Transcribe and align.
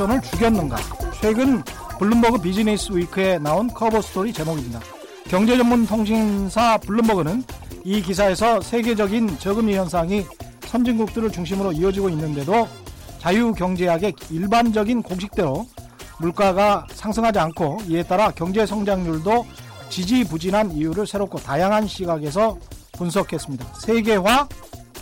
인플레이션을 0.00 0.20
죽였는가? 0.22 0.76
최근 1.20 1.62
블룸버그 1.98 2.40
비즈니스 2.40 2.90
위크에 2.92 3.38
나온 3.38 3.68
커버 3.68 4.00
스토리 4.00 4.32
제목입니다. 4.32 4.80
경제 5.28 5.56
전문 5.56 5.86
통신사 5.86 6.78
블룸버그는 6.78 7.44
이 7.84 8.00
기사에서 8.00 8.60
세계적인 8.60 9.38
저금리 9.38 9.76
현상이 9.76 10.24
선진국들을 10.66 11.30
중심으로 11.30 11.72
이어지고 11.72 12.08
있는데도 12.10 12.66
자유경제학의 13.18 14.14
일반적인 14.30 15.02
공식대로 15.02 15.66
물가가 16.18 16.86
상승하지 16.92 17.38
않고 17.38 17.78
이에 17.88 18.02
따라 18.02 18.30
경제 18.30 18.64
성장률도 18.64 19.46
지지부진한 19.90 20.72
이유를 20.72 21.06
새롭고 21.06 21.38
다양한 21.38 21.86
시각에서 21.86 22.56
분석했습니다. 22.92 23.66
세계화, 23.80 24.48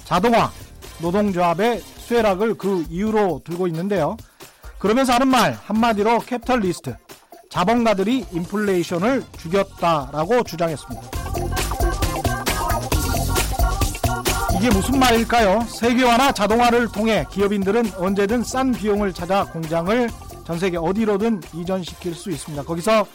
자동화, 0.04 0.50
노동조합의 1.00 1.80
쇠락을 1.80 2.54
그 2.54 2.84
이유로 2.88 3.42
들고 3.44 3.66
있는데요. 3.68 4.16
그러면서 4.78 5.12
하는 5.14 5.28
말 5.28 5.58
한마디로 5.64 6.20
캐피털리스트 6.20 6.96
자본가들이 7.50 8.26
인플레이션을 8.32 9.24
죽였다라고 9.38 10.44
주장했습니다. 10.44 11.02
이게 14.58 14.70
무슨 14.70 14.98
말일까요? 14.98 15.60
세계화나 15.68 16.32
자동화를 16.32 16.88
통해 16.88 17.24
기업인들은 17.30 17.92
언제든 17.96 18.42
싼 18.42 18.72
비용을 18.72 19.12
찾아 19.12 19.44
공장을 19.44 20.10
전 20.44 20.58
세계 20.58 20.76
어디로든 20.76 21.40
이전시킬 21.54 22.14
수 22.14 22.30
있습니다. 22.30 22.64
거기서 22.64 23.06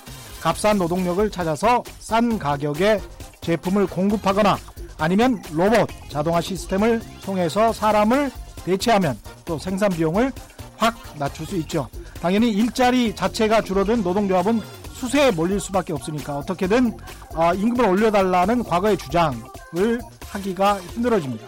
값싼 0.41 0.77
노동력을 0.77 1.29
찾아서 1.31 1.83
싼 1.99 2.39
가격에 2.39 3.01
제품을 3.41 3.87
공급하거나 3.87 4.57
아니면 4.97 5.41
로봇 5.51 5.89
자동화 6.09 6.39
시스템을 6.41 7.01
통해서 7.23 7.73
사람을 7.73 8.31
대체하면 8.63 9.17
또 9.45 9.57
생산 9.57 9.89
비용을 9.89 10.31
확 10.77 10.95
낮출 11.17 11.45
수 11.45 11.55
있죠. 11.57 11.87
당연히 12.21 12.51
일자리 12.51 13.15
자체가 13.15 13.61
줄어든 13.61 14.03
노동조합은 14.03 14.61
수세에 14.93 15.31
몰릴 15.31 15.59
수밖에 15.59 15.93
없으니까 15.93 16.37
어떻게든 16.37 16.97
아, 17.35 17.53
임금을 17.53 17.89
올려달라는 17.89 18.63
과거의 18.63 18.97
주장을 18.97 20.01
하기가 20.27 20.79
힘들어집니다. 20.79 21.45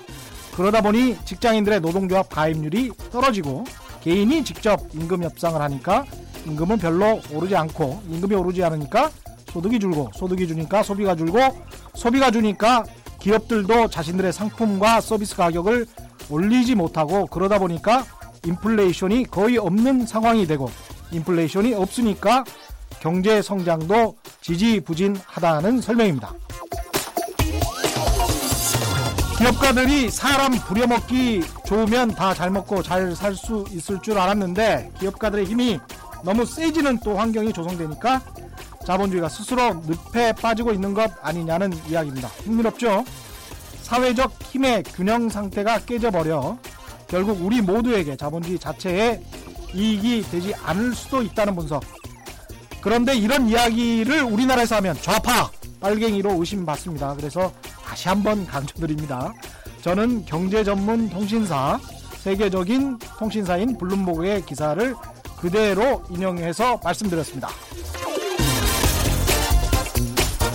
그러다 0.55 0.81
보니 0.81 1.17
직장인들의 1.25 1.81
노동조합 1.81 2.29
가입률이 2.29 2.91
떨어지고 3.11 3.65
개인이 4.01 4.43
직접 4.43 4.79
임금 4.93 5.23
협상을 5.23 5.59
하니까 5.59 6.05
임금은 6.45 6.77
별로 6.77 7.19
오르지 7.31 7.55
않고 7.55 8.03
임금이 8.09 8.35
오르지 8.35 8.63
않으니까 8.63 9.09
소득이 9.51 9.79
줄고 9.79 10.11
소득이 10.15 10.47
주니까 10.47 10.83
소비가 10.83 11.15
줄고 11.15 11.39
소비가 11.93 12.29
주니까 12.31 12.83
기업들도 13.19 13.89
자신들의 13.89 14.31
상품과 14.31 15.01
서비스 15.01 15.35
가격을 15.35 15.87
올리지 16.29 16.75
못하고 16.75 17.25
그러다 17.27 17.57
보니까 17.59 18.05
인플레이션이 18.45 19.25
거의 19.25 19.57
없는 19.57 20.05
상황이 20.05 20.45
되고 20.47 20.69
인플레이션이 21.11 21.73
없으니까 21.73 22.43
경제 22.99 23.41
성장도 23.41 24.15
지지부진하다는 24.41 25.81
설명입니다. 25.81 26.33
기업가들이 29.37 30.09
사람 30.09 30.53
부려먹기 30.53 31.43
좋으면 31.65 32.15
다 32.15 32.33
잘 32.33 32.49
먹고 32.49 32.81
잘 32.81 33.13
살 33.15 33.35
수 33.35 33.65
있을 33.71 34.01
줄 34.01 34.17
알았는데 34.17 34.91
기업가들의 34.99 35.45
힘이 35.45 35.79
너무 36.23 36.45
세지는 36.45 36.99
또 37.03 37.17
환경이 37.17 37.51
조성되니까 37.53 38.21
자본주의가 38.85 39.29
스스로 39.29 39.73
늪에 39.85 40.31
빠지고 40.33 40.71
있는 40.71 40.93
것 40.93 41.11
아니냐는 41.21 41.73
이야기입니다. 41.89 42.27
흥미롭죠? 42.45 43.03
사회적 43.81 44.31
힘의 44.41 44.83
균형 44.83 45.29
상태가 45.29 45.79
깨져버려 45.79 46.57
결국 47.07 47.41
우리 47.41 47.61
모두에게 47.61 48.15
자본주의 48.15 48.57
자체에 48.59 49.21
이익이 49.73 50.23
되지 50.29 50.53
않을 50.63 50.93
수도 50.93 51.21
있다는 51.21 51.55
분석. 51.55 51.83
그런데 52.81 53.15
이런 53.15 53.47
이야기를 53.47 54.23
우리나라에서 54.23 54.75
하면 54.77 54.95
좌파 55.01 55.49
빨갱이로 55.79 56.39
의심받습니다. 56.39 57.15
그래서 57.15 57.51
다시 57.83 58.07
한번 58.07 58.45
강조드립니다. 58.45 59.33
저는 59.81 60.25
경제 60.25 60.63
전문 60.63 61.09
통신사 61.09 61.79
세계적인 62.17 62.97
통신사인 63.19 63.77
블룸버그의 63.77 64.45
기사를 64.45 64.95
그대로 65.37 66.03
인용해서 66.09 66.79
말씀드렸습니다. 66.83 67.49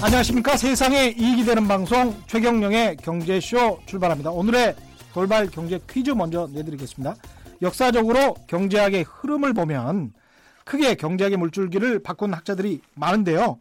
안녕하십니까. 0.03 0.57
세상에 0.57 1.15
이익이 1.17 1.45
되는 1.45 1.69
방송 1.69 2.17
최경령의 2.27 2.97
경제쇼 2.97 3.81
출발합니다. 3.87 4.31
오늘의 4.31 4.75
돌발 5.13 5.49
경제 5.49 5.81
퀴즈 5.89 6.11
먼저 6.11 6.49
내드리겠습니다. 6.53 7.17
역사적으로 7.63 8.35
경제학의 8.47 9.05
흐름을 9.05 9.53
보면 9.53 10.13
크게 10.65 10.95
경제학의 10.95 11.37
물줄기를 11.37 12.03
바꾼 12.03 12.33
학자들이 12.33 12.81
많은데요. 12.95 13.59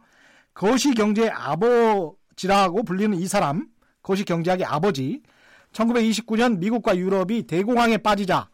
거시 0.54 0.94
경제의 0.94 1.30
아버지라고 1.30 2.82
불리는 2.84 3.16
이 3.18 3.26
사람, 3.26 3.66
거시 4.02 4.24
경제학의 4.24 4.64
아버지, 4.64 5.22
1929년 5.72 6.58
미국과 6.58 6.96
유럽이 6.96 7.44
대공황에 7.46 7.98
빠지자 7.98 8.48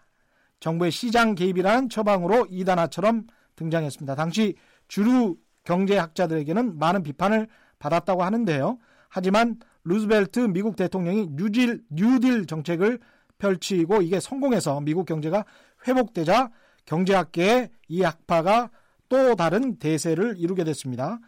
정부의 0.61 0.91
시장 0.91 1.35
개입이라는 1.35 1.89
처방으로 1.89 2.47
이단화처럼 2.51 3.27
등장했습니다. 3.57 4.15
당시 4.15 4.57
주류 4.89 5.37
경제학자들에게는 5.65 6.79
많은 6.79 7.03
비판을 7.03 7.49
받았다고 7.79 8.23
하는데요. 8.23 8.79
하지만 9.09 9.59
루즈벨트 9.87 10.41
미국 10.41 10.77
대통령이 10.77 11.29
뉴딜, 11.31 11.85
뉴딜 11.91 12.47
정책을 12.47 12.99
펼치고 13.39 14.03
이게 14.03 14.19
성공해서 14.19 14.81
미국 14.81 15.07
경제가 15.07 15.45
회복되자 15.87 16.51
경제학계의 16.87 17.71
이 17.89 18.03
학파가 18.03 18.71
또 19.09 19.37
다른 19.37 19.77
대세를 19.79 20.37
이루게 20.39 20.65
됐습니다. 20.65 21.19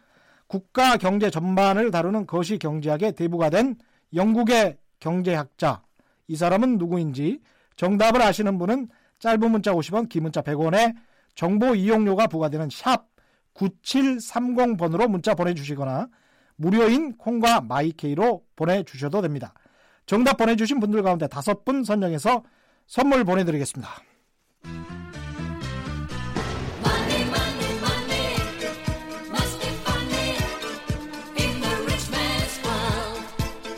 국가 0.47 0.97
경제 0.97 1.29
전반을 1.29 1.91
다루는 1.91 2.27
거시 2.27 2.57
경제학의 2.57 3.13
대부가 3.13 3.49
된 3.49 3.77
영국의 4.13 4.77
경제학자 4.99 5.81
이 6.27 6.35
사람은 6.35 6.77
누구인지 6.77 7.39
정답을 7.77 8.21
아시는 8.21 8.57
분은 8.57 8.89
짧은 9.19 9.51
문자 9.51 9.71
50원, 9.73 10.09
긴 10.09 10.23
문자 10.23 10.41
100원에 10.41 10.95
정보 11.35 11.75
이용료가 11.75 12.27
부과되는 12.27 12.69
샵 12.71 13.07
9730번으로 13.53 15.07
문자 15.07 15.33
보내주시거나 15.33 16.09
무료인 16.59 17.15
콩과 17.17 17.61
마이케이로 17.61 18.43
보내주셔도 18.57 19.21
됩니다. 19.21 19.53
정답 20.05 20.35
보내주신 20.35 20.81
분들 20.81 21.01
가운데 21.03 21.27
다섯 21.27 21.63
분 21.63 21.85
선정해서 21.85 22.43
선물 22.85 23.23
보내드리겠습니다. 23.23 23.89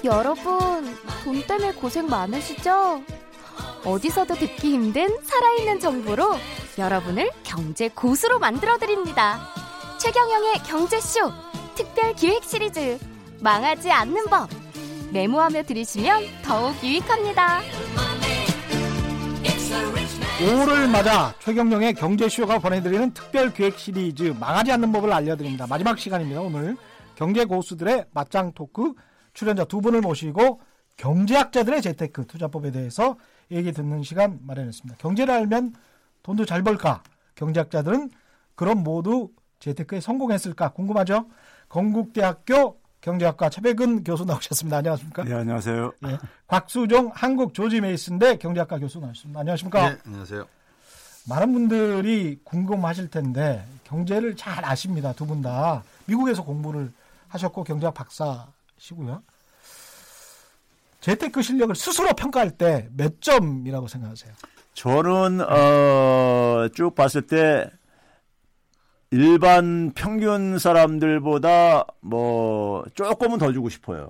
여러분, 0.03 0.97
돈 1.23 1.41
때문에 1.45 1.73
고생 1.73 2.07
많으시죠? 2.07 3.03
어디서도 3.85 4.33
듣기 4.33 4.71
힘든 4.71 5.15
살아있는 5.21 5.79
정보로 5.79 6.33
여러분을 6.79 7.29
경제 7.43 7.89
고수로 7.89 8.39
만들어드립니다. 8.39 9.39
최경영의 9.99 10.63
경제쇼 10.63 11.50
특별 11.81 12.13
기획 12.13 12.43
시리즈 12.43 12.99
망하지 13.39 13.91
않는 13.91 14.25
법 14.25 14.47
메모하며 15.11 15.63
들으시면 15.63 16.21
더욱 16.43 16.75
유익합니다. 16.83 17.61
5를 20.41 20.89
맞아 20.91 21.33
최경영의 21.39 21.95
경제쇼가 21.95 22.59
보내드리는 22.59 23.11
특별 23.15 23.51
기획 23.51 23.79
시리즈 23.79 24.35
망하지 24.39 24.71
않는 24.73 24.91
법을 24.91 25.11
알려드립니다. 25.11 25.65
마지막 25.65 25.97
시간입니다. 25.97 26.41
오늘 26.41 26.77
경제 27.15 27.45
고수들의 27.45 28.05
맞짱 28.11 28.51
토크 28.53 28.93
출연자 29.33 29.65
두 29.65 29.81
분을 29.81 30.01
모시고 30.01 30.61
경제학자들의 30.97 31.81
재테크 31.81 32.27
투자법에 32.27 32.69
대해서 32.69 33.17
얘기 33.49 33.71
듣는 33.71 34.03
시간 34.03 34.37
마련했습니다. 34.43 34.99
경제를 34.99 35.33
알면 35.33 35.73
돈도 36.21 36.45
잘 36.45 36.61
벌까? 36.61 37.01
경제학자들은 37.33 38.11
그럼 38.53 38.83
모두 38.83 39.31
재테크에 39.59 39.99
성공했을까? 39.99 40.69
궁금하죠? 40.73 41.25
건국대학교 41.71 42.77
경제학과 42.99 43.49
최백은 43.49 44.03
교수 44.03 44.25
나오셨습니다. 44.25 44.77
안녕하십니까? 44.77 45.23
네, 45.23 45.33
안녕하세요. 45.33 45.93
예, 46.05 46.17
곽수종 46.47 47.11
한국 47.15 47.53
조지 47.53 47.79
메이슨대 47.79 48.35
경제학과 48.37 48.77
교수 48.77 48.99
나오셨습니다. 48.99 49.39
안녕하십니까? 49.39 49.89
네, 49.89 49.97
안녕하세요. 50.05 50.45
많은 51.29 51.53
분들이 51.53 52.39
궁금하실 52.43 53.09
텐데 53.09 53.65
경제를 53.85 54.35
잘 54.35 54.63
아십니다. 54.65 55.13
두 55.13 55.25
분 55.25 55.41
다 55.41 55.83
미국에서 56.05 56.43
공부를 56.43 56.91
하셨고 57.29 57.63
경제학 57.63 57.93
박사시고요. 57.93 59.23
재테크 60.99 61.41
실력을 61.41 61.73
스스로 61.75 62.09
평가할 62.13 62.51
때 62.51 62.89
몇 62.97 63.21
점이라고 63.21 63.87
생각하세요? 63.87 64.33
저는 64.73 65.41
어, 65.41 66.67
쭉 66.75 66.93
봤을 66.95 67.21
때 67.21 67.69
일반 69.11 69.91
평균 69.93 70.57
사람들보다 70.57 71.85
뭐 71.99 72.85
조금은 72.95 73.37
더 73.37 73.51
주고 73.51 73.69
싶어요. 73.69 74.09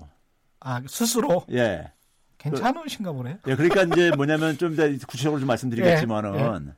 아 0.59 0.81
스스로 0.87 1.43
예. 1.51 1.91
괜찮으신가 2.37 3.11
보네요. 3.11 3.37
예, 3.47 3.55
그러니까 3.55 3.83
이제 3.83 4.11
뭐냐면 4.15 4.57
좀 4.57 4.73
이따 4.73 4.83
구체적으로 5.07 5.39
좀 5.39 5.47
말씀드리겠지만은 5.47 6.35
예, 6.35 6.39
예. 6.39 6.73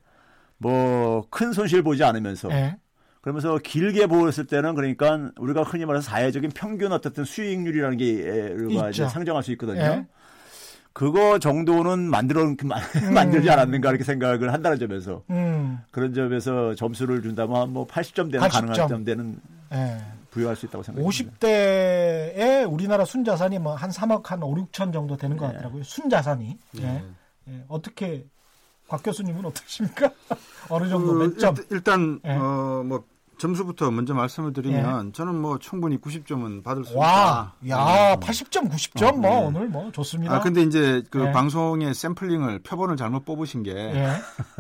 뭐큰 0.58 1.54
손실 1.54 1.84
보지 1.84 2.04
않으면서 2.04 2.50
예. 2.52 2.78
그러면서 3.22 3.58
길게 3.58 4.08
보았을 4.08 4.48
때는 4.48 4.76
그러니까 4.76 5.32
우리가 5.38 5.64
흔히 5.64 5.86
말해서 5.86 6.10
사회적인 6.10 6.52
평균 6.52 6.92
어떻든 6.92 7.24
수익률이라는 7.24 7.98
게 7.98 8.06
예, 8.06 8.54
우리가 8.54 8.90
이제. 8.90 9.08
상정할 9.08 9.44
수 9.44 9.52
있거든요. 9.54 10.06
예. 10.94 11.00
그거 11.04 11.40
정도는 11.40 12.00
만들어 12.10 12.44
만들지 13.14 13.50
않았는가 13.50 13.90
이렇게 13.90 14.04
생각을 14.04 14.54
한다는 14.54 14.78
점에서 14.80 15.24
음. 15.32 15.80
그런 15.92 16.14
점에서 16.14 16.76
점수를 16.76 17.22
준다면 17.24 17.74
뭐 17.74 17.88
80점 17.88 18.32
되는 18.32 18.48
80점. 18.48 18.52
가능한 18.52 18.88
점 18.88 19.04
되는 19.04 19.40
예. 19.74 19.98
부여할 20.30 20.56
수 20.56 20.66
있다고 20.68 20.84
생각합니다. 20.84 21.26
50대에 21.40 22.72
우리나라 22.72 23.06
순자산이 23.06 23.60
뭐 23.60 23.76
한 23.76 23.90
3억 23.90 24.26
한 24.26 24.42
5, 24.44 24.54
6천 24.56 24.94
정도 24.94 25.18
되는 25.18 25.36
것 25.38 25.48
네. 25.48 25.54
같더라고요. 25.54 25.84
순자산이. 25.84 26.58
예. 26.80 27.04
예. 27.50 27.64
어떻게 27.68 28.26
곽 28.88 29.02
교수님은 29.04 29.46
어떠십니까? 29.46 30.12
어느 30.70 30.88
정도 30.90 31.14
그 31.14 31.20
몇 31.28 31.40
점? 31.40 31.56
일- 31.56 31.66
일단 31.72 32.20
예. 32.26 32.32
어, 32.34 32.84
뭐 32.86 33.04
점수부터 33.38 33.92
먼저 33.92 34.14
말씀을 34.14 34.54
드리면 34.54 35.14
저는 35.14 35.36
뭐 35.36 35.58
충분히 35.60 35.98
90점은 35.98 36.64
받을 36.64 36.84
수 36.86 36.98
와, 36.98 37.54
있다. 37.64 37.76
야, 37.76 38.14
음. 38.14 38.20
80점, 38.20 38.70
90점 38.72 39.20
뭐 39.20 39.32
네. 39.32 39.46
오늘 39.46 39.68
뭐 39.68 39.92
좋습니다. 39.92 40.36
아 40.36 40.40
근데 40.40 40.62
이제 40.62 41.04
그 41.10 41.28
예. 41.28 41.32
방송의 41.32 41.94
샘플링을 41.94 42.60
표본을 42.60 42.98
잘못 42.98 43.26
뽑으신 43.26 43.64
게 43.64 43.74
예. 43.74 44.14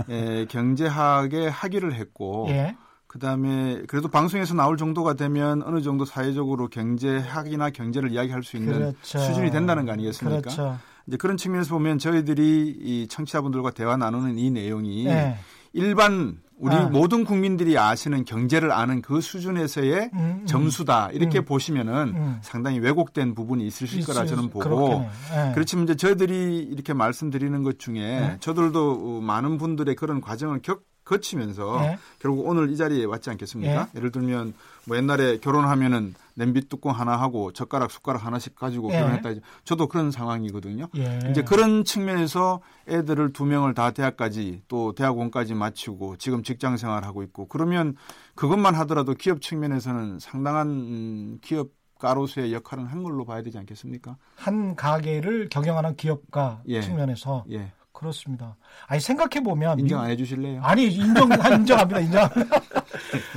예, 0.09 0.45
경제학에 0.49 1.47
학위를 1.47 1.93
했고 1.93 2.47
예. 2.49 2.75
그다음에 3.07 3.83
그래도 3.87 4.07
방송에서 4.07 4.55
나올 4.55 4.75
정도가 4.75 5.13
되면 5.13 5.61
어느 5.63 5.81
정도 5.81 6.03
사회적으로 6.03 6.67
경제학이나 6.67 7.69
경제를 7.69 8.11
이야기할 8.11 8.43
수 8.43 8.57
있는 8.57 8.73
그렇죠. 8.73 9.19
수준이 9.19 9.51
된다는 9.51 9.85
거 9.85 9.91
아니겠습니까? 9.91 10.41
그렇죠. 10.41 10.79
이제 11.05 11.17
그런 11.17 11.37
측면에서 11.37 11.75
보면 11.75 11.99
저희들이 11.99 12.75
이 12.79 13.07
청취자분들과 13.07 13.71
대화 13.71 13.97
나누는 13.97 14.39
이 14.39 14.49
내용이 14.49 15.05
예. 15.05 15.37
일반 15.73 16.37
우리 16.63 16.73
아. 16.75 16.85
모든 16.85 17.25
국민들이 17.25 17.77
아시는 17.77 18.23
경제를 18.23 18.71
아는 18.71 19.01
그 19.01 19.19
수준에서의 19.19 20.11
음, 20.13 20.19
음. 20.19 20.45
점수다 20.45 21.09
이렇게 21.11 21.39
음. 21.39 21.45
보시면은 21.45 21.93
음. 22.15 22.39
상당히 22.41 22.79
왜곡된 22.79 23.35
부분이 23.35 23.67
있으실 23.67 24.05
거라 24.05 24.25
저는 24.25 24.49
보고. 24.49 25.05
예. 25.35 25.51
그렇지만 25.53 25.83
이제 25.83 25.95
저희들이 25.95 26.59
이렇게 26.59 26.93
말씀드리는 26.93 27.63
것 27.63 27.79
중에 27.79 27.99
네. 27.99 28.37
저들도 28.39 28.91
어, 28.91 29.21
많은 29.21 29.57
분들의 29.57 29.93
그런 29.95 30.21
과정을 30.21 30.61
겪, 30.61 30.83
거치면서 31.03 31.81
네. 31.81 31.97
결국 32.19 32.47
오늘 32.47 32.71
이 32.71 32.77
자리에 32.77 33.03
왔지 33.03 33.29
않겠습니까? 33.29 33.83
네. 33.83 33.89
예를 33.97 34.13
들면 34.13 34.53
뭐 34.85 34.95
옛날에 34.95 35.39
결혼하면은 35.39 36.15
냄비 36.35 36.67
뚜껑 36.67 36.97
하나 36.97 37.19
하고 37.19 37.51
젓가락 37.51 37.91
숟가락 37.91 38.25
하나씩 38.25 38.55
가지고 38.55 38.89
네. 38.89 38.99
결혼했다. 38.99 39.45
저도 39.63 39.87
그런 39.87 40.11
상황이거든요. 40.11 40.87
예. 40.97 41.19
이제 41.29 41.43
그런 41.43 41.83
측면에서 41.83 42.61
애들을 42.87 43.33
두 43.33 43.45
명을 43.45 43.73
다 43.73 43.91
대학까지 43.91 44.63
또 44.67 44.93
대학원까지 44.93 45.53
마치고 45.53 46.17
지금 46.17 46.43
직장 46.43 46.77
생활하고 46.77 47.23
있고 47.23 47.47
그러면 47.47 47.95
그것만 48.35 48.75
하더라도 48.75 49.13
기업 49.13 49.41
측면에서는 49.41 50.19
상당한 50.19 50.69
음, 50.69 51.39
기업 51.41 51.69
가로수의 51.99 52.51
역할은 52.51 52.85
한 52.85 53.01
걸로 53.01 53.23
봐야 53.23 53.41
되지 53.41 53.57
않겠습니까? 53.57 54.17
한 54.35 54.75
가게를 54.75 55.47
경영하는 55.49 55.95
기업가 55.95 56.61
예. 56.67 56.81
측면에서 56.81 57.45
예. 57.51 57.71
그렇습니다. 58.03 58.55
아니 58.87 58.99
생각해 59.01 59.41
보면 59.43 59.79
인정 59.79 60.01
안 60.01 60.09
해주실래요? 60.11 60.61
아니 60.63 60.87
인정 60.87 61.31
아, 61.31 61.47
인정합니다 61.55 61.99
인정합니다. 62.01 62.59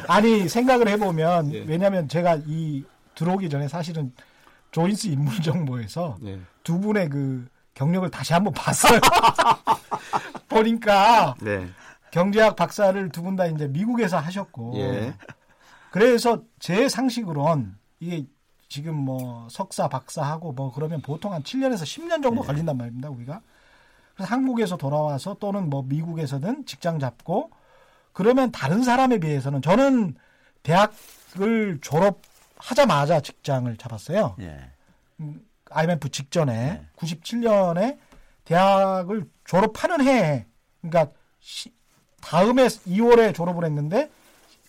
아니 0.08 0.48
생각을 0.48 0.88
해보면 0.88 1.52
예. 1.54 1.60
왜냐하면 1.66 2.08
제가 2.08 2.38
이 2.46 2.84
들어오기 3.14 3.48
전에 3.48 3.68
사실은 3.68 4.12
조인스 4.72 5.06
인물 5.06 5.40
정보에서 5.40 6.16
예. 6.24 6.38
두 6.64 6.78
분의 6.80 7.08
그 7.08 7.46
경력을 7.74 8.10
다시 8.10 8.32
한번 8.32 8.52
봤어요. 8.54 8.98
보니까 10.48 11.34
네. 11.40 11.66
경제학 12.10 12.56
박사를 12.56 13.08
두 13.10 13.22
분 13.22 13.36
다 13.36 13.46
이제 13.46 13.66
미국에서 13.68 14.18
하셨고 14.18 14.74
예. 14.76 15.14
그래서 15.90 16.42
제 16.58 16.88
상식으론 16.88 17.76
이게 18.00 18.26
지금 18.68 18.96
뭐 18.96 19.46
석사 19.50 19.88
박사하고 19.88 20.52
뭐 20.52 20.72
그러면 20.74 21.00
보통 21.00 21.32
한 21.32 21.42
7년에서 21.42 21.82
10년 21.84 22.22
정도 22.22 22.40
네. 22.42 22.46
걸린단 22.46 22.76
말입니다 22.76 23.08
우리가 23.10 23.40
한국에서 24.18 24.76
돌아와서 24.76 25.34
또는 25.38 25.68
뭐 25.68 25.82
미국에서든 25.82 26.64
직장 26.66 26.98
잡고 26.98 27.50
그러면 28.12 28.50
다른 28.50 28.82
사람에 28.82 29.18
비해서는 29.18 29.60
저는 29.62 30.14
대학을 30.62 31.78
졸업하자마자 31.82 33.20
직장을 33.20 33.76
잡았어요 33.76 34.36
예. 34.40 34.70
IMF 35.70 36.08
직전에 36.08 36.52
네. 36.52 36.86
97년에 36.96 37.98
대학을 38.44 39.26
졸업하는 39.44 40.06
해에 40.06 40.46
그러니까 40.80 41.12
시- 41.40 41.72
다음에 42.22 42.66
2월에 42.66 43.34
졸업을 43.34 43.64
했는데 43.64 44.10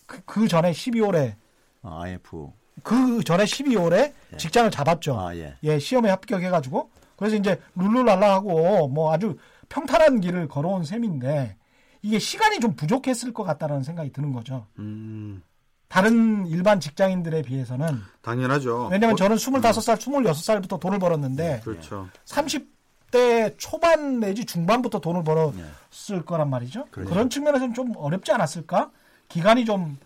그, 0.06 0.20
그 0.24 0.48
전에 0.48 0.72
12월에 0.72 1.34
아, 1.82 2.02
IF. 2.02 2.52
그 2.82 3.22
전에 3.24 3.44
12월에 3.44 4.12
직장을 4.36 4.70
잡았죠. 4.70 5.18
아, 5.18 5.34
예. 5.36 5.54
예, 5.62 5.78
시험에 5.78 6.10
합격해가지고 6.10 6.90
그래서 7.18 7.36
이제 7.36 7.60
룰루랄라하고 7.74 8.88
뭐 8.88 9.12
아주 9.12 9.36
평탄한 9.68 10.20
길을 10.20 10.48
걸어온 10.48 10.84
셈인데 10.84 11.56
이게 12.00 12.18
시간이 12.18 12.60
좀 12.60 12.74
부족했을 12.74 13.34
것 13.34 13.42
같다라는 13.42 13.82
생각이 13.82 14.12
드는 14.12 14.32
거죠. 14.32 14.66
음, 14.78 15.42
다른 15.88 16.46
일반 16.46 16.78
직장인들에 16.78 17.42
비해서는 17.42 18.00
당연하죠. 18.22 18.86
왜냐면 18.92 19.14
어, 19.14 19.16
저는 19.16 19.36
25살, 19.36 19.96
26살부터 19.96 20.78
돈을 20.78 21.00
벌었는데 21.00 21.62
그렇죠. 21.64 22.08
30대 22.24 23.56
초반 23.58 24.20
내지 24.20 24.44
중반부터 24.44 25.00
돈을 25.00 25.24
벌었을 25.24 26.18
예. 26.18 26.20
거란 26.24 26.48
말이죠. 26.50 26.86
그렇죠. 26.92 27.10
그런 27.10 27.28
측면에서는 27.28 27.74
좀 27.74 27.96
어렵지 27.96 28.30
않았을까? 28.30 28.92
기간이 29.28 29.64
좀 29.64 29.98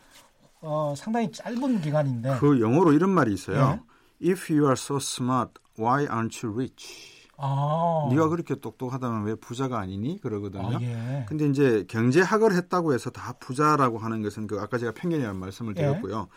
어, 0.62 0.94
상당히 0.96 1.30
짧은 1.30 1.82
기간인데. 1.82 2.38
그 2.38 2.58
영어로 2.58 2.94
이런 2.94 3.10
말이 3.10 3.34
있어요. 3.34 3.70
네. 3.72 3.80
If 4.22 4.52
you 4.52 4.66
are 4.66 4.76
so 4.76 4.96
smart, 4.96 5.52
why 5.76 6.06
aren't 6.06 6.46
you 6.46 6.54
rich? 6.54 7.22
아, 7.36 8.06
네가 8.10 8.28
그렇게 8.28 8.54
똑똑하다면 8.54 9.24
왜 9.24 9.34
부자가 9.34 9.80
아니니? 9.80 10.20
그러거든요. 10.20 10.76
아, 10.76 10.80
예. 10.80 11.26
근데 11.28 11.46
이제 11.46 11.84
경제학을 11.88 12.54
했다고 12.54 12.94
해서 12.94 13.10
다 13.10 13.32
부자라고 13.40 13.98
하는 13.98 14.22
것은 14.22 14.46
그 14.46 14.60
아까 14.60 14.78
제가 14.78 14.92
편견이라는 14.92 15.38
말씀을 15.40 15.74
예. 15.76 15.80
드렸고요. 15.80 16.28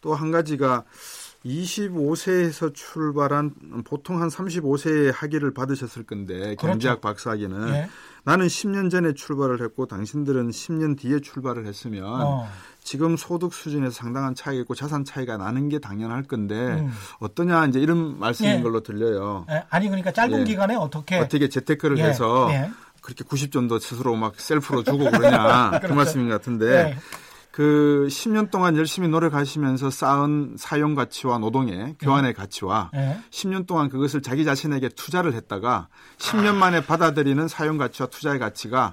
또한 0.00 0.30
가지가 0.30 0.84
25세에서 1.44 2.72
출발한 2.74 3.54
보통 3.84 4.20
한 4.20 4.28
35세에 4.28 5.12
학위를 5.14 5.52
받으셨을 5.52 6.04
건데 6.04 6.54
경제학 6.56 7.00
박사학위는 7.00 7.58
그렇죠. 7.58 7.74
예. 7.74 7.88
나는 8.26 8.48
10년 8.48 8.90
전에 8.90 9.14
출발을 9.14 9.62
했고 9.62 9.86
당신들은 9.86 10.50
10년 10.50 10.98
뒤에 10.98 11.20
출발을 11.20 11.64
했으면 11.64 12.04
어, 12.04 12.48
지금 12.82 13.16
소득 13.16 13.54
수준에서 13.54 13.92
상당한 13.92 14.34
차이가 14.34 14.62
있고 14.62 14.74
자산 14.74 15.04
차이가 15.04 15.36
나는 15.36 15.68
게 15.68 15.78
당연할 15.78 16.24
건데 16.24 16.56
음. 16.56 16.92
어떠냐 17.20 17.66
이제 17.66 17.78
이런 17.78 18.18
말씀인 18.18 18.58
예. 18.58 18.62
걸로 18.62 18.80
들려요. 18.82 19.46
예, 19.48 19.62
아니 19.70 19.86
그러니까 19.86 20.10
짧은 20.10 20.40
예. 20.40 20.44
기간에 20.44 20.74
어떻게 20.74 21.20
어떻게 21.20 21.48
재테크를 21.48 21.98
예, 21.98 22.02
해서 22.02 22.48
예. 22.50 22.68
그렇게 23.00 23.22
90점도 23.22 23.78
스스로 23.78 24.16
막 24.16 24.34
셀프로 24.40 24.82
주고 24.82 25.08
그러냐 25.08 25.70
그 25.78 25.78
그렇죠. 25.78 25.94
말씀인 25.94 26.28
것 26.28 26.34
같은데 26.34 26.66
예. 26.66 26.96
그 27.60 28.06
10년 28.10 28.50
동안 28.50 28.76
열심히 28.76 29.08
노력하시면서 29.08 29.88
쌓은 29.88 30.56
사용 30.58 30.94
가치와 30.94 31.38
노동의 31.38 31.94
교환의 31.98 32.34
가치와 32.34 32.90
예. 32.94 33.16
10년 33.30 33.66
동안 33.66 33.88
그것을 33.88 34.20
자기 34.20 34.44
자신에게 34.44 34.90
투자를 34.90 35.32
했다가 35.32 35.88
10년 36.18 36.54
만에 36.56 36.84
받아들이는 36.84 37.48
사용 37.48 37.78
가치와 37.78 38.10
투자의 38.10 38.38
가치가 38.38 38.92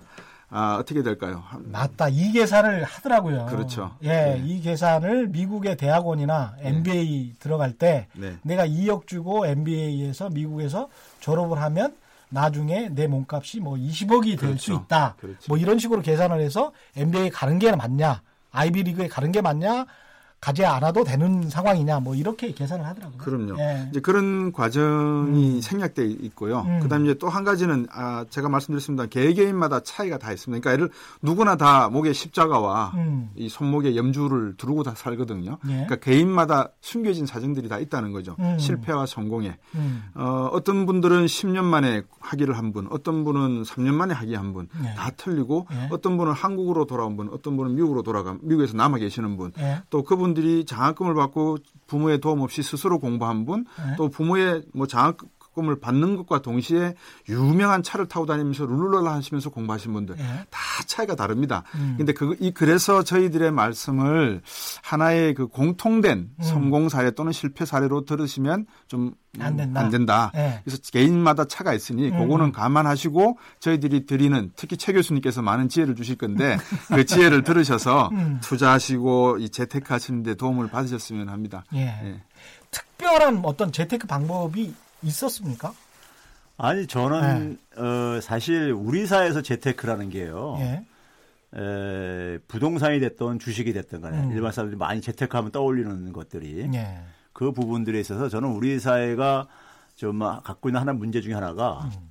아, 0.50 0.78
어떻게 0.80 1.04
될까요? 1.04 1.44
한- 1.46 1.70
맞다. 1.74 2.08
이 2.08 2.32
계산을 2.32 2.86
하더라고요. 2.86 3.48
그렇죠. 3.48 3.98
예, 4.04 4.08
네. 4.08 4.42
이 4.46 4.62
계산을 4.62 5.28
미국의 5.28 5.76
대학원이나 5.76 6.56
MBA 6.60 7.36
들어갈 7.40 7.74
때 7.74 8.08
네. 8.14 8.38
내가 8.44 8.66
2억 8.66 9.08
주고 9.08 9.46
MBA에서 9.46 10.30
미국에서 10.30 10.88
졸업을 11.20 11.60
하면 11.64 11.94
나중에 12.30 12.88
내 12.94 13.08
몸값이 13.08 13.60
뭐 13.60 13.76
20억이 13.76 14.40
될수 14.40 14.68
그렇죠. 14.68 14.84
있다. 14.86 15.16
그렇죠. 15.20 15.40
뭐 15.50 15.58
이런 15.58 15.80
식으로 15.80 16.02
계산을 16.02 16.40
해서 16.40 16.72
MBA 16.96 17.30
가는 17.30 17.60
게 17.60 17.76
맞냐? 17.76 18.22
아이비리그에 18.54 19.08
가는 19.10 19.32
게 19.32 19.42
맞냐? 19.42 19.86
가지 20.44 20.66
않아도 20.66 21.06
되는 21.06 21.50
상황이냐? 21.50 22.02
뭐 22.02 22.16
이렇게 22.16 22.52
계산을 22.52 22.86
하더라고요. 22.86 23.18
그럼요. 23.18 23.56
예. 23.60 23.88
이제 23.92 24.02
그런 24.02 24.52
과정이 24.52 25.62
생략돼 25.62 26.06
있고요. 26.06 26.62
음. 26.68 26.80
그다음에 26.82 27.06
이제 27.06 27.14
또 27.18 27.30
한 27.34 27.44
가지는 27.46 27.88
아 27.92 28.26
제가 28.30 28.50
말씀드렸습니다. 28.50 29.06
개개인마다 29.08 29.80
차이가 29.80 30.18
다 30.20 30.32
있습니다. 30.34 30.62
그러니까 30.62 30.72
예를 30.74 30.94
누구나 31.22 31.56
다 31.56 31.90
목에 31.90 32.12
십자가와 32.14 32.92
음. 32.96 33.30
이 33.36 33.48
손목에 33.50 33.96
염주를 33.96 34.56
두르고 34.58 34.84
다 34.84 34.94
살거든요. 34.96 35.58
예. 35.66 35.70
그러니까 35.70 35.96
개인마다 35.96 36.70
숨겨진 36.82 37.26
사정들이 37.26 37.70
다 37.70 37.80
있다는 37.80 38.12
거죠. 38.12 38.36
음. 38.40 38.60
실패와 38.60 39.06
성공에. 39.06 39.58
음. 39.76 40.04
어, 40.14 40.50
어떤 40.52 40.86
분들은 40.86 41.26
10년 41.26 41.64
만에 41.64 42.04
학위를 42.20 42.58
한 42.58 42.74
분, 42.74 42.88
어떤 42.92 43.24
분은 43.24 43.64
3년 43.64 43.94
만에 43.94 44.14
학위 44.14 44.36
한 44.36 44.54
분, 44.54 44.68
예. 44.84 44.94
다 44.94 45.10
틀리고, 45.16 45.68
예. 45.72 45.90
어떤 45.92 46.18
분은 46.18 46.34
한국으로 46.34 46.86
돌아온 46.86 47.16
분, 47.18 47.30
어떤 47.32 47.58
분은 47.58 47.76
미국으로 47.76 48.04
돌아가, 48.04 48.36
미국에서 48.42 48.76
남아 48.78 48.98
계시는 48.98 49.38
분, 49.38 49.52
예. 49.60 49.82
또 49.90 50.04
그분 50.04 50.33
들이 50.34 50.66
장학금을 50.66 51.14
받고 51.14 51.58
부모의 51.88 52.20
도움 52.22 52.42
없이 52.42 52.64
스스로 52.64 53.00
공부한 53.00 53.46
분, 53.46 53.66
예. 53.92 53.96
또 53.96 54.10
부모의 54.10 54.64
뭐 54.74 54.88
장학 54.88 55.18
장학금을 55.54 55.80
받는 55.80 56.18
것과 56.18 56.42
동시에 56.42 56.96
유명한 57.30 57.84
차를 57.84 58.08
타고 58.08 58.26
다니면서 58.26 58.66
룰루랄라 58.66 59.14
하시면서 59.14 59.50
공부하신 59.50 59.94
분들 59.94 60.16
예. 60.20 60.24
다 60.50 60.60
차이가 60.86 61.16
다릅니다. 61.16 61.64
음. 61.76 61.96
근데 61.98 62.14
그, 62.14 62.36
이, 62.40 62.52
그래서 62.52 63.04
저희들의 63.04 63.52
말씀을 63.52 64.42
하나의 64.84 65.34
그 65.34 65.48
공통된 65.48 66.32
음. 66.38 66.44
성공 66.44 66.90
사례 66.90 67.12
또는 67.12 67.32
실패 67.32 67.66
사례로 67.66 68.06
들으시면 68.06 68.66
좀 68.88 69.14
안 69.40 69.58
된다. 69.58 69.80
안 69.80 69.90
된다. 69.90 70.32
예. 70.36 70.62
그래서 70.64 70.80
개인마다 70.92 71.46
차가 71.46 71.74
있으니 71.74 72.10
음. 72.10 72.20
그거는 72.20 72.52
감안하시고 72.52 73.38
저희들이 73.60 74.06
드리는 74.06 74.52
특히 74.56 74.78
최 74.78 74.94
교수님께서 74.94 75.42
많은 75.42 75.70
지혜를 75.70 75.96
주실 75.96 76.18
건데 76.18 76.58
그 76.88 77.06
지혜를 77.06 77.44
들으셔서 77.44 78.10
음. 78.14 78.40
투자하시고 78.44 79.38
이 79.40 79.50
재테크 79.50 79.92
하시는데 79.92 80.36
도움을 80.36 80.70
받으셨으면 80.70 81.30
합니다. 81.30 81.64
예. 81.74 81.80
예. 81.80 82.22
특별한 82.70 83.42
어떤 83.44 83.72
재테크 83.72 84.08
방법이 84.08 84.74
있었습니까? 85.04 85.74
아니 86.58 86.88
저는 86.88 87.58
어, 87.78 88.20
사실 88.22 88.72
우리 88.72 89.06
사회에서 89.06 89.42
재테크라는 89.42 90.10
게요. 90.10 90.58
예. 90.60 90.86
에, 91.56 92.38
부동산이 92.48 93.00
됐던 93.00 93.40
주식이 93.40 93.74
됐던 93.74 94.02
간에 94.02 94.18
음. 94.18 94.32
일반 94.32 94.52
사람들이 94.52 94.78
많이 94.78 95.02
재테크하면 95.02 95.52
떠올리는 95.52 96.14
것들이 96.14 96.70
예. 96.74 97.02
그 97.32 97.52
부분들에 97.52 98.00
있어서 98.00 98.30
저는 98.30 98.50
우리 98.50 98.80
사회가 98.80 99.48
좀 99.96 100.20
갖고 100.20 100.70
있는 100.70 100.82
하나 100.82 100.94
문제 100.94 101.22
중에 101.22 101.34
하나가 101.34 101.82
음. 101.84 102.10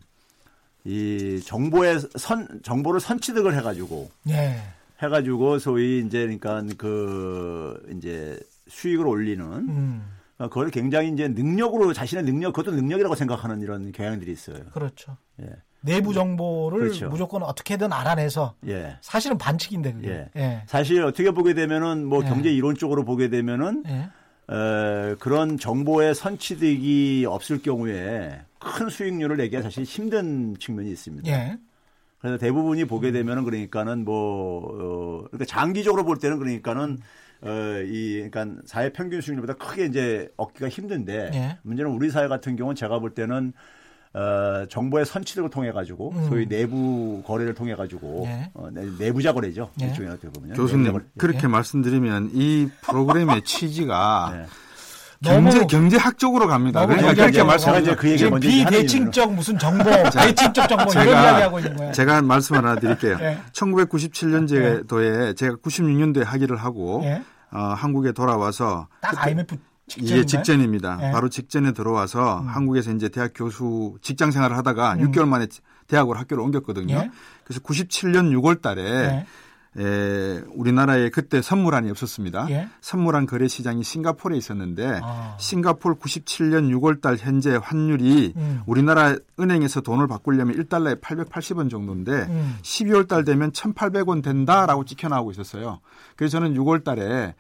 이 0.85 1.41
정보의 1.45 2.01
선 2.17 2.61
정보를 2.63 3.01
선취득을 3.01 3.57
해가지고 3.57 4.11
예. 4.29 4.63
해가지고 5.01 5.59
소위 5.59 6.01
이제 6.05 6.21
그러니까 6.21 6.63
그 6.77 7.95
이제 7.97 8.39
수익을 8.69 9.07
올리는 9.07 9.45
음. 9.45 10.05
그러니까 10.43 10.49
그걸 10.49 10.71
굉장히 10.71 11.11
이제 11.11 11.29
능력으로 11.29 11.93
자신의 11.93 12.25
능력 12.25 12.53
그것도 12.53 12.75
능력이라고 12.75 13.15
생각하는 13.15 13.61
이런 13.61 13.93
경향들이 13.93 14.33
있어요. 14.33 14.57
그렇죠. 14.73 15.17
예. 15.41 15.47
내부 15.81 16.15
정보를 16.15 16.79
그렇죠. 16.79 17.09
무조건 17.09 17.43
어떻게든 17.43 17.93
알아내서 17.93 18.55
예. 18.67 18.97
사실은 19.01 19.39
반칙인데 19.39 19.93
그게. 19.93 20.09
예. 20.09 20.31
예. 20.37 20.63
사실 20.67 21.03
어떻게 21.03 21.31
보게 21.31 21.55
되면은 21.55 22.05
뭐 22.07 22.23
예. 22.25 22.29
경제 22.29 22.51
이론적으로 22.53 23.05
보게 23.05 23.29
되면은 23.29 23.85
예. 23.87 24.11
에, 24.53 25.15
그런 25.21 25.59
정보의 25.59 26.15
선취득이 26.15 27.27
없을 27.29 27.63
경우에 27.63 28.41
큰 28.59 28.89
수익률을 28.89 29.37
내기가 29.37 29.63
사실 29.63 29.85
힘든 29.85 30.57
측면이 30.59 30.91
있습니다. 30.91 31.31
예. 31.31 31.59
그래서 32.19 32.39
대부분이 32.39 32.85
보게 32.85 33.11
되면은 33.11 33.45
그러니까는 33.45 34.05
뭐 34.05 34.61
어, 34.65 35.25
그러니까 35.31 35.45
장기적으로 35.45 36.05
볼 36.05 36.19
때는 36.19 36.39
그러니까는 36.39 36.99
어, 37.45 37.51
이 37.85 38.29
그러니까 38.31 38.63
사회 38.67 38.93
평균 38.93 39.21
수익률보다 39.21 39.55
크게 39.55 39.87
이제 39.87 40.29
얻기가 40.37 40.69
힘든데 40.69 41.31
예. 41.35 41.59
문제는 41.63 41.91
우리 41.91 42.11
사회 42.11 42.29
같은 42.29 42.55
경우는 42.57 42.77
제가 42.77 42.99
볼 43.01 43.11
때는 43.15 43.53
어, 44.15 44.67
정보의 44.69 45.07
선취득을 45.07 45.49
통해 45.51 45.73
가지고 45.73 46.13
음. 46.15 46.27
소위 46.29 46.47
내부 46.47 47.23
거래를 47.27 47.55
통해 47.55 47.75
가지고 47.75 48.25
예. 48.29 48.51
어, 48.55 48.69
내- 48.71 48.87
내부자 48.99 49.33
거래죠. 49.33 49.71
예. 49.81 49.87
일종의 49.87 50.11
어떻게 50.13 50.29
보면 50.29 50.55
교수님 50.57 50.93
거래. 50.93 51.05
그렇게 51.19 51.47
말씀드리면 51.49 52.31
이 52.35 52.69
프로그램의 52.83 53.43
취지가 53.45 54.33
네. 54.37 54.47
경제 55.25 55.65
경제학적으로 55.67 56.49
갑니다. 56.49 56.85
그러니까 56.85 57.15
그렇게 57.15 57.43
말씀 57.45 57.67
제가 57.67 57.79
이제 57.79 57.95
그 57.95 58.17
지금 58.19 58.41
비대칭적 58.41 59.33
무슨 59.33 59.57
정보, 59.57 59.85
대칭적 60.13 60.69
정보 60.69 60.91
이런 60.91 61.07
제가- 61.07 61.11
이야기 61.11 61.43
하고 61.43 61.59
있는 61.61 61.77
거예요. 61.77 61.93
제가 61.93 62.23
말씀 62.23 62.57
하나 62.57 62.75
드릴게요. 62.77 63.17
예. 63.21 63.39
1997년도에 63.53 65.37
제가 65.37 65.57
96년도에 65.57 66.25
학위를 66.25 66.57
하고 66.57 67.03
예. 67.05 67.23
어, 67.53 67.59
한국에 67.77 68.13
돌아와서 68.13 68.89
딱 69.01 69.27
IMF 69.27 69.57
직전. 69.87 70.19
예, 70.19 70.25
직전입니다. 70.25 70.99
예. 71.09 71.13
바로 71.13 71.29
직전에 71.29 71.73
들어와서 71.73 72.41
음. 72.41 72.49
한국에서 72.49 72.93
이제 72.93 73.09
대학 73.09 73.33
교수 73.35 73.97
직장 74.01 74.31
생활을 74.31 74.57
하다가 74.57 74.97
6개월 74.97 75.29
만에 75.29 75.47
대학으로 75.87 76.19
학교를 76.19 76.43
옮겼거든요. 76.45 76.95
예. 76.95 77.11
그래서 77.45 77.61
97년 77.61 78.33
6월 78.33 78.63
달에 78.63 78.83
예. 78.83 79.27
에, 79.79 80.43
우리나라에 80.55 81.09
그때 81.09 81.41
선물안이 81.41 81.91
없었습니다. 81.91 82.47
예? 82.51 82.69
선물안 82.83 83.27
거래 83.27 83.49
시장이 83.49 83.83
싱가포르에 83.83 84.37
있었는데 84.37 85.01
아. 85.03 85.37
싱가포르 85.41 85.97
97년 85.97 86.71
6월달 86.75 87.17
현재 87.19 87.59
환율이 87.61 88.35
음. 88.37 88.61
우리나라 88.67 89.17
은행에서 89.41 89.81
돈을 89.81 90.09
바꾸려면 90.09 90.57
1달러에 90.57 91.01
880원 91.01 91.71
정도인데 91.71 92.13
음. 92.13 92.59
12월달 92.63 93.25
되면 93.25 93.51
1,800원 93.53 94.23
된다라고 94.23 94.85
찍혀 94.85 95.09
나오고 95.09 95.31
있었어요. 95.31 95.81
그래서 96.17 96.39
저는 96.39 96.55
6월달에 96.55 97.33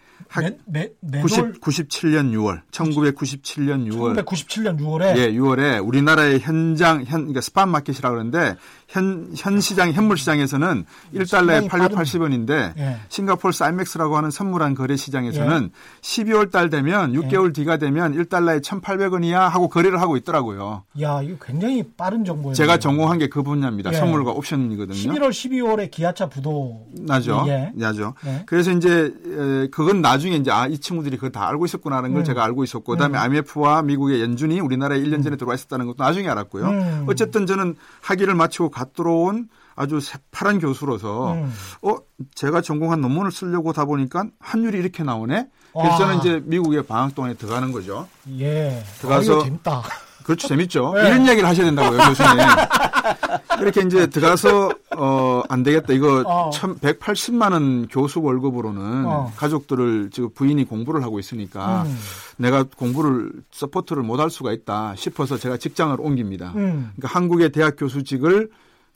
97년 1.60 2.32
6월 2.32 2.62
1997년 2.70 3.92
6월 3.92 4.24
1997년 4.24 4.78
6월에 4.80 5.16
예 5.16 5.32
6월에 5.32 5.86
우리나라의 5.86 6.40
현장 6.40 7.04
현 7.04 7.20
그러니까 7.22 7.40
스팟 7.42 7.66
마켓이라고 7.66 8.14
그러는데 8.14 8.56
현 8.88 9.32
현 9.36 9.60
시장 9.60 9.92
현물 9.92 10.16
시장에서는 10.16 10.84
1달러에 11.14 11.68
880원 11.68 12.21
70원인데 12.22 12.78
예. 12.78 12.82
예. 12.82 12.96
싱가폴 13.08 13.52
쌀맥스라고 13.52 14.16
하는 14.16 14.30
선물한 14.30 14.74
거래 14.74 14.96
시장에서는 14.96 15.70
예. 15.72 16.00
12월 16.00 16.50
달 16.50 16.70
되면 16.70 17.14
예. 17.14 17.18
6개월 17.18 17.54
뒤가 17.54 17.78
되면 17.78 18.14
1달러에 18.16 18.62
1,800원이야 18.62 19.48
하고 19.48 19.68
거래를 19.68 20.00
하고 20.00 20.16
있더라고요. 20.16 20.84
야, 21.00 21.20
이거 21.22 21.36
굉장히 21.44 21.82
빠른 21.96 22.24
정보예요. 22.24 22.54
제가 22.54 22.78
전공한 22.78 23.18
게 23.18 23.32
그 23.32 23.42
분야입니다. 23.42 23.92
예. 23.92 23.96
선물과 23.96 24.32
옵션이거든요. 24.32 24.94
11월 24.94 25.30
12월에 25.30 25.90
기아차 25.90 26.28
부도 26.28 26.86
나죠. 26.92 27.46
나죠. 27.74 28.12
그래서 28.44 28.72
이제 28.72 29.10
그건 29.70 30.02
나중에 30.02 30.36
이제 30.36 30.50
아, 30.50 30.66
이 30.66 30.76
친구들이 30.76 31.16
그거 31.16 31.30
다 31.30 31.48
알고 31.48 31.64
있었구나라는 31.64 32.12
걸 32.12 32.22
음. 32.22 32.24
제가 32.24 32.44
알고 32.44 32.62
있었고 32.64 32.92
그다음에 32.92 33.16
음. 33.18 33.22
IMF와 33.22 33.82
미국의 33.82 34.20
연준이 34.20 34.60
우리나라에 34.60 34.98
1년 35.00 35.22
전에 35.24 35.36
음. 35.36 35.38
들어와 35.38 35.54
있었다는 35.54 35.86
것도 35.86 36.04
나중에 36.04 36.28
알았고요. 36.28 36.64
음. 36.66 37.06
어쨌든 37.08 37.46
저는 37.46 37.76
학위를 38.02 38.34
마치고 38.34 38.68
갔도록 38.70 39.28
온 39.28 39.48
아주 39.74 40.00
새파란 40.00 40.58
교수로서 40.60 41.32
음. 41.34 41.52
어 41.82 41.96
제가 42.34 42.60
전공한 42.60 43.00
논문을 43.00 43.30
쓰려고 43.32 43.70
하다 43.70 43.86
보니까 43.86 44.24
환율이 44.40 44.78
이렇게 44.78 45.02
나오네. 45.02 45.46
그래서 45.72 45.94
아. 45.94 45.98
저는 45.98 46.18
이제 46.18 46.42
미국의 46.44 46.82
방학 46.84 47.14
동안에 47.14 47.34
들어가는 47.34 47.72
거죠. 47.72 48.06
예. 48.38 48.82
들어가서- 49.00 49.40
아, 49.40 49.44
재밌다. 49.44 49.82
그렇죠. 50.24 50.46
재밌죠. 50.48 50.92
네. 50.94 51.08
이런 51.08 51.24
이야기를 51.26 51.48
하셔야 51.48 51.66
된다고요, 51.66 51.98
교수님. 51.98 52.38
이렇게 53.60 53.80
이제 53.82 54.06
들어가서, 54.06 54.70
어, 54.96 55.42
안 55.48 55.62
되겠다. 55.64 55.92
이거 55.92 56.22
어. 56.26 56.50
180만 56.50 57.52
원 57.52 57.88
교수 57.88 58.20
월급으로는 58.20 59.04
어. 59.06 59.32
가족들을 59.36 60.10
지금 60.12 60.30
부인이 60.34 60.62
공부를 60.64 61.02
하고 61.02 61.18
있으니까 61.18 61.82
음. 61.84 61.98
내가 62.36 62.62
공부를, 62.64 63.32
support를 63.50 64.02
못 64.04 64.20
할 64.20 64.30
수가 64.30 64.52
있다 64.52 64.94
싶어서 64.96 65.36
제가 65.38 65.56
직장을 65.56 65.96
옮깁니다. 65.98 66.52
음. 66.54 66.92
그러니까 66.96 67.08
한국의 67.18 67.50
대학 67.50 67.74
교수직을 67.76 68.50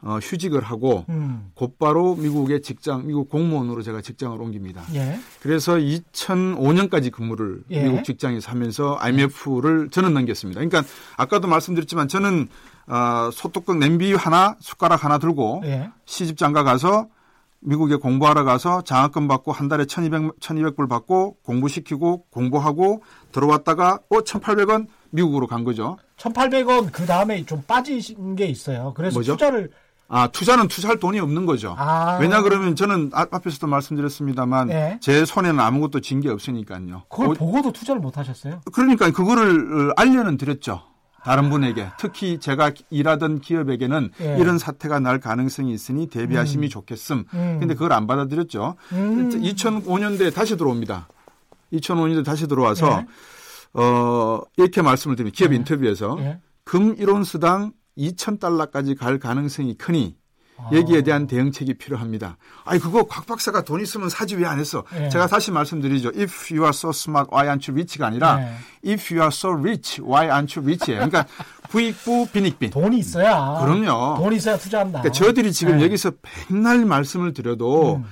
어, 0.06 0.20
휴직을 0.22 0.62
하고 0.62 1.04
음. 1.08 1.50
곧바로 1.54 2.14
미국의 2.14 2.62
직장, 2.62 3.08
미국 3.08 3.28
공무원으로 3.28 3.82
제가 3.82 4.00
직장을 4.02 4.40
옮깁니다. 4.40 4.84
예. 4.94 5.18
그래서 5.40 5.74
2005년까지 5.74 7.10
근무를 7.10 7.64
예. 7.72 7.82
미국 7.82 8.04
직장에서 8.04 8.52
하면서 8.52 8.96
IMF를 9.00 9.90
저는 9.90 10.14
넘겼습니다. 10.14 10.60
그러니까 10.60 10.84
아까도 11.16 11.48
말씀드렸지만 11.48 12.06
저는 12.06 12.48
어, 12.86 13.30
소뚜껑 13.32 13.80
냄비 13.80 14.14
하나, 14.14 14.56
숟가락 14.60 15.04
하나 15.04 15.18
들고 15.18 15.62
예. 15.64 15.90
시집 16.04 16.38
장가 16.38 16.62
가서 16.62 17.08
미국에 17.58 17.96
공부하러 17.96 18.44
가서 18.44 18.82
장학금 18.82 19.26
받고 19.26 19.50
한 19.50 19.66
달에 19.66 19.86
1200, 19.86 20.38
1200불 20.38 20.88
받고 20.88 21.38
공부시키고 21.42 22.26
공부하고 22.30 23.02
들어왔다가 23.32 23.98
어, 24.08 24.20
1800원 24.20 24.86
미국으로 25.10 25.48
간 25.48 25.64
거죠. 25.64 25.96
1,800원 26.18 26.92
그 26.92 27.06
다음에 27.06 27.44
좀 27.44 27.64
빠진 27.66 28.36
게 28.36 28.46
있어요. 28.46 28.92
그래서 28.94 29.14
뭐죠? 29.14 29.32
투자를 29.32 29.70
아, 30.08 30.28
투자는 30.28 30.68
투자할 30.68 30.98
돈이 30.98 31.18
없는 31.18 31.46
거죠. 31.46 31.74
아. 31.78 32.18
왜냐 32.20 32.42
그러면 32.42 32.76
저는 32.76 33.10
아- 33.12 33.26
앞에서도 33.30 33.66
말씀드렸습니다만 33.66 34.68
네. 34.68 34.98
제 35.00 35.24
손에는 35.24 35.58
아무것도 35.58 36.00
진 36.00 36.20
게 36.20 36.28
없으니까요. 36.28 37.02
그걸 37.08 37.28
오- 37.28 37.34
보고도 37.34 37.72
투자를 37.72 38.00
못 38.00 38.16
하셨어요? 38.16 38.60
그러니까 38.72 39.10
그거를 39.10 39.90
어, 39.90 39.92
알려는 39.96 40.36
드렸죠. 40.36 40.82
다른 41.24 41.50
분에게 41.50 41.88
특히 41.98 42.38
제가 42.38 42.70
일하던 42.88 43.40
기업에게는 43.40 44.12
예. 44.20 44.36
이런 44.38 44.58
사태가 44.58 45.00
날 45.00 45.18
가능성이 45.18 45.74
있으니 45.74 46.06
대비하심이 46.06 46.68
좋겠음. 46.68 47.24
음. 47.34 47.56
근데 47.58 47.74
그걸 47.74 47.92
안 47.94 48.06
받아들였죠. 48.06 48.76
음. 48.92 49.30
2005년도에 49.30 50.32
다시 50.32 50.56
들어옵니다. 50.56 51.08
2005년도에 51.72 52.24
다시 52.24 52.46
들어와서 52.46 53.00
예. 53.02 53.06
어 53.80 54.40
이렇게 54.56 54.82
말씀을 54.82 55.16
드립니다. 55.16 55.36
기업 55.36 55.50
예. 55.52 55.56
인터뷰에서 55.56 56.16
예. 56.20 56.38
금 56.62 56.94
1온수당 56.94 57.72
2,000달러까지 57.98 58.96
갈 58.98 59.18
가능성이 59.18 59.74
크니 59.76 60.16
아. 60.58 60.70
여기에 60.72 61.02
대한 61.02 61.26
대응책이 61.26 61.74
필요합니다. 61.74 62.38
아니 62.64 62.80
그거 62.80 63.04
곽 63.04 63.26
박사가 63.26 63.62
돈 63.62 63.80
있으면 63.82 64.08
사지 64.08 64.36
왜 64.36 64.46
안 64.46 64.58
했어? 64.58 64.84
예. 64.98 65.10
제가 65.10 65.26
다시 65.26 65.50
말씀드리죠. 65.50 66.12
If 66.16 66.50
you 66.54 66.62
are 66.64 66.70
so 66.70 66.90
smart, 66.90 67.28
why 67.30 67.46
aren't 67.46 67.68
you 67.70 67.74
rich가 67.76 68.06
아니라 68.06 68.40
예. 68.40 68.92
If 68.94 69.12
you 69.12 69.20
are 69.20 69.28
so 69.28 69.50
rich, 69.50 70.00
why 70.02 70.28
aren't 70.28 70.58
you 70.58 70.64
rich예요. 70.66 70.96
그러니까 71.06 71.26
부익부 71.68 72.28
빈익빈. 72.32 72.70
돈이 72.70 72.98
있어야. 72.98 73.60
그럼요. 73.60 74.16
돈이 74.22 74.36
있어야 74.36 74.56
투자한다. 74.56 75.02
그러니까 75.02 75.12
저들이 75.12 75.52
지금 75.52 75.78
예. 75.80 75.84
여기서 75.84 76.12
백날 76.22 76.86
말씀을 76.86 77.34
드려도 77.34 77.96
음. 77.96 78.04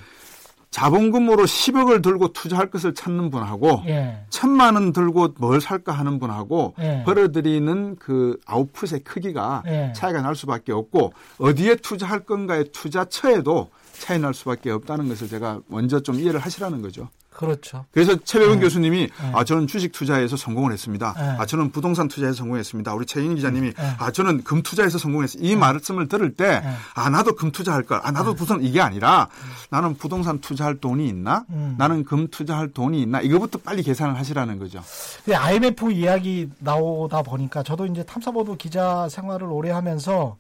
자본금으로 0.75 1.45
10억을 1.45 2.03
들고 2.03 2.33
투자할 2.33 2.69
것을 2.69 2.95
찾는 2.95 3.31
분하고 3.31 3.85
예. 3.87 4.19
천만 4.29 4.75
원 4.75 4.93
들고 4.93 5.35
뭘 5.39 5.61
살까 5.61 5.93
하는 5.93 6.19
분하고 6.19 6.75
예. 6.81 7.05
벌어들이는 7.07 7.95
그 8.01 8.41
아웃풋의 8.45 9.05
크기가 9.05 9.63
예. 9.69 9.93
차이가 9.95 10.21
날 10.21 10.35
수밖에 10.35 10.73
없고 10.73 11.13
어디에 11.39 11.77
투자할 11.77 12.27
건가의 12.27 12.73
투자처에도 12.73 13.71
차이 13.93 14.19
날 14.19 14.35
수밖에 14.35 14.73
없다는 14.73 15.09
것을 15.09 15.29
제가 15.29 15.61
먼저 15.69 16.01
좀 16.01 16.17
이해를 16.17 16.41
하시라는 16.41 16.83
거죠. 16.83 17.09
그렇죠. 17.35 17.85
그래서 17.91 18.17
최백은 18.17 18.55
네. 18.55 18.61
교수님이 18.61 19.09
네. 19.09 19.33
아 19.35 19.43
저는 19.45 19.67
주식 19.67 19.91
투자에서 19.93 20.37
성공을 20.37 20.73
했습니다. 20.73 21.15
네. 21.17 21.23
아 21.39 21.45
저는 21.45 21.73
부동산 21.73 22.07
투자에서 22.07 22.35
성공했습니다. 22.35 22.95
우리 22.95 23.07
최인 23.07 23.35
기자님이 23.35 23.75
네. 23.75 23.97
아 23.99 24.13
저는 24.13 24.45
금 24.45 24.63
투자에서 24.63 24.99
성공했어요. 24.99 25.43
이 25.43 25.57
말씀을 25.57 26.09
들을 26.09 26.33
때 26.35 26.61
네. 26.61 26.75
아 26.95 27.11
나도 27.11 27.35
금 27.35 27.51
투자할 27.51 27.83
걸. 27.83 28.01
아 28.05 28.13
나도 28.13 28.35
부동산 28.35 28.65
이게 28.65 28.81
아니라 28.81 29.29
나는 29.69 29.97
부동산 29.97 30.41
투자할 30.41 30.77
돈이 30.77 31.09
있나? 31.09 31.45
음. 31.51 31.75
나는 31.77 32.05
금 32.05 32.29
투자할 32.29 32.69
돈이 32.69 33.03
있나? 33.03 33.21
이거부터 33.21 33.59
빨리 33.59 33.83
계산을 33.83 34.17
하시라는 34.17 34.61
거죠. 34.61 34.81
근데 35.25 35.37
IMF 35.37 35.91
이야기 35.91 36.49
나오다 36.61 37.23
보니까 37.23 37.65
저도 37.65 37.87
이제 37.87 38.05
탐사보도 38.05 38.57
기자 38.57 39.09
생활을 39.09 39.49
오래 39.49 39.71
하면서 39.73 40.37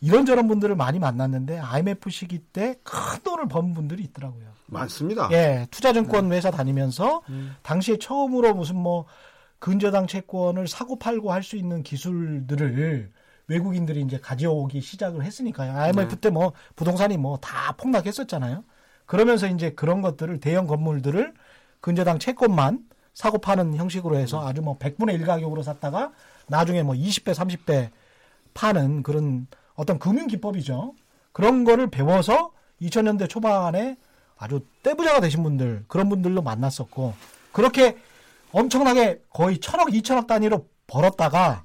이런저런 0.00 0.46
분들을 0.48 0.76
많이 0.76 0.98
만났는데 0.98 1.58
IMF 1.58 2.10
시기 2.10 2.38
때 2.38 2.76
큰 2.82 3.22
돈을 3.22 3.48
번 3.48 3.74
분들이 3.74 4.02
있더라고요. 4.04 4.46
많습니다. 4.66 5.28
예, 5.32 5.66
투자증권 5.70 6.32
회사 6.32 6.50
다니면서 6.50 7.22
당시에 7.62 7.96
처음으로 7.98 8.54
무슨 8.54 8.76
뭐 8.76 9.06
근저당 9.58 10.06
채권을 10.06 10.68
사고 10.68 10.98
팔고 10.98 11.32
할 11.32 11.42
수 11.42 11.56
있는 11.56 11.82
기술들을 11.82 13.10
외국인들이 13.48 14.02
이제 14.02 14.18
가져오기 14.18 14.80
시작을 14.80 15.24
했으니까요. 15.24 15.72
IMF 15.76 16.16
때뭐 16.16 16.52
부동산이 16.76 17.16
뭐 17.16 17.38
다 17.38 17.72
폭락했었잖아요. 17.78 18.62
그러면서 19.06 19.48
이제 19.48 19.70
그런 19.70 20.02
것들을 20.02 20.38
대형 20.40 20.66
건물들을 20.66 21.32
근저당 21.80 22.18
채권만 22.18 22.80
사고 23.14 23.38
파는 23.38 23.74
형식으로 23.74 24.16
해서 24.16 24.46
아주 24.46 24.60
뭐 24.60 24.78
100분의 24.78 25.14
1 25.14 25.24
가격으로 25.24 25.62
샀다가 25.62 26.12
나중에 26.46 26.82
뭐 26.82 26.94
20배, 26.94 27.32
30배 27.34 27.90
파는 28.54 29.02
그런 29.02 29.46
어떤 29.78 30.00
금융 30.00 30.26
기법이죠. 30.26 30.94
그런 31.30 31.62
거를 31.62 31.88
배워서 31.88 32.50
2000년대 32.82 33.28
초반에 33.28 33.96
아주 34.36 34.60
떼부자가 34.82 35.20
되신 35.20 35.44
분들 35.44 35.84
그런 35.86 36.08
분들로 36.08 36.42
만났었고 36.42 37.14
그렇게 37.52 37.96
엄청나게 38.50 39.22
거의 39.30 39.58
천억, 39.58 39.94
이천억 39.94 40.26
단위로 40.26 40.68
벌었다가 40.88 41.62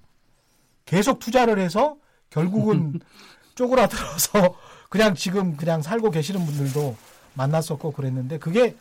계속 0.85 1.17
투자를 1.17 1.57
해서 1.57 1.97
결국은 2.29 2.99
쪼그라들어서 3.55 4.55
그냥 4.89 5.15
지금 5.15 5.57
그냥 5.57 5.81
살고 5.81 6.11
계시는 6.11 6.45
분들도 6.45 6.95
만났었고 7.33 7.93
그랬는데 7.93 8.37
그게 8.37 8.75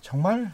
정말 0.00 0.44
하, 0.46 0.50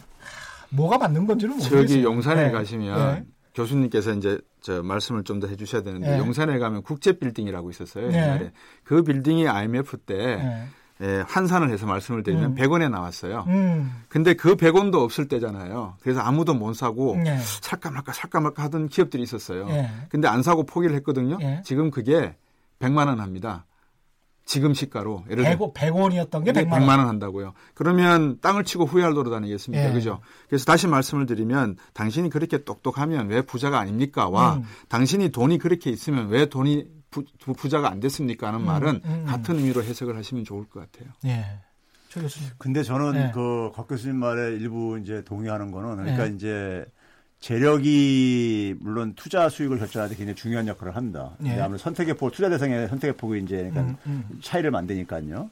뭐가 0.71 0.99
맞는 0.99 1.29
건지는 1.29 1.59
모르겠어요. 1.59 1.87
저기 1.87 2.03
용산에 2.03 2.47
네. 2.47 2.51
가시면 2.51 3.15
네. 3.15 3.25
교수님께서 3.57 4.13
이제 4.13 4.39
저 4.61 4.83
말씀을 4.83 5.25
좀 5.25 5.41
더 5.41 5.49
해주셔야 5.49 5.83
되는데 5.83 6.13
네. 6.13 6.19
용산에 6.19 6.59
가면 6.59 6.83
국제 6.83 7.13
빌딩이라고 7.13 7.71
있었어요. 7.71 8.09
네. 8.09 8.17
옛날에 8.19 8.53
그 8.85 9.03
빌딩이 9.03 9.49
IMF 9.49 9.97
때 9.99 10.15
네. 10.37 10.67
예, 11.03 11.23
환산을 11.27 11.69
해서 11.71 11.85
말씀을 11.85 12.23
드리면 12.23 12.53
음. 12.53 12.55
100원에 12.55 12.91
나왔어요. 12.91 13.45
음. 13.49 13.93
근데 14.09 14.33
그 14.33 14.57
100원도 14.57 14.95
없을 14.95 15.29
때잖아요. 15.29 15.97
그래서 16.01 16.21
아무도 16.21 16.55
못 16.55 16.73
사고 16.73 17.17
네. 17.17 17.37
살까 17.39 17.91
말까 17.91 18.13
살까 18.15 18.41
말까 18.41 18.63
하던 18.65 18.89
기업들이 18.89 19.23
있었어요. 19.23 19.67
예. 19.69 19.91
근데 20.09 20.27
안 20.27 20.43
사고 20.43 20.65
포기를 20.65 20.97
했거든요. 20.97 21.37
예. 21.43 21.61
지금 21.67 21.91
그게 21.91 22.35
100만 22.79 23.09
원 23.09 23.21
합니다. 23.21 23.67
지금 24.47 24.73
시가로 24.75 25.25
예를 25.29 25.45
들어 25.45 25.73
100, 25.73 25.75
100 25.75 25.95
원이었던 25.97 26.45
게 26.45 26.53
100만 26.53 26.69
100만 26.69 26.89
원. 26.89 26.99
원 27.01 27.09
한다고요. 27.09 27.53
그러면 27.75 28.39
땅을 28.41 28.65
치고 28.65 28.85
후회할 28.87 29.13
노릇 29.13 29.33
아니겠습니까? 29.35 29.89
예. 29.89 29.93
그죠? 29.93 30.21
그래서 30.49 30.65
다시 30.65 30.87
말씀을 30.87 31.27
드리면 31.27 31.77
당신이 31.93 32.31
그렇게 32.31 32.63
똑똑하면 32.65 33.29
왜 33.29 33.43
부자가 33.43 33.81
아닙니까?와 33.81 34.55
음. 34.57 34.63
당신이 34.89 35.31
돈이 35.31 35.59
그렇게 35.59 35.91
있으면 35.91 36.29
왜 36.29 36.47
돈이 36.47 36.87
부, 37.11 37.25
부자가 37.55 37.91
안 37.91 37.99
됐습니까? 37.99 38.47
하는 38.49 38.65
말은 38.65 39.01
음, 39.05 39.11
음. 39.11 39.25
같은 39.27 39.57
의미로 39.57 39.83
해석을 39.83 40.17
하시면 40.17 40.45
좋을 40.45 40.65
것 40.69 40.81
같아요. 40.81 41.13
예. 41.25 41.45
최 42.09 42.21
교수님. 42.21 42.51
근데 42.59 42.83
저는 42.85 43.13
네. 43.15 43.31
그곽 43.33 43.89
교수님 43.89 44.17
말에 44.17 44.53
일부 44.53 44.99
이제 45.03 45.23
동의하는 45.25 45.73
거는 45.73 45.97
그러니까 45.97 46.29
네. 46.29 46.35
이제 46.35 46.85
재력이 47.41 48.77
물론 48.81 49.13
투자 49.15 49.49
수익을 49.49 49.79
결정하는 49.79 50.13
데 50.13 50.17
굉장히 50.17 50.37
중요한 50.37 50.67
역할을 50.67 50.97
합니다. 50.97 51.33
네. 51.39 51.51
근데 51.51 51.63
아무래도 51.63 51.83
선택의 51.83 52.15
폭, 52.15 52.33
투자 52.33 52.49
대상의 52.49 52.89
선택의 52.89 53.17
폭이 53.17 53.41
이제 53.41 53.57
그러니까 53.71 53.81
음, 53.83 53.97
음. 54.07 54.41
차이를 54.43 54.71
만드니까요. 54.71 55.51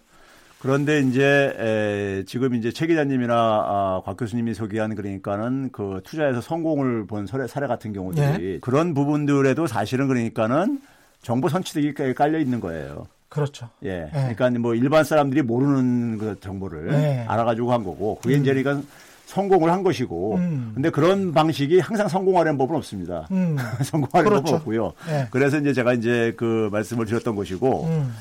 그런데 0.61 1.01
이제 1.01 1.55
에, 1.59 2.25
지금 2.25 2.55
이제 2.55 2.73
최 2.73 2.87
기자님이나 2.87 3.35
아, 3.35 4.03
곽 4.03 4.17
교수님이 4.17 4.55
소개한 4.55 4.95
그러니까는 4.95 5.69
그 5.73 6.01
투자에서 6.05 6.41
성공을 6.41 7.07
본 7.07 7.27
사례, 7.27 7.47
사례 7.47 7.67
같은 7.67 7.93
경우들이 7.93 8.61
그런 8.63 8.95
부분들에도 8.95 9.67
사실은 9.67 10.09
그러니까는 10.09 10.81
정보 11.21 11.51
선취득이 11.51 12.15
깔려 12.15 12.39
있는 12.39 12.61
거예요. 12.61 13.07
그렇죠. 13.29 13.69
예. 13.83 14.09
네. 14.13 14.35
그러니까 14.35 14.51
뭐 14.59 14.75
일반 14.75 15.05
사람들이 15.05 15.43
모르는 15.43 16.17
그 16.17 16.41
정보를 16.41 16.87
네. 16.87 17.25
알아가지고 17.29 17.73
한 17.73 17.85
거고 17.85 18.19
그게 18.23 18.37
이제 18.37 18.55
그러니까 18.55 18.87
성공을 19.35 19.71
한 19.73 19.83
것이고 19.83 20.37
음. 20.37 20.71
근데 20.75 20.91
그런 20.91 21.33
방식이 21.33 21.81
항상 21.81 22.07
성공하려는 22.07 22.57
법은 22.57 22.77
없습니다. 22.77 23.27
음. 23.33 23.57
성공하려는 23.83 24.31
그렇죠. 24.31 24.43
법은 24.45 24.55
없고요. 24.59 24.93
네. 25.09 25.27
그래서 25.33 25.59
이제 25.59 25.73
제가 25.73 25.93
이제 25.95 26.35
그 26.37 26.69
말씀을 26.71 27.05
드렸던 27.07 27.35
것이고 27.35 27.85
음. 27.87 28.15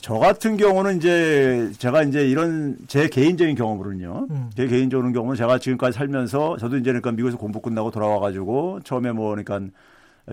저 0.00 0.14
같은 0.14 0.56
경우는 0.56 0.98
이제 0.98 1.70
제가 1.78 2.02
이제 2.02 2.28
이런 2.28 2.76
제 2.88 3.08
개인적인 3.08 3.54
경험으로는요. 3.54 4.26
음. 4.30 4.50
제 4.54 4.66
개인적인 4.66 5.12
경우는 5.12 5.36
제가 5.36 5.58
지금까지 5.58 5.96
살면서 5.96 6.58
저도 6.58 6.76
이제 6.76 6.90
그러니까 6.90 7.12
미국에서 7.12 7.38
공부 7.38 7.60
끝나고 7.62 7.90
돌아와 7.90 8.18
가지고 8.20 8.80
처음에 8.84 9.12
뭐 9.12 9.30
그러니까 9.30 9.60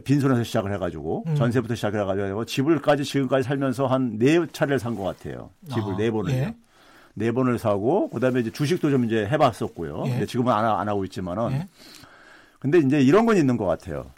빈손에서 0.04 0.44
시작을 0.44 0.74
해가지고 0.74 1.24
음. 1.28 1.36
전세부터 1.36 1.76
시작을 1.76 2.02
해가지고 2.02 2.44
집을까지 2.46 3.04
지금까지 3.06 3.48
살면서 3.48 3.88
한 3.88 4.18
네 4.18 4.40
차례를 4.52 4.80
산 4.80 4.96
것 4.96 5.04
같아요. 5.04 5.52
집을 5.70 5.94
아, 5.94 5.98
네 5.98 6.12
번을요. 6.12 6.36
예. 6.36 6.56
네 7.14 7.32
번을 7.32 7.58
사고 7.60 8.10
그다음에 8.10 8.40
이제 8.40 8.52
주식도 8.52 8.90
좀 8.90 9.06
이제 9.06 9.28
해봤었고요. 9.32 10.04
예. 10.22 10.26
지금은 10.26 10.52
안, 10.54 10.64
하- 10.66 10.80
안 10.80 10.88
하고 10.90 11.04
있지만은 11.06 11.52
예. 11.52 11.68
근데 12.60 12.78
이제 12.80 13.02
이런 13.02 13.26
건 13.26 13.38
있는 13.38 13.58
것 13.58 13.66
같아요. 13.66 14.12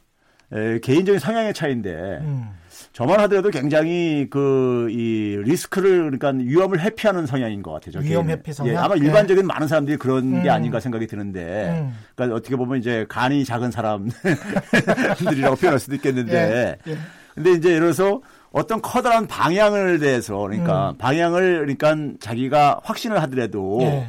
에, 0.51 0.79
개인적인 0.79 1.17
성향의 1.19 1.53
차이인데 1.55 1.91
음. 2.21 2.49
저만 2.91 3.19
하더라도 3.21 3.49
굉장히 3.49 4.27
그 4.29 4.87
이 4.91 5.37
리스크를 5.43 6.11
그러니까 6.11 6.29
위험을 6.43 6.79
회피하는 6.81 7.25
성향인 7.25 7.63
것 7.63 7.71
같아요. 7.71 7.93
저 7.93 7.99
위험. 7.99 8.29
회피 8.29 8.53
성향? 8.53 8.73
예, 8.73 8.77
아마 8.77 8.95
예. 8.95 8.99
일반적인 8.99 9.47
많은 9.47 9.67
사람들이 9.67 9.97
그런 9.97 10.43
게 10.43 10.49
음. 10.49 10.53
아닌가 10.53 10.79
생각이 10.79 11.07
드는데, 11.07 11.69
음. 11.81 11.95
그러니까 12.15 12.35
어떻게 12.37 12.55
보면 12.55 12.77
이제 12.79 13.05
간이 13.09 13.45
작은 13.45 13.71
사람들이라고 13.71 15.55
표현할 15.57 15.79
수도 15.79 15.95
있겠는데, 15.95 16.77
예. 16.85 16.91
예. 16.91 16.97
근데 17.33 17.51
이제 17.53 17.69
예를 17.69 17.93
들어서 17.93 18.21
어떤 18.53 18.81
커다란 18.81 19.27
방향을 19.27 19.99
대해서 19.99 20.37
그러니까 20.37 20.91
음. 20.91 20.97
방향을 20.97 21.75
그러니까 21.75 21.95
자기가 22.19 22.79
확신을 22.83 23.21
하더라도 23.23 23.79
예. 23.81 24.07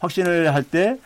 확신을 0.00 0.52
할때 0.52 0.98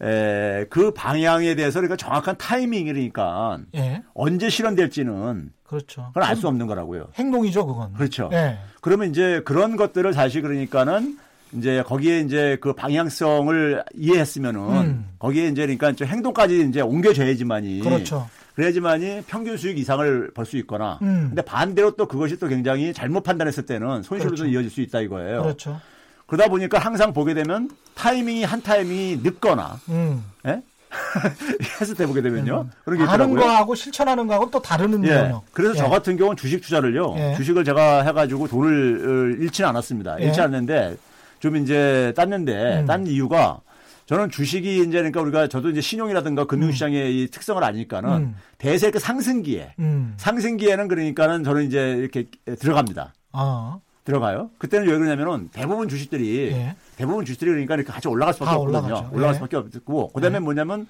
에, 0.00 0.64
그 0.70 0.92
방향에 0.92 1.54
대해서 1.56 1.80
그러니까 1.80 1.96
정확한 1.96 2.36
타이밍이니까 2.38 3.58
예. 3.74 4.02
언제 4.14 4.48
실현될지는 4.48 5.50
그렇죠. 5.64 6.06
그건 6.14 6.22
알 6.22 6.36
수 6.36 6.46
없는 6.46 6.66
거라고요. 6.68 7.08
행동이죠, 7.16 7.66
그건. 7.66 7.92
그렇죠. 7.94 8.30
예. 8.32 8.58
그러면 8.80 9.10
이제 9.10 9.42
그런 9.44 9.76
것들을 9.76 10.12
사실 10.14 10.42
그러니까는 10.42 11.18
이제 11.54 11.82
거기에 11.84 12.20
이제 12.20 12.58
그 12.60 12.72
방향성을 12.74 13.82
이해했으면은 13.94 14.60
음. 14.60 15.08
거기에 15.18 15.48
이제 15.48 15.62
그러니까 15.62 15.92
좀 15.92 16.06
행동까지 16.06 16.66
이제 16.68 16.80
옮겨져야지만이 16.80 17.80
그렇죠. 17.80 18.28
그래야지만이 18.56 19.22
평균 19.26 19.56
수익 19.58 19.78
이상을 19.78 20.30
벌 20.34 20.46
수 20.46 20.56
있거나 20.58 20.98
음. 21.02 21.26
근데 21.28 21.42
반대로 21.42 21.90
또 21.92 22.06
그것이 22.06 22.38
또 22.38 22.48
굉장히 22.48 22.92
잘못 22.94 23.22
판단했을 23.22 23.66
때는 23.66 24.02
손실로 24.02 24.30
그렇죠. 24.30 24.44
도 24.44 24.48
이어질 24.48 24.70
수 24.70 24.80
있다 24.80 25.00
이거예요. 25.00 25.42
그렇죠. 25.42 25.78
그러다 26.26 26.48
보니까 26.48 26.78
항상 26.78 27.12
보게 27.12 27.34
되면 27.34 27.68
타이밍이 27.94 28.44
한 28.44 28.62
타이밍이 28.62 29.20
늦거나 29.22 29.78
음. 29.90 30.24
예? 30.46 30.62
했을 31.80 31.94
때 31.96 32.06
보게 32.06 32.22
되면요. 32.22 32.68
그런 32.84 32.98
게 32.98 33.04
아는 33.04 33.26
있더라고요. 33.26 33.40
거하고 33.40 33.74
실천하는 33.74 34.26
거하고 34.26 34.50
또 34.50 34.62
다른 34.62 35.04
예. 35.04 35.10
영역. 35.10 35.44
그래서 35.52 35.74
예. 35.74 35.78
저 35.78 35.88
같은 35.90 36.16
경우는 36.16 36.36
주식 36.36 36.62
투자를요. 36.62 37.14
예. 37.18 37.34
주식을 37.36 37.64
제가 37.64 38.02
해가지고 38.04 38.48
돈을 38.48 39.36
어, 39.38 39.42
잃지는 39.42 39.68
않았습니다. 39.70 40.18
잃지 40.20 40.40
예. 40.40 40.44
않는데 40.44 40.96
좀 41.40 41.56
이제 41.56 42.12
땄는데 42.16 42.80
음. 42.80 42.86
딴 42.86 43.06
이유가 43.06 43.60
저는 44.06 44.30
주식이 44.30 44.78
이제 44.78 44.98
그러니까 44.98 45.20
우리가 45.20 45.48
저도 45.48 45.70
이제 45.70 45.80
신용이라든가 45.80 46.46
금융시장의 46.46 47.22
이 47.22 47.28
특성을 47.28 47.62
아니까는 47.62 48.10
음. 48.10 48.36
대세 48.56 48.90
그 48.90 48.98
상승기에 48.98 49.74
음. 49.80 50.14
상승기에는 50.16 50.88
그러니까는 50.88 51.42
저는 51.44 51.66
이제 51.66 51.90
이렇게 51.98 52.26
들어갑니다. 52.58 53.12
아. 53.32 53.78
들어가요. 54.04 54.50
그때는 54.58 54.86
왜 54.86 54.96
그러냐면은 54.96 55.48
대부분 55.52 55.88
주식들이 55.88 56.52
예. 56.52 56.76
대부분 56.96 57.24
주식들이 57.24 57.50
그러니까 57.50 57.74
이렇게 57.74 57.90
같이 57.90 58.06
올라갈 58.06 58.32
수밖에 58.34 58.50
다 58.50 58.56
없거든요. 58.56 58.86
올라가죠. 58.86 59.10
올라갈 59.12 59.30
예. 59.30 59.34
수밖에 59.34 59.56
없고 59.56 60.12
그다음에 60.12 60.38
뭐냐면 60.38 60.86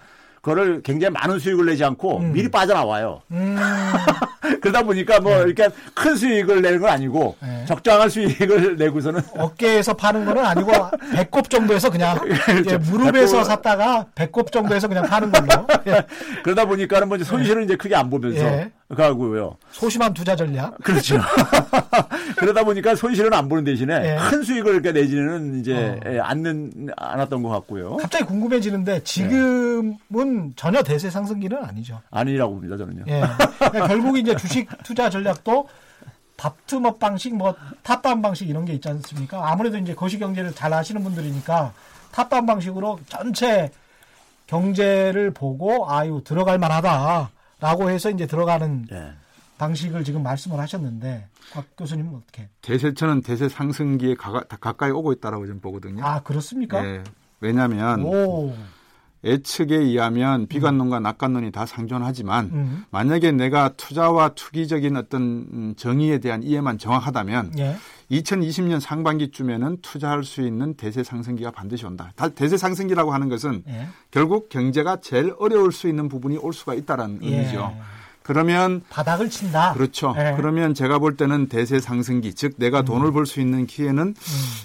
그거를 0.47 0.81
굉장히 0.83 1.13
많은 1.13 1.41
수익을 1.41 1.67
내지 1.67 1.85
않고 1.85 2.19
음. 2.19 2.33
미리 2.33 2.49
빠져나와요. 2.49 3.21
음, 3.33 3.57
그러다 4.63 4.85
보니까 4.85 5.19
뭐 5.19 5.43
이렇게 5.43 5.69
큰 5.93 6.15
수익을 6.15 6.63
내는 6.63 6.81
건 6.81 6.91
아니고 6.91 7.37
네. 7.43 7.65
적정한 7.67 8.09
수익을 8.09 8.77
내고서는 8.79 9.21
어깨에서 9.37 9.95
파는 9.95 10.25
거는 10.25 10.45
아니고 10.45 10.71
배꼽 11.13 11.51
정도에서 11.51 11.91
그냥 11.91 12.17
이제 12.65 12.79
무릎에서 12.79 13.43
샀다가 13.43 14.07
배꼽 14.15 14.53
정도에서 14.53 14.87
그냥 14.87 15.05
파는 15.07 15.33
걸로 15.33 15.67
예. 15.89 16.05
그러다 16.45 16.65
보니까는 16.65 17.09
뭐 17.09 17.17
이제 17.17 17.25
손실을 17.25 17.65
이제 17.65 17.75
크게 17.75 17.97
안 17.97 18.09
보면서 18.09 18.45
예. 18.45 18.71
가고요. 18.95 19.57
소심한 19.73 20.15
투자 20.15 20.37
전략. 20.37 20.79
그렇죠. 20.79 21.19
그러다 22.39 22.63
보니까 22.63 22.95
손실은 22.95 23.33
안 23.33 23.49
보는 23.49 23.65
대신에 23.65 23.95
예. 23.95 24.17
큰 24.31 24.43
수익을 24.45 24.75
이렇게 24.75 24.93
내지는 24.93 25.59
이제 25.59 25.75
어. 25.75 26.01
예, 26.07 26.21
않는 26.21 26.91
않았던 26.97 27.43
것 27.43 27.49
같고요. 27.49 27.97
갑자기 27.97 28.25
궁금해지는데 28.25 29.03
지금은 29.03 30.53
전혀 30.55 30.83
대세 30.83 31.11
상승기는 31.11 31.65
아니죠. 31.65 32.01
아니라고 32.11 32.55
봅니다 32.55 32.77
저는요. 32.77 33.05
예. 33.09 33.23
그러니까 33.59 33.89
결국 33.89 34.19
이제 34.19 34.37
주식 34.37 34.69
투자 34.85 35.11
전략도 35.11 35.69
bottom 36.37 36.83
up 36.83 36.99
방식, 36.99 37.35
뭐 37.35 37.55
top 37.83 38.00
down 38.00 38.23
방식 38.23 38.49
이런 38.49 38.65
게 38.65 38.75
있지 38.75 38.89
않습니까? 38.89 39.51
아무래도 39.51 39.79
이제 39.79 39.95
거시 39.95 40.19
경제를 40.19 40.55
잘 40.55 40.73
아시는 40.73 41.03
분들이니까 41.03 41.73
top 42.13 42.27
down 42.27 42.47
방식으로 42.47 43.01
전체 43.09 43.71
경제를 44.47 45.33
보고 45.33 45.91
아유 45.91 46.21
들어갈 46.25 46.59
만하다 46.59 47.31
라고 47.61 47.91
해서 47.91 48.11
이제 48.11 48.27
들어가는 48.27 48.87
예. 48.93 49.13
방식을 49.59 50.05
지금 50.05 50.23
말씀을 50.23 50.59
하셨는데 50.59 51.29
곽 51.53 51.65
교수님은 51.77 52.15
어떻게? 52.15 52.49
대세처는 52.61 53.23
대세 53.23 53.49
상승기에 53.49 54.15
가, 54.15 54.43
가까이 54.43 54.91
오고 54.91 55.13
있다라고 55.15 55.47
저는 55.47 55.61
보거든요. 55.61 56.05
아 56.05 56.21
그렇습니까? 56.21 56.85
예. 56.85 57.03
왜냐하면 57.41 58.03
오, 58.05 58.55
예측에 59.25 59.75
의하면 59.77 60.47
비관론과 60.47 61.01
낙관론이 61.01 61.51
다 61.51 61.67
상존하지만 61.67 62.51
음, 62.53 62.85
만약에 62.91 63.33
내가 63.33 63.71
투자와 63.71 64.31
투기적인 64.31 64.97
어떤 64.97 65.23
음, 65.23 65.75
정의에 65.77 66.19
대한 66.19 66.43
이해만 66.43 66.79
정확하다면 66.79 67.53
예, 67.59 67.77
2020년 68.11 68.79
상반기쯤에는 68.81 69.79
투자할 69.83 70.23
수 70.23 70.43
있는 70.43 70.75
대세 70.75 71.03
상승기가 71.03 71.51
반드시 71.51 71.87
온다. 71.87 72.13
다- 72.15 72.29
대세 72.29 72.57
상승기라고 72.57 73.13
하는 73.13 73.29
것은 73.29 73.65
예, 73.69 73.89
결국 74.11 74.49
경제가 74.49 75.01
제일 75.01 75.35
어려울 75.39 75.73
수 75.73 75.89
있는 75.89 76.09
부분이 76.09 76.37
올 76.37 76.53
수가 76.53 76.75
있다라는 76.75 77.19
예. 77.25 77.27
의미죠. 77.39 77.75
그러면 78.27 78.83
바닥을 78.91 79.31
친다. 79.31 79.73
그렇죠. 79.73 80.13
예. 80.19 80.35
그러면 80.37 80.75
제가 80.75 80.99
볼 80.99 81.17
때는 81.17 81.49
대세 81.49 81.79
상승기, 81.79 82.35
즉 82.35 82.55
내가 82.57 82.83
돈을 82.83 83.13
벌수 83.13 83.41
있는 83.41 83.67
기회는 83.67 84.03
음, 84.03 84.15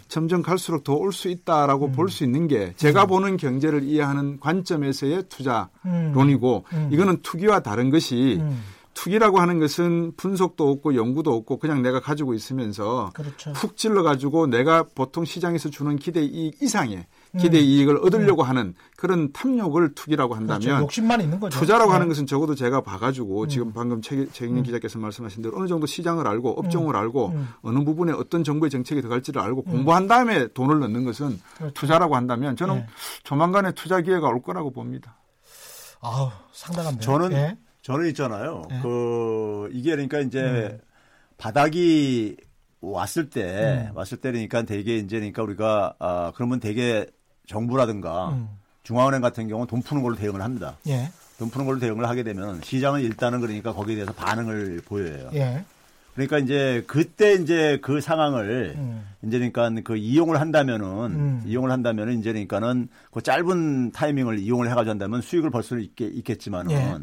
점점 0.07 0.41
갈수록 0.41 0.83
더 0.83 0.95
올 0.95 1.13
수 1.13 1.29
있다라고 1.29 1.91
볼수 1.91 2.23
있는 2.23 2.47
게 2.47 2.73
제가 2.77 3.05
보는 3.05 3.37
경제를 3.37 3.83
이해하는 3.83 4.39
관점에서의 4.39 5.25
투자론이고 5.29 6.65
음. 6.73 6.89
이거는 6.91 7.21
투기와 7.21 7.59
다른 7.59 7.91
것이 7.91 8.37
음, 8.39 8.63
투기라고 8.93 9.39
하는 9.39 9.59
것은 9.59 10.13
분석도 10.17 10.69
없고 10.69 10.95
연구도 10.95 11.33
없고 11.33 11.59
그냥 11.59 11.81
내가 11.81 11.99
가지고 12.01 12.33
있으면서 12.33 13.11
그렇죠. 13.13 13.53
푹 13.53 13.77
찔러 13.77 14.03
가지고 14.03 14.47
내가 14.47 14.83
보통 14.95 15.23
시장에서 15.23 15.69
주는 15.69 15.95
기대 15.97 16.21
이상의 16.23 17.05
기대 17.39 17.59
음. 17.59 17.63
이익을 17.63 17.97
얻으려고 17.97 18.43
하는 18.43 18.73
그런 18.97 19.31
탐욕을 19.31 19.95
투기라고 19.95 20.35
그렇죠. 20.35 20.53
한다면 20.53 20.81
욕심만 20.81 21.21
있는 21.21 21.39
거죠. 21.39 21.57
투자라고 21.57 21.91
예. 21.91 21.93
하는 21.93 22.07
것은 22.09 22.25
적어도 22.25 22.55
제가 22.55 22.81
봐가지고 22.81 23.47
지금 23.47 23.71
방금 23.71 24.01
최, 24.01 24.25
최경영 24.27 24.63
기자께서 24.63 24.99
말씀하신 24.99 25.41
대로 25.41 25.57
어느 25.57 25.67
정도 25.67 25.85
시장을 25.85 26.27
알고 26.27 26.51
업종을 26.51 26.95
알고 26.95 27.27
음. 27.29 27.47
어느 27.61 27.83
부분에 27.85 28.11
어떤 28.11 28.43
정부의 28.43 28.69
정책이 28.69 29.01
들어갈지를 29.01 29.41
알고 29.41 29.63
공부한 29.63 30.07
다음에 30.07 30.47
돈을 30.49 30.79
넣는 30.79 31.05
것은 31.05 31.39
그렇죠. 31.55 31.73
투자라고 31.73 32.15
한다면 32.15 32.55
저는 32.57 32.75
네. 32.75 32.85
조만간에 33.23 33.71
투자 33.73 34.01
기회가 34.01 34.27
올 34.27 34.41
거라고 34.41 34.71
봅니다. 34.71 35.17
아우 36.01 36.31
상당한데요. 36.51 37.01
저는 37.01 37.31
예. 37.31 37.57
저는 37.81 38.07
있잖아요. 38.09 38.63
네. 38.69 38.79
그 38.81 39.69
이게 39.71 39.91
그러니까 39.91 40.19
이제 40.19 40.41
음. 40.41 40.79
바닥이 41.37 42.35
왔을 42.81 43.29
때 43.29 43.89
음. 43.89 43.95
왔을 43.95 44.17
때 44.17 44.31
그러니까 44.31 44.63
되게 44.63 44.97
이제 44.97 45.17
그러니까 45.17 45.43
우리가 45.43 45.95
아 45.99 46.31
그러면 46.35 46.59
되게 46.59 47.07
정부라든가 47.47 48.29
음. 48.29 48.49
중앙은행 48.83 49.21
같은 49.21 49.47
경우는 49.47 49.67
돈 49.67 49.81
푸는 49.81 50.03
걸로 50.03 50.15
대응을 50.15 50.41
합니다. 50.41 50.77
예. 50.87 51.09
돈 51.37 51.49
푸는 51.49 51.65
걸로 51.65 51.79
대응을 51.79 52.07
하게 52.07 52.23
되면 52.23 52.61
시장은 52.63 53.01
일단은 53.01 53.41
그러니까 53.41 53.73
거기에 53.73 53.95
대해서 53.95 54.13
반응을 54.13 54.81
보여요. 54.85 55.29
예. 55.33 55.63
그러니까 56.13 56.39
이제 56.39 56.83
그때 56.87 57.33
이제 57.33 57.79
그 57.81 58.01
상황을 58.01 58.73
음. 58.75 59.05
이제 59.23 59.37
그러니까 59.37 59.69
그 59.83 59.95
이용을 59.95 60.39
한다면은 60.39 60.87
음. 60.87 61.43
이용을 61.45 61.71
한다면은 61.71 62.19
이제 62.19 62.31
그러니까는 62.31 62.89
그 63.11 63.21
짧은 63.21 63.91
타이밍을 63.91 64.39
이용을 64.39 64.69
해가지고 64.69 64.89
한다면 64.91 65.21
수익을 65.21 65.49
벌 65.51 65.63
있겠, 65.79 66.13
있겠지만은 66.15 66.71
예. 66.71 66.97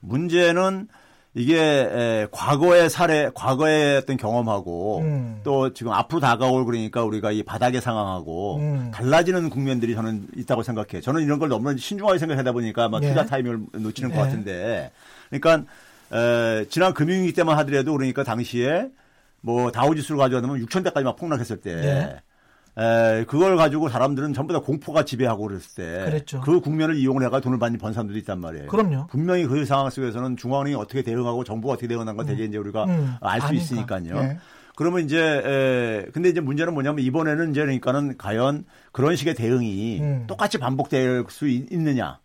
문제는 0.00 0.88
이게 1.36 1.58
에, 1.60 2.26
과거의 2.30 2.88
사례, 2.88 3.30
과거의 3.34 3.98
어떤 3.98 4.16
경험하고 4.16 5.00
음. 5.00 5.40
또 5.44 5.74
지금 5.74 5.92
앞으로 5.92 6.18
다가올 6.18 6.64
그러니까 6.64 7.04
우리가 7.04 7.30
이 7.30 7.42
바닥의 7.42 7.82
상황하고 7.82 8.56
음. 8.56 8.90
달라지는 8.90 9.50
국면들이 9.50 9.94
저는 9.94 10.28
있다고 10.34 10.62
생각해요. 10.62 11.02
저는 11.02 11.22
이런 11.22 11.38
걸 11.38 11.50
너무 11.50 11.76
신중하게 11.76 12.18
생각하다 12.18 12.52
보니까 12.52 12.84
아마 12.84 13.00
예. 13.02 13.08
투자 13.08 13.26
타이밍을 13.26 13.66
놓치는 13.72 14.12
것 14.12 14.16
예. 14.16 14.20
같은데 14.22 14.90
그러니까 15.28 15.70
에, 16.10 16.64
지난 16.70 16.94
금융위기 16.94 17.34
때만 17.34 17.58
하더라도 17.58 17.92
그러니까 17.92 18.24
당시에 18.24 18.88
뭐 19.42 19.70
다우지수를 19.70 20.18
가져가면 20.18 20.64
6천 20.64 20.84
대까지 20.84 21.04
막 21.04 21.16
폭락했을 21.16 21.58
때 21.58 21.70
예. 21.70 22.22
에, 22.78 23.24
그걸 23.24 23.56
가지고 23.56 23.88
사람들은 23.88 24.34
전부 24.34 24.52
다 24.52 24.60
공포가 24.60 25.04
지배하고 25.04 25.44
그랬을 25.44 25.74
때 25.76 26.04
그랬죠. 26.04 26.40
그 26.42 26.60
국면을 26.60 26.96
이용을 26.96 27.24
해가 27.24 27.40
돈을 27.40 27.58
많이 27.58 27.78
번 27.78 27.92
사람들도 27.92 28.18
있단 28.20 28.40
말이에요. 28.40 28.66
그럼요. 28.66 29.06
분명히 29.08 29.46
그 29.46 29.64
상황 29.64 29.88
속에서는 29.88 30.36
중앙은행이 30.36 30.76
어떻게 30.76 31.02
대응하고 31.02 31.44
정부가 31.44 31.74
어떻게 31.74 31.86
대응하는 31.88 32.16
건 32.16 32.26
되게 32.26 32.44
이제 32.44 32.58
우리가 32.58 32.84
음. 32.84 33.14
알수 33.20 33.46
아니까. 33.46 33.62
있으니까요. 33.62 34.16
예. 34.16 34.38
그러면 34.76 35.04
이제 35.04 35.18
에, 35.18 36.10
근데 36.12 36.28
이제 36.28 36.40
문제는 36.40 36.74
뭐냐면 36.74 37.02
이번에는 37.02 37.50
이제 37.50 37.62
그러니까는 37.62 38.18
과연 38.18 38.66
그런 38.92 39.16
식의 39.16 39.34
대응이 39.34 40.00
음. 40.00 40.24
똑같이 40.26 40.58
반복될 40.58 41.24
수 41.30 41.48
있, 41.48 41.66
느냐 41.72 42.18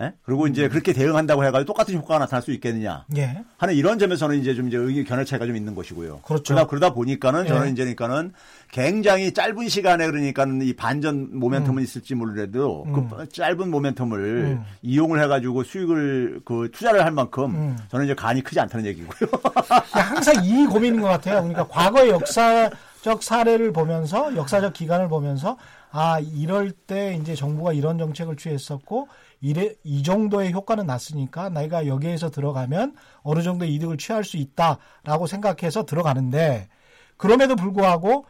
예? 0.00 0.14
그리고 0.22 0.46
이제 0.46 0.64
음. 0.64 0.70
그렇게 0.70 0.92
대응한다고 0.92 1.44
해가지고 1.44 1.66
똑같은 1.66 1.94
효과가 1.94 2.20
나타날 2.20 2.42
수 2.42 2.52
있겠느냐 2.52 3.04
예. 3.16 3.42
하는 3.58 3.74
이런 3.74 3.98
점에서는 3.98 4.40
이제 4.40 4.54
좀 4.54 4.68
이제 4.68 4.78
의견 4.78 5.04
견해 5.04 5.24
차이가 5.24 5.46
좀 5.46 5.56
있는 5.56 5.74
것이고요. 5.74 6.20
그렇죠. 6.20 6.54
그러다, 6.54 6.66
그러다 6.66 6.94
보니까는 6.94 7.46
저는 7.46 7.66
예. 7.68 7.70
이제 7.72 7.82
그러니까는 7.82 8.32
굉장히 8.70 9.32
짧은 9.32 9.68
시간에 9.68 10.06
그러니까는 10.06 10.62
이 10.62 10.72
반전 10.72 11.38
모멘텀은 11.38 11.82
있을지 11.82 12.14
모르더라도 12.14 12.84
음. 12.86 13.10
그 13.10 13.28
짧은 13.28 13.56
모멘텀을 13.70 14.14
음. 14.14 14.64
이용을 14.82 15.22
해가지고 15.22 15.64
수익을 15.64 16.40
그 16.44 16.70
투자를 16.72 17.04
할 17.04 17.10
만큼 17.10 17.54
음. 17.54 17.76
저는 17.90 18.06
이제 18.06 18.14
간이 18.14 18.42
크지 18.42 18.58
않다는 18.58 18.86
얘기고요. 18.86 19.30
항상 19.90 20.42
이 20.44 20.66
고민인 20.66 21.02
것 21.02 21.08
같아요. 21.08 21.42
그러니까 21.42 21.66
과거의 21.66 22.10
역사적 22.10 23.22
사례를 23.22 23.72
보면서 23.72 24.34
역사적 24.34 24.72
기간을 24.72 25.08
보면서 25.08 25.58
아 25.90 26.20
이럴 26.20 26.70
때 26.70 27.18
이제 27.20 27.34
정부가 27.34 27.72
이런 27.72 27.98
정책을 27.98 28.36
취했었고 28.36 29.08
이래 29.40 29.74
이 29.84 30.02
정도의 30.02 30.52
효과는 30.52 30.86
났으니까 30.86 31.48
내가 31.48 31.86
여기에서 31.86 32.30
들어가면 32.30 32.94
어느 33.22 33.42
정도 33.42 33.64
이득을 33.64 33.96
취할 33.96 34.22
수 34.22 34.36
있다라고 34.36 35.26
생각해서 35.26 35.86
들어가는데 35.86 36.68
그럼에도 37.16 37.56
불구하고 37.56 38.26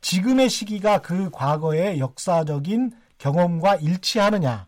지금의 0.00 0.48
시기가 0.48 0.98
그 0.98 1.30
과거의 1.30 2.00
역사적인 2.00 2.92
경험과 3.18 3.76
일치하느냐 3.76 4.66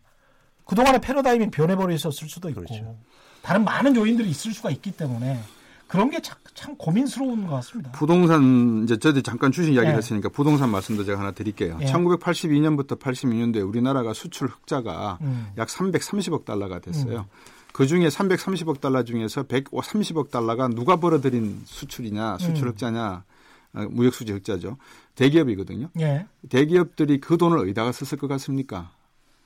그동안의 0.65 1.01
패러다임이 1.01 1.51
변해버려 1.51 1.93
있었을 1.93 2.29
수도 2.29 2.49
있고 2.49 2.61
그렇죠. 2.61 2.95
다른 3.41 3.63
많은 3.63 3.95
요인들이 3.95 4.29
있을 4.29 4.53
수가 4.53 4.69
있기 4.71 4.91
때문에 4.91 5.39
그런 5.91 6.09
게참 6.09 6.75
고민스러운 6.77 7.45
것 7.45 7.55
같습니다. 7.55 7.91
부동산 7.91 8.83
이제 8.85 8.97
저도 8.97 9.21
잠깐 9.21 9.51
주식 9.51 9.73
이야기 9.73 9.89
예. 9.89 9.93
했으니까 9.93 10.29
부동산 10.29 10.69
말씀도 10.69 11.03
제가 11.03 11.19
하나 11.19 11.31
드릴게요. 11.31 11.77
예. 11.81 11.85
1982년부터 11.85 12.97
86년도에 12.97 13.67
우리나라가 13.67 14.13
수출 14.13 14.47
흑자가 14.47 15.19
음. 15.19 15.47
약 15.57 15.67
330억 15.67 16.45
달러가 16.45 16.79
됐어요. 16.79 17.27
그 17.73 17.87
중에 17.87 18.07
330억 18.07 18.79
달러 18.79 19.03
중에서 19.03 19.43
130억 19.43 20.31
달러가 20.31 20.69
누가 20.69 20.95
벌어들인 20.95 21.61
수출이냐, 21.65 22.37
수출 22.37 22.67
음. 22.67 22.71
흑자냐, 22.71 23.23
어, 23.73 23.85
무역 23.89 24.13
수지 24.13 24.31
흑자죠. 24.31 24.77
대기업이거든요. 25.15 25.89
예, 25.99 26.25
대기업들이 26.49 27.19
그 27.19 27.37
돈을 27.37 27.57
어디다가 27.57 27.91
썼을 27.91 28.17
것 28.17 28.27
같습니까? 28.27 28.91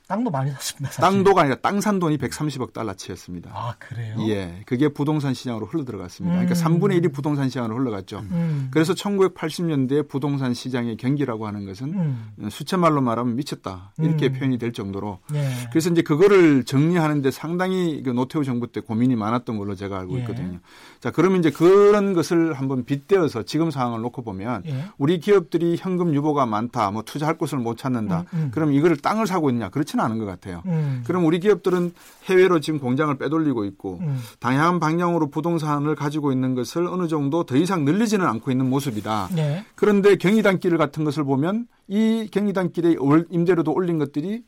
땅도 0.07 0.29
많이 0.31 0.51
샀습니다. 0.51 0.91
사실. 0.91 1.01
땅도가 1.01 1.41
아니라 1.41 1.55
땅 1.57 1.81
산 1.81 1.99
돈이 1.99 2.17
130억 2.17 2.73
달러치였습니다. 2.73 3.51
아 3.53 3.75
그래요? 3.79 4.15
예, 4.27 4.61
그게 4.65 4.87
부동산 4.89 5.33
시장으로 5.33 5.65
흘러 5.65 5.83
들어갔습니다. 5.83 6.39
음. 6.39 6.45
그러니까 6.45 6.67
3분의 6.67 7.01
1이 7.03 7.13
부동산 7.13 7.49
시장으로 7.49 7.75
흘러갔죠. 7.75 8.19
음. 8.31 8.69
그래서 8.71 8.93
1980년대에 8.93 10.07
부동산 10.07 10.53
시장의 10.53 10.97
경기라고 10.97 11.47
하는 11.47 11.65
것은 11.65 11.93
음. 11.93 12.49
수채말로 12.49 13.01
말하면 13.01 13.35
미쳤다 13.35 13.93
이렇게 13.99 14.27
음. 14.27 14.33
표현이 14.33 14.57
될 14.57 14.73
정도로 14.73 15.19
예. 15.33 15.49
그래서 15.69 15.89
이제 15.89 16.01
그거를 16.01 16.63
정리하는데 16.63 17.29
상당히 17.31 18.01
그 18.03 18.09
노태우 18.11 18.43
정부 18.43 18.67
때 18.71 18.81
고민이 18.81 19.15
많았던 19.15 19.57
걸로 19.57 19.75
제가 19.75 19.99
알고 19.99 20.15
예. 20.15 20.21
있거든요. 20.21 20.59
자, 20.99 21.11
그러면 21.11 21.39
이제 21.39 21.51
그런 21.51 22.13
것을 22.13 22.53
한번 22.53 22.85
빗대어서 22.85 23.43
지금 23.43 23.69
상황을 23.71 24.01
놓고 24.01 24.23
보면 24.23 24.63
예. 24.67 24.85
우리 24.97 25.19
기업들이 25.19 25.75
현금 25.77 26.13
유보가 26.13 26.45
많다, 26.45 26.91
뭐 26.91 27.03
투자할 27.03 27.37
곳을 27.37 27.57
못 27.59 27.77
찾는다. 27.77 28.25
음, 28.33 28.39
음. 28.39 28.51
그럼 28.53 28.73
이거를 28.73 28.97
땅을 28.97 29.27
사고 29.27 29.49
있냐? 29.49 29.69
그렇지 29.69 29.94
그렇지는 29.95 30.03
않은 30.03 30.17
것 30.19 30.25
같아요. 30.25 30.61
음. 30.65 31.03
그럼 31.07 31.25
우리 31.25 31.39
기업들은 31.39 31.93
해외로 32.25 32.59
지금 32.59 32.79
공장을 32.79 33.15
빼돌리고 33.17 33.65
있고 33.65 33.99
음. 34.01 34.19
다양한 34.39 34.79
방향으로 34.79 35.29
부동산을 35.29 35.95
가지고 35.95 36.31
있는 36.31 36.53
것을 36.53 36.87
어느 36.87 37.07
정도 37.07 37.43
더 37.45 37.55
이상 37.55 37.85
늘리지는 37.85 38.25
않고 38.25 38.51
있는 38.51 38.69
모습이다. 38.69 39.29
네. 39.33 39.65
그런데 39.75 40.15
경리단길 40.17 40.77
같은 40.77 41.03
것을 41.03 41.23
보면 41.23 41.67
이 41.87 42.27
경리단길의 42.31 42.97
올- 42.97 43.27
임대료도 43.29 43.71
올린 43.71 43.99
것들이 43.99 44.41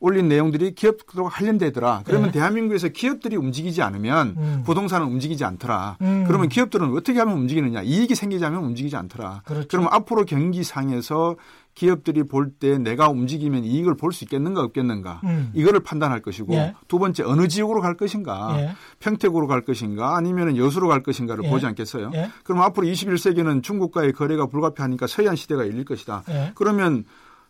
올린 0.00 0.28
내용들이 0.28 0.74
기업들과 0.74 1.28
관련되더라. 1.28 2.02
그러면 2.04 2.28
네. 2.30 2.38
대한민국에서 2.38 2.88
기업들이 2.88 3.36
움직이지 3.36 3.82
않으면 3.82 4.34
음. 4.38 4.62
부동산은 4.64 5.06
움직이지 5.06 5.44
않더라. 5.44 5.98
음. 6.00 6.24
그러면 6.26 6.48
기업들은 6.48 6.96
어떻게 6.96 7.18
하면 7.18 7.36
움직이느냐? 7.36 7.82
이익이 7.82 8.14
생기자면 8.14 8.64
움직이지 8.64 8.96
않더라. 8.96 9.42
그렇죠. 9.44 9.68
그러면 9.68 9.90
앞으로 9.92 10.24
경기상에서 10.24 11.36
기업들이 11.78 12.24
볼 12.24 12.50
때 12.58 12.76
내가 12.76 13.08
움직이면 13.08 13.64
이익을 13.64 13.96
볼 13.96 14.12
수 14.12 14.24
있겠는가 14.24 14.62
없겠는가 14.62 15.20
음. 15.24 15.50
이거를 15.54 15.80
판단할 15.80 16.20
것이고 16.22 16.52
예. 16.54 16.74
두 16.88 16.98
번째 16.98 17.22
어느 17.22 17.46
지역으로 17.46 17.80
갈 17.80 17.96
것인가 17.96 18.56
예. 18.58 18.70
평택으로 18.98 19.46
갈 19.46 19.64
것인가 19.64 20.16
아니면 20.16 20.56
여수로 20.56 20.88
갈 20.88 21.02
것인가를 21.02 21.44
예. 21.44 21.50
보지 21.50 21.66
않겠어요? 21.66 22.10
예. 22.14 22.30
그럼 22.42 22.62
앞으로 22.62 22.86
21세기는 22.86 23.62
중국과의 23.62 24.12
거래가 24.12 24.46
불가피하니까 24.46 25.06
서해안 25.06 25.36
시대가 25.36 25.62
열릴 25.62 25.84
것이다. 25.84 26.24
예. 26.30 26.52
그러면 26.56 27.04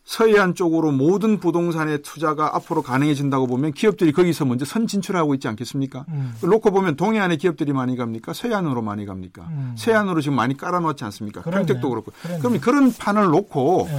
서해안 0.09 0.55
쪽으로 0.55 0.91
모든 0.91 1.39
부동산의 1.39 2.01
투자가 2.01 2.57
앞으로 2.57 2.81
가능해진다고 2.81 3.47
보면 3.47 3.73
기업들이 3.75 4.11
거기서 4.13 4.47
먼저 4.47 4.65
선 4.65 4.87
진출하고 4.87 5.35
있지 5.35 5.49
않겠습니까? 5.49 6.07
음. 6.09 6.33
놓고 6.41 6.71
보면 6.71 6.97
동해안에 6.97 7.37
기업들이 7.37 7.75
많이 7.75 7.95
갑니까? 7.95 8.33
서해안으로 8.33 8.81
많이 8.81 9.05
갑니까? 9.05 9.43
음. 9.51 9.75
서해안으로 9.77 10.23
지금 10.23 10.35
많이 10.37 10.57
깔아놓지 10.57 11.05
않습니까? 11.05 11.43
그러네요. 11.43 11.67
평택도 11.67 11.91
그렇고. 11.91 12.13
그러네요. 12.23 12.43
그럼 12.43 12.59
그런 12.59 12.91
판을 12.91 13.27
놓고 13.27 13.89
예. 13.91 13.99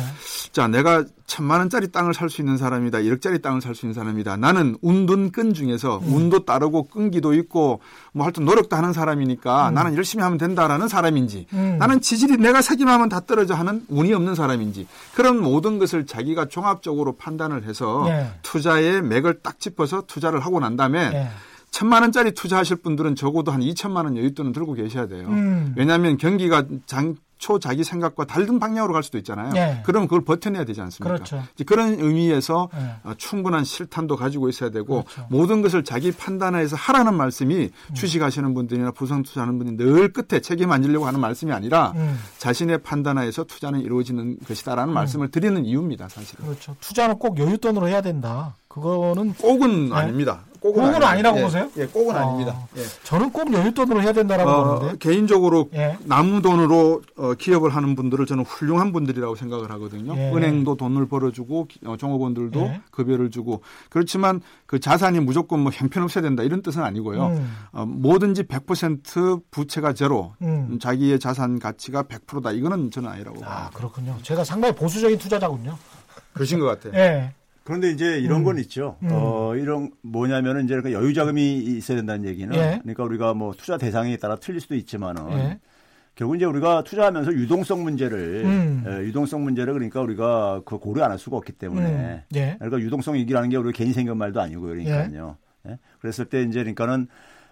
자, 0.51 0.67
내가 0.67 1.05
천만 1.27 1.59
원짜리 1.59 1.91
땅을 1.91 2.15
살 2.15 2.27
수 2.31 2.41
있는 2.41 2.57
사람이다. 2.57 2.97
1억짜리 2.99 3.39
땅을 3.39 3.61
살 3.61 3.75
수 3.75 3.85
있는 3.85 3.93
사람이다. 3.93 4.37
나는 4.37 4.77
운돈 4.81 5.31
끈 5.31 5.53
중에서 5.53 5.99
음. 5.99 6.13
운도 6.13 6.43
따르고 6.43 6.87
끈기도 6.87 7.35
있고 7.35 7.81
뭐 8.13 8.25
하여튼 8.25 8.45
노력도 8.45 8.75
하는 8.75 8.93
사람이니까 8.93 9.69
나는 9.69 9.95
열심히 9.95 10.23
하면 10.23 10.39
된다라는 10.39 10.87
사람인지 10.87 11.45
음. 11.53 11.75
나는 11.77 12.01
지질이 12.01 12.37
내가 12.37 12.63
사기만 12.63 12.95
하면 12.95 13.09
다 13.09 13.19
떨어져 13.19 13.53
하는 13.53 13.85
운이 13.89 14.11
없는 14.11 14.33
사람인지 14.33 14.87
그런 15.13 15.39
모든 15.39 15.77
것을 15.77 15.98
자기가 16.05 16.47
종합적으로 16.47 17.15
판단을 17.17 17.63
해서 17.63 18.03
네. 18.05 18.29
투자의 18.41 19.01
맥을 19.01 19.41
딱 19.41 19.59
짚어서 19.59 20.03
투자를 20.07 20.39
하고 20.39 20.59
난 20.59 20.75
다음에 20.75 20.99
예. 21.13 21.27
천만 21.71 22.01
원짜리 22.01 22.31
투자하실 22.31 22.77
분들은 22.77 23.15
적어도 23.15 23.51
한 23.51 23.61
2천만 23.61 24.05
원 24.05 24.15
여윳돈은 24.15 24.53
들고 24.53 24.73
계셔야 24.73 25.07
돼요. 25.07 25.27
음. 25.27 25.73
왜냐하면 25.77 26.17
경기가 26.17 26.65
장 26.85 27.15
초 27.39 27.57
자기 27.57 27.83
생각과 27.85 28.25
다른 28.25 28.59
방향으로 28.59 28.93
갈 28.93 29.01
수도 29.01 29.17
있잖아요. 29.17 29.53
네. 29.53 29.81
그럼 29.85 30.03
그걸 30.03 30.23
버텨내야 30.25 30.65
되지 30.65 30.81
않습니까? 30.81 31.15
그렇죠. 31.15 31.41
그런 31.65 31.99
의미에서 31.99 32.69
네. 32.73 32.95
어, 33.03 33.13
충분한 33.17 33.63
실탄도 33.63 34.17
가지고 34.17 34.49
있어야 34.49 34.69
되고 34.69 35.03
그렇죠. 35.05 35.25
모든 35.29 35.61
것을 35.61 35.83
자기 35.85 36.11
판단해서 36.11 36.75
하라는 36.75 37.15
말씀이 37.15 37.55
음. 37.55 37.93
주식하시는 37.95 38.53
분들이나 38.53 38.91
부상 38.91 39.23
투자하는 39.23 39.57
분이 39.57 39.77
늘 39.77 40.11
끝에 40.11 40.41
책임 40.41 40.71
안 40.71 40.83
지려고 40.83 41.07
하는 41.07 41.21
말씀이 41.21 41.51
아니라 41.53 41.93
음. 41.95 42.19
자신의 42.37 42.79
판단하에서 42.79 43.45
투자는 43.45 43.79
이루어지는 43.79 44.37
것이다라는 44.45 44.93
말씀을 44.93 45.31
드리는 45.31 45.65
이유입니다, 45.65 46.09
사실은. 46.09 46.45
그렇죠. 46.45 46.75
투자는 46.81 47.19
꼭 47.19 47.37
여윳돈으로 47.37 47.87
해야 47.87 48.01
된다. 48.01 48.55
그거는 48.67 49.33
꼭은 49.33 49.89
네? 49.89 49.95
아닙니다. 49.95 50.43
꼭은 50.59 50.83
아닙니다. 50.83 51.09
아니라고 51.09 51.39
예, 51.39 51.43
보세요? 51.43 51.69
예, 51.77 51.85
꼭은 51.85 52.15
아. 52.15 52.21
아닙니다. 52.21 52.55
예. 52.77 52.81
저는 53.03 53.31
꼭 53.31 53.47
여윳돈으로 53.49 54.01
해야 54.01 54.11
된다라고 54.13 54.49
어, 54.49 54.79
보는데. 54.79 54.97
개인적으로 54.99 55.69
예. 55.73 55.97
남은 56.05 56.41
돈으로 56.41 57.01
어, 57.17 57.33
기업을 57.33 57.69
하는 57.75 57.95
분들을 57.95 58.25
저는 58.25 58.43
훌륭한 58.43 58.91
분들이라고 58.91 59.35
생각을 59.35 59.71
하거든요. 59.71 60.15
예. 60.17 60.31
은행도 60.31 60.75
돈을 60.75 61.07
벌어주고 61.07 61.67
기- 61.67 61.79
어, 61.85 61.95
종업원들도 61.97 62.59
예. 62.59 62.81
급여를 62.91 63.31
주고 63.31 63.61
그렇지만 63.89 64.41
그 64.65 64.79
자산이 64.79 65.19
무조건 65.21 65.61
뭐 65.61 65.71
형편없어야 65.73 66.21
된다 66.21 66.43
이런 66.43 66.61
뜻은 66.61 66.83
아니고요. 66.83 67.27
음. 67.27 67.51
어, 67.71 67.85
뭐든지 67.85 68.43
100% 68.43 69.41
부채가 69.51 69.93
제로, 69.93 70.33
음. 70.41 70.67
음, 70.71 70.79
자기의 70.79 71.19
자산 71.19 71.59
가치가 71.59 72.03
100%다 72.03 72.51
이거는 72.51 72.91
저는 72.91 73.09
아니라고 73.09 73.37
아, 73.43 73.47
봅니다. 73.47 73.69
그렇군요. 73.73 74.17
제가 74.23 74.43
상당히 74.43 74.75
보수적인 74.75 75.17
투자자군요. 75.17 75.77
그러신 76.33 76.59
것 76.59 76.65
같아요. 76.65 76.93
예. 77.01 77.33
그런데 77.69 77.91
이제 77.91 78.17
이런 78.17 78.43
건 78.43 78.57
있죠. 78.57 78.97
음. 79.03 79.09
어, 79.11 79.55
이런 79.55 79.91
뭐냐면은 80.01 80.65
이제 80.65 80.75
그러니까 80.75 80.99
여유 80.99 81.13
자금이 81.13 81.57
있어야 81.57 81.97
된다는 81.97 82.27
얘기는 82.27 82.51
예. 82.55 82.79
그러니까 82.81 83.03
우리가 83.03 83.35
뭐 83.35 83.53
투자 83.53 83.77
대상에 83.77 84.17
따라 84.17 84.37
틀릴 84.37 84.59
수도 84.59 84.73
있지만은 84.73 85.31
예. 85.33 85.59
결국 86.15 86.35
이제 86.35 86.45
우리가 86.45 86.83
투자하면서 86.83 87.31
유동성 87.31 87.83
문제를 87.83 88.41
음. 88.43 88.83
예, 88.87 89.03
유동성 89.05 89.43
문제를 89.43 89.73
그러니까 89.73 90.01
우리가 90.01 90.63
그 90.65 90.79
고려 90.79 91.03
안 91.03 91.11
할 91.11 91.19
수가 91.19 91.37
없기 91.37 91.51
때문에 91.51 91.85
음. 91.87 92.21
예. 92.33 92.55
그러니까 92.57 92.79
유동성 92.79 93.13
위기라는 93.13 93.49
게 93.49 93.57
우리 93.57 93.71
괜히 93.71 93.93
생긴 93.93 94.17
말도 94.17 94.41
아니고요. 94.41 94.69
그러니까요. 94.71 95.37
예? 95.67 95.77
그랬을 96.01 96.25
때 96.25 96.41
이제 96.41 96.61
그러니까는 96.61 97.07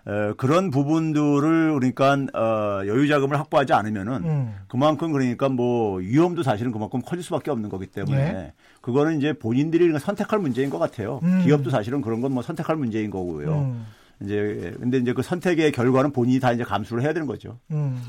어, 0.07 0.33
그런 0.37 0.71
부분들을 0.71 1.73
그러니까 1.79 2.13
어, 2.33 2.85
여유 2.87 3.09
자금을 3.09 3.37
확보하지 3.39 3.73
않으면은 3.73 4.13
음. 4.23 4.55
그만큼 4.69 5.11
그러니까 5.11 5.49
뭐 5.49 5.97
위험도 5.97 6.43
사실은 6.43 6.71
그만큼 6.71 7.01
커질 7.01 7.23
수밖에 7.23 7.51
없는 7.51 7.69
거기 7.69 7.87
때문에 7.87 8.17
예. 8.21 8.53
그거는 8.79 9.17
이제 9.17 9.33
본인들이 9.33 9.83
그러니까 9.83 9.99
선택할 10.05 10.39
문제인 10.39 10.69
것 10.69 10.79
같아요. 10.79 11.19
음. 11.23 11.43
기업도 11.43 11.69
사실은 11.71 12.01
그런 12.01 12.21
건 12.21 12.31
뭐 12.31 12.41
선택할 12.41 12.77
문제인 12.77 13.09
거고요. 13.11 13.53
음. 13.53 13.85
이제 14.21 14.73
근데 14.79 14.97
이제 14.97 15.11
그 15.13 15.21
선택의 15.21 15.71
결과는 15.73 16.11
본인이 16.13 16.39
다 16.39 16.51
이제 16.53 16.63
감수를 16.63 17.03
해야 17.03 17.11
되는 17.13 17.27
거죠. 17.27 17.57
음. 17.71 18.01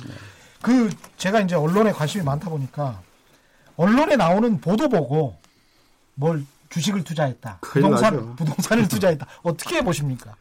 그 0.63 0.91
제가 1.17 1.41
이제 1.41 1.57
언론에 1.57 1.91
관심이 1.91 2.23
많다 2.25 2.49
보니까 2.49 3.01
언론에 3.77 4.15
나오는 4.17 4.61
보도 4.61 4.89
보고 4.89 5.37
뭘 6.15 6.45
주식을 6.69 7.03
투자했다. 7.03 7.59
부동산 7.63 8.15
나죠. 8.15 8.35
부동산을 8.37 8.87
투자했다. 8.89 9.27
어떻게 9.43 9.83
보십니까? 9.83 10.35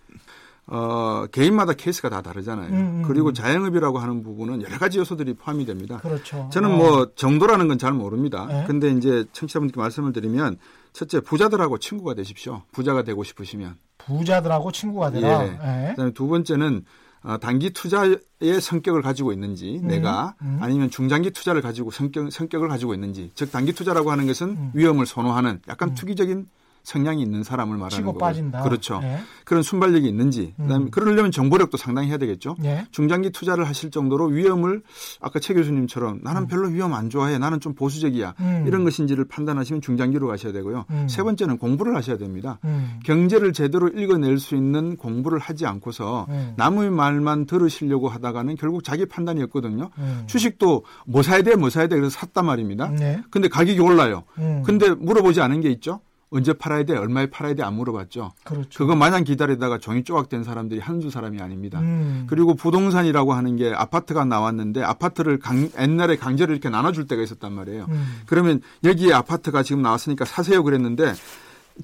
어, 0.69 1.25
개인마다 1.31 1.71
케이스가 1.73 2.09
다 2.09 2.21
다르잖아요. 2.21 2.69
음, 2.69 2.73
음, 2.73 3.03
그리고 3.07 3.29
음. 3.29 3.33
자영업이라고 3.33 3.99
하는 3.99 4.21
부분은 4.21 4.61
여러 4.63 4.77
가지 4.77 4.99
요소들이 4.99 5.35
포함이 5.35 5.65
됩니다. 5.65 5.99
그렇죠. 5.99 6.49
저는 6.51 6.71
어. 6.71 6.75
뭐 6.75 7.11
정도라는 7.15 7.67
건 7.69 7.77
잘 7.77 7.93
모릅니다. 7.93 8.47
네. 8.47 8.63
근데 8.65 8.89
이제 8.89 9.23
청취자분께 9.33 9.79
말씀을 9.79 10.11
드리면 10.11 10.57
첫째 10.93 11.19
부자들하고 11.19 11.77
친구가 11.77 12.15
되십시오. 12.15 12.63
부자가 12.71 13.03
되고 13.03 13.23
싶으시면. 13.23 13.75
부자들하고 13.99 14.71
친구가 14.71 15.11
되라. 15.11 15.45
예. 15.45 15.51
예. 15.51 15.89
그다음에 15.91 16.11
두 16.13 16.27
번째는 16.27 16.83
어, 17.23 17.37
단기 17.37 17.69
투자의 17.71 18.17
성격을 18.61 19.01
가지고 19.01 19.31
있는지 19.31 19.79
내가 19.83 20.35
음. 20.41 20.57
아니면 20.61 20.89
중장기 20.89 21.31
투자를 21.31 21.61
가지고 21.61 21.91
성격 21.91 22.31
성격을 22.31 22.67
가지고 22.67 22.93
있는지 22.93 23.31
즉 23.35 23.51
단기 23.51 23.73
투자라고 23.73 24.11
하는 24.11 24.27
것은 24.27 24.49
음. 24.49 24.71
위험을 24.73 25.05
선호하는 25.05 25.61
약간 25.67 25.93
투기적인 25.93 26.47
성향이 26.87 27.21
있는 27.21 27.43
사람을 27.43 27.77
말하는 27.77 28.05
거고 28.05 28.17
빠진다. 28.17 28.63
그렇죠. 28.63 29.01
예. 29.03 29.19
그런 29.43 29.61
순발력이 29.61 30.07
있는지 30.07 30.53
그다음에 30.55 30.85
음. 30.85 30.89
그러려면 30.89 31.31
정보력도 31.31 31.75
상당히 31.75 32.07
해야 32.07 32.17
되겠죠. 32.17 32.55
예. 32.63 32.87
중장기 32.91 33.31
투자를 33.31 33.65
하실 33.65 33.91
정도로 33.91 34.27
위험을 34.27 34.83
아까 35.19 35.41
최 35.41 35.53
교수님처럼 35.53 36.21
나는 36.23 36.47
별로 36.47 36.69
위험 36.69 36.93
안 36.93 37.09
좋아해. 37.09 37.39
나는 37.39 37.59
좀 37.59 37.75
보수적이야. 37.75 38.35
음. 38.39 38.63
이런 38.65 38.85
것인지를 38.85 39.25
판단하시면 39.25 39.81
중장기로 39.81 40.27
가셔야 40.27 40.53
되고요. 40.53 40.85
음. 40.91 41.07
세 41.09 41.23
번째는 41.23 41.57
공부를 41.57 41.93
하셔야 41.93 42.17
됩니다. 42.17 42.57
음. 42.63 43.01
경제를 43.03 43.51
제대로 43.51 43.89
읽어낼 43.89 44.39
수 44.39 44.55
있는 44.55 44.95
공부를 44.95 45.39
하지 45.39 45.65
않고서 45.65 46.25
음. 46.29 46.53
남의 46.55 46.91
말만 46.91 47.47
들으시려고 47.47 48.07
하다가는 48.07 48.55
결국 48.55 48.85
자기 48.85 49.05
판단이었거든요. 49.05 49.89
음. 49.97 50.23
주식도 50.27 50.85
뭐 51.05 51.21
사야 51.21 51.41
돼, 51.41 51.57
뭐 51.57 51.69
사야 51.69 51.87
돼. 51.87 51.97
그래서 51.97 52.17
샀단 52.17 52.45
말입니다. 52.45 52.87
네. 52.91 53.21
근데 53.29 53.49
가격이 53.49 53.81
올라요. 53.81 54.23
음. 54.37 54.63
근데 54.65 54.89
물어보지 54.91 55.41
않은 55.41 55.59
게 55.59 55.69
있죠. 55.71 55.99
언제 56.29 56.51
팔아야 56.53 56.83
돼, 56.83 56.97
얼마에 56.97 57.27
팔아야 57.29 57.53
돼 57.53 57.63
안 57.63 57.75
물어봤죠. 57.75 58.33
그렇죠. 58.43 58.69
그거 58.79 58.95
마냥 58.95 59.23
기다리다가 59.23 59.77
종이 59.77 60.03
조각된 60.03 60.43
사람들이 60.43 60.81
한두 60.81 61.09
사람이 61.09 61.41
아닙니다. 61.41 61.79
음. 61.79 62.25
그리고 62.29 62.53
부동산이라고 62.53 63.33
하는 63.33 63.55
게 63.55 63.71
아파트가 63.73 64.25
나왔는데 64.25 64.83
아파트를 64.83 65.39
강- 65.39 65.69
옛날에 65.79 66.17
강제로 66.17 66.51
이렇게 66.51 66.69
나눠줄 66.69 67.07
때가 67.07 67.21
있었단 67.23 67.53
말이에요. 67.53 67.85
음. 67.89 68.21
그러면 68.25 68.61
여기에 68.83 69.13
아파트가 69.13 69.63
지금 69.63 69.81
나왔으니까 69.81 70.25
사세요 70.25 70.63
그랬는데 70.63 71.13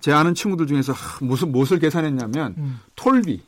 제 0.02 0.12
아는 0.12 0.34
친구들 0.36 0.68
중에서 0.68 0.92
하, 0.92 1.24
무슨 1.24 1.52
무엇을 1.52 1.80
계산했냐면 1.80 2.56
음. 2.58 2.80
톨비, 2.96 3.42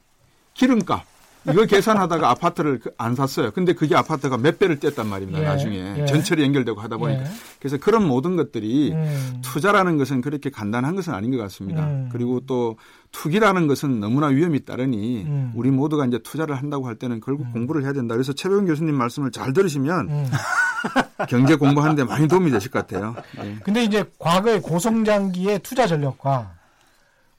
기름값 0.53 1.03
이걸 1.49 1.67
계산하다가 1.67 2.29
아파트를 2.31 2.79
그- 2.79 2.91
안 2.97 3.15
샀어요. 3.15 3.51
근데 3.51 3.73
그게 3.73 3.95
아파트가 3.95 4.37
몇 4.37 4.57
배를 4.57 4.79
뗐단 4.79 5.05
말입니다. 5.05 5.41
예, 5.41 5.43
나중에 5.45 5.95
예. 5.99 6.05
전철이 6.05 6.41
연결되고 6.43 6.79
하다 6.81 6.97
보니까 6.97 7.21
예. 7.23 7.27
그래서 7.59 7.77
그런 7.77 8.07
모든 8.07 8.35
것들이 8.35 8.91
음. 8.93 9.41
투자라는 9.43 9.97
것은 9.97 10.21
그렇게 10.21 10.49
간단한 10.49 10.95
것은 10.95 11.13
아닌 11.13 11.31
것 11.31 11.37
같습니다. 11.37 11.85
음. 11.85 12.09
그리고 12.11 12.39
또 12.47 12.77
투기라는 13.11 13.67
것은 13.67 13.99
너무나 13.99 14.27
위험이 14.27 14.65
따르니 14.65 15.23
음. 15.23 15.51
우리 15.55 15.71
모두가 15.71 16.05
이제 16.05 16.19
투자를 16.23 16.55
한다고 16.55 16.87
할 16.87 16.95
때는 16.95 17.21
결국 17.21 17.51
공부를 17.53 17.83
해야 17.83 17.93
된다. 17.93 18.15
그래서 18.15 18.33
최백운 18.33 18.65
교수님 18.65 18.95
말씀을 18.95 19.31
잘 19.31 19.53
들으시면 19.53 20.09
음. 20.09 20.25
경제 21.29 21.55
공부하는데 21.55 22.03
많이 22.03 22.27
도움이 22.27 22.51
되실 22.51 22.71
것 22.71 22.85
같아요. 22.87 23.15
예. 23.43 23.55
근데 23.63 23.83
이제 23.83 24.03
과거의 24.19 24.61
고성장기의 24.61 25.59
투자 25.59 25.87
전략과 25.87 26.54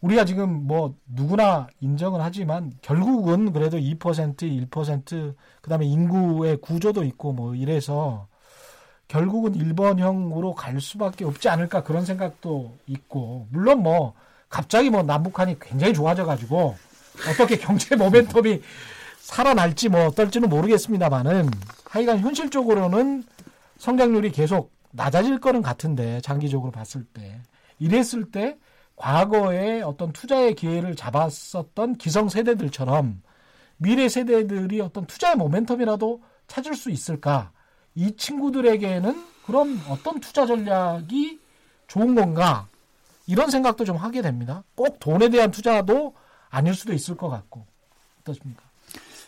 우리가 0.00 0.24
지금 0.24 0.66
뭐 0.66 0.94
누구나 1.06 1.68
인정을 1.80 2.22
하지만 2.22 2.72
결국은 2.82 3.52
그래도 3.52 3.78
2% 3.78 4.36
1% 4.68 5.34
그다음에 5.62 5.86
인구의 5.86 6.58
구조도 6.58 7.04
있고 7.04 7.32
뭐 7.32 7.54
이래서 7.54 8.28
결국은 9.08 9.54
일본형으로 9.54 10.54
갈 10.54 10.80
수밖에 10.80 11.24
없지 11.24 11.48
않을까 11.48 11.82
그런 11.82 12.04
생각도 12.04 12.74
있고. 12.86 13.46
물론 13.50 13.82
뭐 13.82 14.14
갑자기 14.48 14.90
뭐 14.90 15.02
남북한이 15.02 15.58
굉장히 15.60 15.94
좋아져 15.94 16.24
가지고 16.24 16.76
어떻게 17.28 17.56
경제 17.56 17.94
모멘텀이 17.96 18.62
살아날지 19.18 19.88
뭐 19.88 20.06
어떨지는 20.06 20.48
모르겠습니다만은 20.48 21.50
하여간 21.84 22.20
현실적으로는 22.20 23.24
성장률이 23.78 24.30
계속 24.30 24.72
낮아질 24.92 25.40
거는 25.40 25.62
같은데 25.62 26.20
장기적으로 26.20 26.70
봤을 26.70 27.04
때. 27.04 27.40
이랬을 27.78 28.30
때 28.32 28.56
과거에 28.96 29.82
어떤 29.82 30.12
투자의 30.12 30.54
기회를 30.54 30.96
잡았었던 30.96 31.96
기성 31.96 32.28
세대들처럼 32.28 33.22
미래 33.76 34.08
세대들이 34.08 34.80
어떤 34.80 35.06
투자의 35.06 35.36
모멘텀이라도 35.36 36.20
찾을 36.48 36.74
수 36.74 36.90
있을까? 36.90 37.52
이 37.94 38.16
친구들에게는 38.16 39.24
그럼 39.44 39.80
어떤 39.88 40.20
투자 40.20 40.46
전략이 40.46 41.38
좋은 41.86 42.14
건가? 42.14 42.68
이런 43.26 43.50
생각도 43.50 43.84
좀 43.84 43.96
하게 43.96 44.22
됩니다. 44.22 44.64
꼭 44.74 44.98
돈에 44.98 45.28
대한 45.28 45.50
투자도 45.50 46.14
아닐 46.48 46.74
수도 46.74 46.92
있을 46.92 47.16
것 47.16 47.28
같고 47.28 47.66
어떻습니까? 48.20 48.62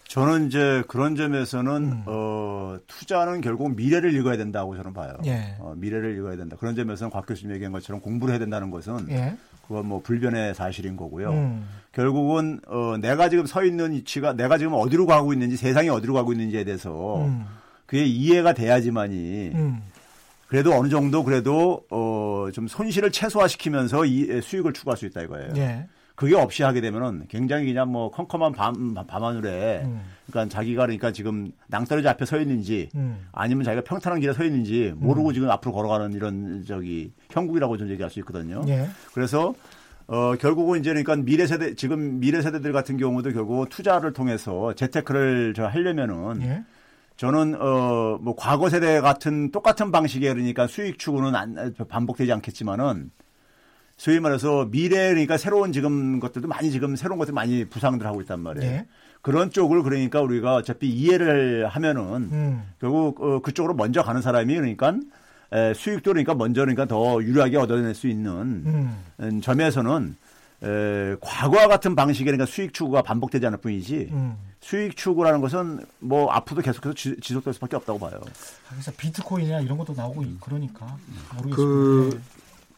저는 0.08 0.46
이제 0.46 0.82
그런 0.88 1.16
점에서는 1.16 1.72
음. 1.84 2.02
어, 2.06 2.78
투자는 2.86 3.42
결국 3.42 3.74
미래를 3.76 4.14
읽어야 4.14 4.38
된다고 4.38 4.74
저는 4.74 4.94
봐요. 4.94 5.14
예. 5.26 5.56
어, 5.58 5.74
미래를 5.76 6.16
읽어야 6.16 6.36
된다. 6.36 6.56
그런 6.58 6.74
점에서는 6.74 7.10
곽 7.10 7.26
교수님 7.26 7.54
얘기한 7.54 7.72
것처럼 7.72 8.00
공부를 8.00 8.32
해야 8.32 8.38
된다는 8.38 8.70
것은 8.70 9.10
예. 9.10 9.36
그건 9.68 9.86
뭐 9.86 10.00
불변의 10.00 10.54
사실인 10.54 10.96
거고요. 10.96 11.30
음. 11.30 11.68
결국은 11.92 12.60
어, 12.66 12.96
내가 12.98 13.28
지금 13.28 13.44
서 13.44 13.62
있는 13.62 13.92
위치가 13.92 14.32
내가 14.32 14.56
지금 14.56 14.72
어디로 14.72 15.06
가고 15.06 15.34
있는지 15.34 15.56
세상이 15.56 15.90
어디로 15.90 16.14
가고 16.14 16.32
있는지에 16.32 16.64
대해서 16.64 17.24
음. 17.26 17.44
그게 17.84 18.04
이해가 18.04 18.54
돼야지만이 18.54 19.50
음. 19.54 19.82
그래도 20.46 20.72
어느 20.72 20.88
정도 20.88 21.22
그래도 21.22 21.84
어, 21.90 22.48
좀 22.54 22.66
손실을 22.66 23.12
최소화시키면서 23.12 24.06
이 24.06 24.40
수익을 24.40 24.72
추구할 24.72 24.96
수 24.96 25.04
있다 25.04 25.20
이거예요. 25.22 25.50
예. 25.56 25.86
그게 26.14 26.34
없이 26.34 26.62
하게 26.62 26.80
되면은 26.80 27.26
굉장히 27.28 27.66
그냥 27.66 27.92
뭐 27.92 28.10
컴컴한 28.10 28.52
밤, 28.52 28.94
밤하늘에 29.06 29.82
음. 29.84 30.00
그러니까 30.30 30.54
자기가 30.54 30.82
그러니까 30.82 31.12
지금 31.12 31.52
낭떠러지 31.68 32.06
앞에 32.08 32.24
서 32.24 32.38
있는지 32.40 32.88
음. 32.94 33.26
아니면 33.32 33.64
자기가 33.64 33.82
평탄한 33.84 34.20
길에 34.20 34.32
서 34.32 34.44
있는지 34.44 34.92
모르고 34.96 35.32
지금 35.32 35.50
앞으로 35.50 35.72
걸어가는 35.72 36.12
이런 36.12 36.64
저기 36.66 37.12
형국이라고 37.30 37.76
좀 37.78 37.88
얘기할 37.90 38.10
수 38.10 38.18
있거든요. 38.20 38.62
예. 38.68 38.88
그래서 39.12 39.54
어 40.06 40.34
결국은 40.36 40.80
이제 40.80 40.90
그러니까 40.90 41.16
미래 41.16 41.46
세대 41.46 41.74
지금 41.74 42.20
미래 42.20 42.40
세대들 42.42 42.72
같은 42.72 42.96
경우도 42.96 43.32
결국 43.32 43.68
투자를 43.68 44.12
통해서 44.12 44.74
재테크를 44.74 45.54
저 45.54 45.66
하려면은 45.66 46.42
예. 46.42 46.64
저는 47.16 47.56
어 47.60 48.18
뭐 48.20 48.34
과거 48.36 48.68
세대 48.68 49.00
같은 49.00 49.50
똑같은 49.50 49.90
방식의 49.92 50.32
그러니까 50.32 50.66
수익 50.66 50.98
추구는 50.98 51.34
안, 51.34 51.74
반복되지 51.88 52.32
않겠지만은 52.32 53.10
소위 53.96 54.20
말해서 54.20 54.66
미래 54.70 55.08
그러니까 55.08 55.36
새로운 55.36 55.72
지금 55.72 56.20
것들도 56.20 56.46
많이 56.48 56.70
지금 56.70 56.94
새로운 56.96 57.18
것들 57.18 57.34
많이 57.34 57.64
부상들 57.64 58.06
하고 58.06 58.20
있단 58.20 58.40
말이에요. 58.40 58.70
예. 58.72 58.86
그런 59.28 59.50
쪽을 59.50 59.82
그러니까 59.82 60.20
우리가 60.22 60.54
어차피 60.56 60.88
이해를 60.88 61.68
하면은 61.68 62.02
음. 62.32 62.62
결국 62.80 63.20
어, 63.22 63.40
그쪽으로 63.42 63.74
먼저 63.74 64.02
가는 64.02 64.22
사람이 64.22 64.54
그러니까 64.54 64.94
에, 65.52 65.74
수익도 65.74 66.12
그러니까 66.12 66.34
먼저 66.34 66.62
그러니까 66.62 66.86
더 66.86 67.22
유리하게 67.22 67.58
얻어낼 67.58 67.94
수 67.94 68.06
있는 68.08 68.32
음. 68.32 68.96
음, 69.20 69.40
점에서는 69.40 70.16
에, 70.62 71.16
과거와 71.20 71.68
같은 71.68 71.94
방식의 71.94 72.24
그러니까 72.32 72.46
수익 72.46 72.72
추구가 72.72 73.02
반복되지 73.02 73.46
않을 73.46 73.58
뿐이지 73.58 74.08
음. 74.12 74.34
수익 74.60 74.96
추구라는 74.96 75.40
것은 75.40 75.80
뭐 76.00 76.30
앞으로도 76.32 76.62
계속해서 76.62 76.94
지, 76.94 77.14
지속될 77.20 77.52
수밖에 77.54 77.76
없다고 77.76 77.98
봐요. 77.98 78.20
그래서 78.70 78.90
비트코인이나 78.96 79.60
이런 79.60 79.76
것도 79.78 79.92
나오고 79.94 80.22
있- 80.22 80.40
그러니까 80.40 80.96
모르겠습니다. 81.36 81.56
그 81.56 82.20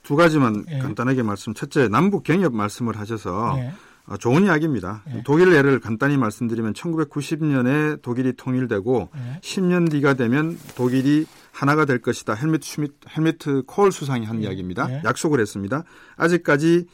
두 0.03 0.17
가지만 0.17 0.65
예. 0.71 0.79
간단하게 0.79 1.23
말씀. 1.23 1.53
첫째, 1.53 1.87
남북 1.87 2.25
경협 2.25 2.55
말씀을 2.55 2.99
하셔서 2.99 3.55
예. 3.59 3.71
어, 4.11 4.16
좋은 4.16 4.44
이야기입니다. 4.44 5.03
예. 5.14 5.23
독일 5.25 5.53
예를 5.55 5.79
간단히 5.79 6.16
말씀드리면 6.16 6.73
1990년에 6.73 8.03
독일이 8.03 8.33
통일되고 8.37 9.09
예. 9.14 9.40
10년 9.40 9.88
뒤가 9.88 10.14
되면 10.14 10.59
독일이 10.75 11.27
하나가 11.53 11.85
될 11.85 12.01
것이다. 12.01 12.35
헬무트 12.35 12.66
슈미트, 12.66 12.94
헬무트 13.16 13.62
콜 13.66 13.92
수상이 13.92 14.27
한 14.27 14.42
이야기입니다. 14.42 14.90
예. 14.90 15.03
약속을 15.05 15.38
했습니다. 15.38 15.85
아직까지 16.16 16.87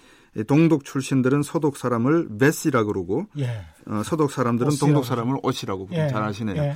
동독 0.47 0.85
출신들은 0.85 1.43
서독 1.43 1.79
사람을 1.79 2.29
Wessi라 2.39 2.85
그러고 2.85 3.25
예. 3.39 3.65
어, 3.87 4.03
서독 4.05 4.31
사람들은 4.31 4.73
Ossi라고 4.73 4.87
동독 4.87 5.07
사람을 5.07 5.39
예. 5.93 6.09
잘 6.09 6.23
아시네요. 6.23 6.63
예. 6.63 6.75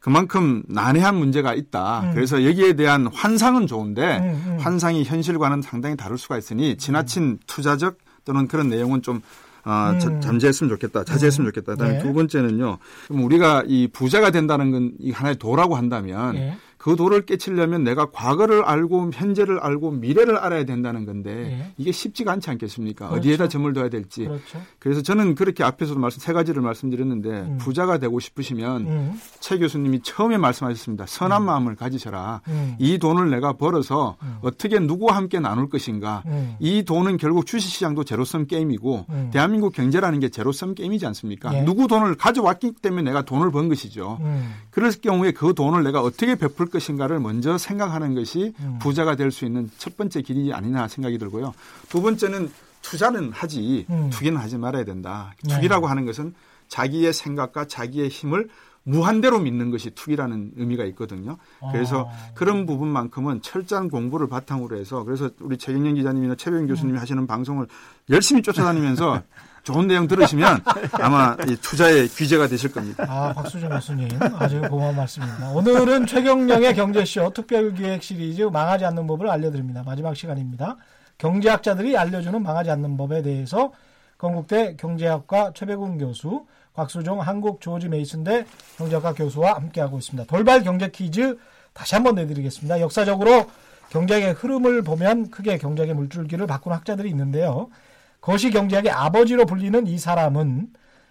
그만큼 0.00 0.62
난해한 0.68 1.14
문제가 1.14 1.52
있다. 1.52 2.00
음. 2.00 2.14
그래서 2.14 2.44
여기에 2.44 2.72
대한 2.72 3.08
환상은 3.08 3.66
좋은데 3.66 4.18
음, 4.18 4.44
음. 4.46 4.58
환상이 4.58 5.04
현실과는 5.04 5.60
상당히 5.60 5.96
다를 5.96 6.16
수가 6.16 6.38
있으니 6.38 6.78
지나친 6.78 7.38
투자적 7.46 7.98
또는 8.24 8.48
그런 8.48 8.68
내용은 8.68 9.02
좀 9.02 9.20
어, 9.64 9.98
자- 9.98 10.08
음. 10.08 10.20
잠재했으면 10.20 10.70
좋겠다. 10.70 11.04
자제했으면 11.04 11.50
좋겠다. 11.52 11.72
그다음에 11.74 11.98
네. 11.98 12.02
두 12.02 12.12
번째는요. 12.12 12.78
우리가 13.10 13.62
이 13.66 13.88
부자가 13.92 14.30
된다는 14.30 14.70
건 14.70 14.92
이 14.98 15.10
하나의 15.12 15.36
도라고 15.36 15.76
한다면 15.76 16.34
예. 16.36 16.56
그 16.82 16.96
도를 16.96 17.24
깨치려면 17.26 17.84
내가 17.84 18.06
과거를 18.06 18.64
알고 18.64 19.12
현재를 19.14 19.60
알고 19.60 19.92
미래를 19.92 20.36
알아야 20.36 20.64
된다는 20.64 21.06
건데 21.06 21.60
예. 21.60 21.72
이게 21.78 21.92
쉽지가 21.92 22.32
않지 22.32 22.50
않겠습니까? 22.50 23.08
그렇죠. 23.08 23.20
어디에다 23.20 23.46
점을 23.46 23.72
둬야 23.72 23.88
될지. 23.88 24.24
그렇죠. 24.24 24.60
그래서 24.80 25.00
저는 25.00 25.36
그렇게 25.36 25.62
앞에서도 25.62 26.00
말씀 26.00 26.18
세 26.18 26.32
가지를 26.32 26.60
말씀드렸는데 26.60 27.30
음. 27.30 27.58
부자가 27.58 27.98
되고 27.98 28.18
싶으시면 28.18 28.86
음. 28.88 29.20
최 29.38 29.58
교수님이 29.58 30.00
처음에 30.02 30.38
말씀하셨습니다. 30.38 31.06
선한 31.06 31.44
마음을 31.44 31.76
가지셔라. 31.76 32.40
음. 32.48 32.74
이 32.80 32.98
돈을 32.98 33.30
내가 33.30 33.52
벌어서 33.52 34.16
음. 34.24 34.38
어떻게 34.42 34.80
누구와 34.80 35.14
함께 35.14 35.38
나눌 35.38 35.68
것인가. 35.68 36.24
음. 36.26 36.56
이 36.58 36.82
돈은 36.82 37.16
결국 37.16 37.46
주식시장도 37.46 38.02
제로섬 38.02 38.48
게임이고 38.48 39.06
음. 39.08 39.30
대한민국 39.32 39.72
경제라는 39.72 40.18
게 40.18 40.30
제로섬 40.30 40.74
게임이지 40.74 41.06
않습니까? 41.06 41.56
예. 41.56 41.62
누구 41.62 41.86
돈을 41.86 42.16
가져왔기 42.16 42.72
때문에 42.82 43.02
내가 43.02 43.22
돈을 43.22 43.52
번 43.52 43.68
것이죠. 43.68 44.18
음. 44.22 44.52
그럴 44.70 44.90
경우에 44.90 45.30
그 45.30 45.54
돈을 45.54 45.84
내가 45.84 46.00
어떻게 46.00 46.34
베풀 46.34 46.71
것인가를 46.72 47.20
먼저 47.20 47.56
생각하는 47.56 48.14
것이 48.16 48.52
음. 48.58 48.78
부자가 48.80 49.14
될 49.14 49.30
수 49.30 49.44
있는 49.44 49.70
첫 49.78 49.96
번째 49.96 50.20
길이 50.22 50.52
아니나 50.52 50.88
생각이 50.88 51.18
들고요. 51.18 51.54
두 51.88 52.02
번째는 52.02 52.50
투자는 52.82 53.30
하지 53.32 53.86
음. 53.88 54.10
투기는 54.10 54.36
하지 54.36 54.58
말아야 54.58 54.84
된다. 54.84 55.32
네. 55.44 55.54
투기라고 55.54 55.86
하는 55.86 56.04
것은 56.04 56.34
자기의 56.68 57.12
생각과 57.12 57.66
자기의 57.66 58.08
힘을 58.08 58.48
무한대로 58.84 59.38
믿는 59.38 59.70
것이 59.70 59.90
투기라는 59.90 60.52
의미가 60.56 60.84
있거든요. 60.86 61.38
그래서 61.70 62.10
아. 62.10 62.34
그런 62.34 62.66
부분만큼은 62.66 63.40
철저한 63.40 63.88
공부를 63.88 64.28
바탕으로 64.28 64.76
해서 64.76 65.04
그래서 65.04 65.30
우리 65.40 65.56
최경영 65.56 65.94
기자님이나 65.94 66.34
최병 66.34 66.66
교수님이 66.66 66.98
하시는 66.98 67.24
방송을 67.26 67.68
열심히 68.10 68.42
쫓아다니면서 68.42 69.22
좋은 69.62 69.86
내용 69.86 70.08
들으시면 70.08 70.60
아마 70.92 71.36
이 71.48 71.56
투자의 71.56 72.08
귀재가 72.08 72.48
되실 72.48 72.72
겁니다. 72.72 73.04
아, 73.08 73.32
박수정 73.32 73.70
교수님 73.70 74.08
아주 74.38 74.60
고마운 74.62 74.96
말씀입니다. 74.96 75.50
오늘은 75.50 76.06
최경령의 76.06 76.74
경제쇼 76.74 77.30
특별기획 77.30 78.02
시리즈 78.02 78.42
망하지 78.42 78.84
않는 78.86 79.06
법을 79.06 79.28
알려드립니다. 79.30 79.82
마지막 79.84 80.16
시간입니다. 80.16 80.76
경제학자들이 81.18 81.96
알려주는 81.96 82.42
망하지 82.42 82.70
않는 82.70 82.96
법에 82.96 83.22
대해서 83.22 83.72
건국대 84.18 84.76
경제학과 84.76 85.52
최백운 85.54 85.98
교수, 85.98 86.46
곽수종 86.74 87.20
한국 87.20 87.60
조지 87.60 87.88
메이슨대 87.88 88.46
경제학과 88.78 89.12
교수와 89.14 89.54
함께하고 89.54 89.98
있습니다. 89.98 90.26
돌발 90.28 90.62
경제 90.64 90.88
퀴즈 90.88 91.38
다시 91.72 91.94
한번 91.94 92.16
내드리겠습니다. 92.16 92.80
역사적으로 92.80 93.46
경제의 93.90 94.32
흐름을 94.32 94.82
보면 94.82 95.30
크게 95.30 95.58
경제의 95.58 95.94
물줄기를 95.94 96.46
바꾼 96.46 96.72
학자들이 96.72 97.08
있는데요. 97.10 97.68
거시 98.22 98.50
경제학의 98.50 98.90
아버지로 98.92 99.46
불리는 99.46 99.88
이 99.88 99.98
사람은 99.98 100.68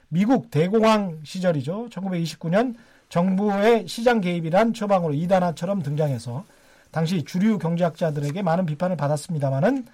미국 0.07 0.49
대공황 0.49 1.19
시절이죠. 1.23 1.89
1929년 1.89 2.75
정부의 3.09 3.85
시장 3.87 4.21
개입이란 4.21 4.73
처방으로 4.73 5.13
이단화처럼 5.13 5.83
등장해서 5.83 6.45
당시 6.89 7.23
주류 7.25 7.59
경제학자들에게 7.59 8.41
많은 8.41 8.65
비판을 8.65 8.95
받았습니다마는 8.95 9.85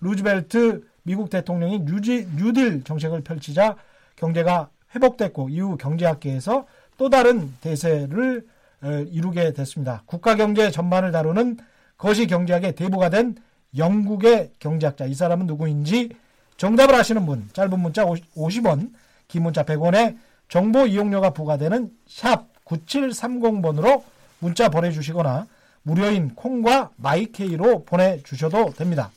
루즈벨트 0.00 0.84
미국 1.04 1.30
대통령이 1.30 1.80
뉴지, 1.84 2.26
뉴딜 2.36 2.82
정책을 2.82 3.22
펼치자 3.22 3.76
경제가 4.16 4.68
회복됐고 4.96 5.50
이후 5.50 5.76
경제학계에서 5.76 6.66
또 6.98 7.08
다른 7.08 7.54
대세를 7.60 8.46
어, 8.82 8.88
이루게 9.12 9.52
됐습니다. 9.52 10.02
국가 10.06 10.34
경제 10.34 10.72
전반을 10.72 11.12
다루는 11.12 11.58
거시 11.96 12.26
경제학의 12.26 12.74
대부가 12.74 13.10
된 13.10 13.36
영국의 13.76 14.50
경제학자 14.58 15.06
이 15.06 15.14
사람은 15.14 15.46
누구인지 15.46 16.10
정답을 16.56 16.94
아시는 16.94 17.26
분 17.26 17.48
짧은 17.52 17.78
문자 17.78 18.04
50 18.34 18.66
원 18.66 18.92
긴 19.28 19.42
문자 19.42 19.64
100원에 19.64 20.16
정보 20.48 20.86
이용료가 20.86 21.30
부과되는 21.30 21.90
샵 22.06 22.46
9730번으로 22.64 24.02
문자 24.38 24.68
보내주시거나 24.68 25.46
무료인 25.82 26.34
콩과 26.34 26.90
마이케이로 26.96 27.84
보내주셔도 27.84 28.72
됩니다. 28.74 29.10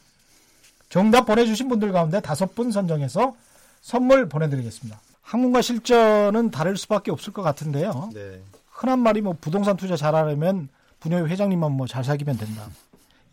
정답 0.89 1.25
보내주신 1.25 1.67
분들 1.69 1.91
가운데 1.91 2.19
다섯 2.21 2.55
분 2.55 2.71
선정해서 2.71 3.35
선물 3.81 4.27
보내드리겠습니다. 4.27 4.99
학문과 5.21 5.61
실전은 5.61 6.51
다를 6.51 6.77
수밖에 6.77 7.11
없을 7.11 7.33
것 7.33 7.41
같은데요. 7.41 8.09
네. 8.13 8.41
흔한 8.71 8.99
말이 8.99 9.21
뭐 9.21 9.35
부동산 9.39 9.75
투자 9.75 9.95
잘하려면 9.95 10.69
분녀의 11.01 11.27
회장님만 11.29 11.73
뭐 11.73 11.87
잘 11.87 12.03
사귀면 12.03 12.37
된다. 12.37 12.67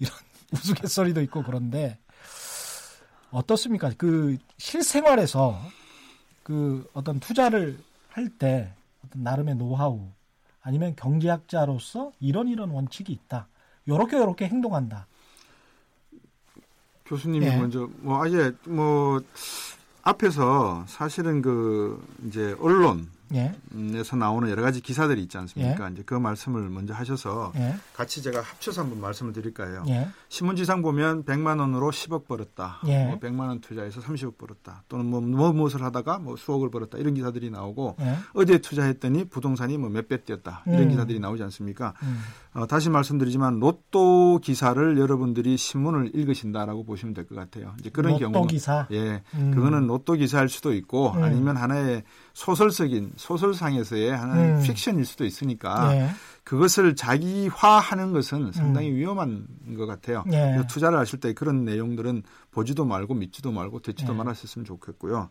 이런 0.00 0.12
우스갯소리도 0.52 1.22
있고 1.22 1.42
그런데 1.44 1.96
어떻습니까? 3.34 3.90
그 3.98 4.36
실생활에서 4.58 5.58
그 6.42 6.88
어떤 6.94 7.20
투자를 7.20 7.78
할 8.10 8.28
때 8.38 8.72
어떤 9.04 9.22
나름의 9.24 9.56
노하우 9.56 10.00
아니면 10.62 10.94
경제학자로서 10.96 12.12
이런 12.20 12.48
이런 12.48 12.70
원칙이 12.70 13.12
있다. 13.12 13.48
요렇게 13.88 14.16
요렇게 14.16 14.46
행동한다. 14.46 15.06
교수님이 17.06 17.46
예. 17.46 17.56
먼저 17.56 17.88
뭐 17.98 18.22
아예 18.22 18.52
뭐 18.66 19.20
앞에서 20.02 20.84
사실은 20.86 21.42
그 21.42 22.02
이제 22.26 22.56
언론 22.60 23.00
예. 23.00 23.14
에서 23.94 24.16
나오는 24.16 24.48
여러 24.50 24.62
가지 24.62 24.80
기사들이 24.80 25.22
있지 25.22 25.36
예. 25.36 25.40
않습니까? 25.40 25.88
이제 25.90 26.02
그 26.04 26.14
말씀을 26.14 26.68
먼저 26.70 26.94
하셔서 26.94 27.52
예. 27.56 27.74
같이 27.94 28.22
제가 28.22 28.40
합쳐서 28.40 28.82
한번 28.82 29.00
말씀을 29.00 29.32
드릴까요? 29.32 29.84
예. 29.88 30.08
신문지상 30.28 30.82
보면 30.82 31.24
100만 31.24 31.58
원으로 31.60 31.90
10억 31.90 32.26
벌었다. 32.26 32.80
예. 32.86 33.06
뭐 33.06 33.18
100만 33.18 33.40
원 33.48 33.60
투자해서 33.60 34.00
30억 34.00 34.38
벌었다. 34.38 34.82
또는 34.88 35.06
뭐, 35.06 35.20
뭐 35.20 35.52
무엇을 35.52 35.82
하다가 35.82 36.18
뭐 36.18 36.36
수억을 36.36 36.70
벌었다. 36.70 36.98
이런 36.98 37.14
기사들이 37.14 37.50
나오고 37.50 37.96
예. 38.00 38.16
어디에 38.34 38.58
투자했더니 38.58 39.24
부동산이 39.26 39.78
뭐 39.78 39.90
몇 39.90 40.08
배 40.08 40.22
뛰었다. 40.22 40.62
이런 40.66 40.82
음. 40.82 40.88
기사들이 40.90 41.18
나오지 41.20 41.42
않습니까? 41.44 41.94
음. 42.02 42.20
어, 42.54 42.66
다시 42.66 42.90
말씀드리지만 42.90 43.58
로또 43.58 44.38
기사를 44.42 44.98
여러분들이 44.98 45.56
신문을 45.56 46.10
읽으신다라고 46.14 46.84
보시면 46.84 47.14
될 47.14 47.24
것 47.24 47.34
같아요. 47.36 47.74
이제 47.80 47.88
그런 47.90 48.12
로또 48.12 48.30
경우 48.32 48.46
기사. 48.46 48.86
예, 48.92 49.22
음. 49.34 49.50
그거는 49.54 49.86
로또 49.86 50.12
기사일 50.14 50.48
수도 50.50 50.74
있고 50.74 51.12
음. 51.12 51.22
아니면 51.22 51.56
하나의 51.56 52.02
소설적인 52.34 53.12
소설상에서의 53.16 54.10
하나의 54.14 54.52
음. 54.56 54.62
픽션일 54.62 55.04
수도 55.06 55.24
있으니까 55.24 55.94
예. 55.96 56.10
그것을 56.42 56.94
자기화하는 56.96 58.12
것은 58.12 58.52
상당히 58.52 58.92
위험한 58.92 59.46
것 59.78 59.86
같아요. 59.86 60.24
음. 60.26 60.32
예. 60.34 60.50
그래서 60.52 60.66
투자를 60.66 60.98
하실 60.98 61.20
때 61.20 61.32
그런 61.32 61.64
내용들은 61.64 62.24
보지도 62.50 62.84
말고 62.84 63.14
믿지도 63.14 63.52
말고 63.52 63.80
듣지도 63.80 64.12
예. 64.12 64.16
말았으면 64.16 64.66
좋겠고요. 64.66 65.30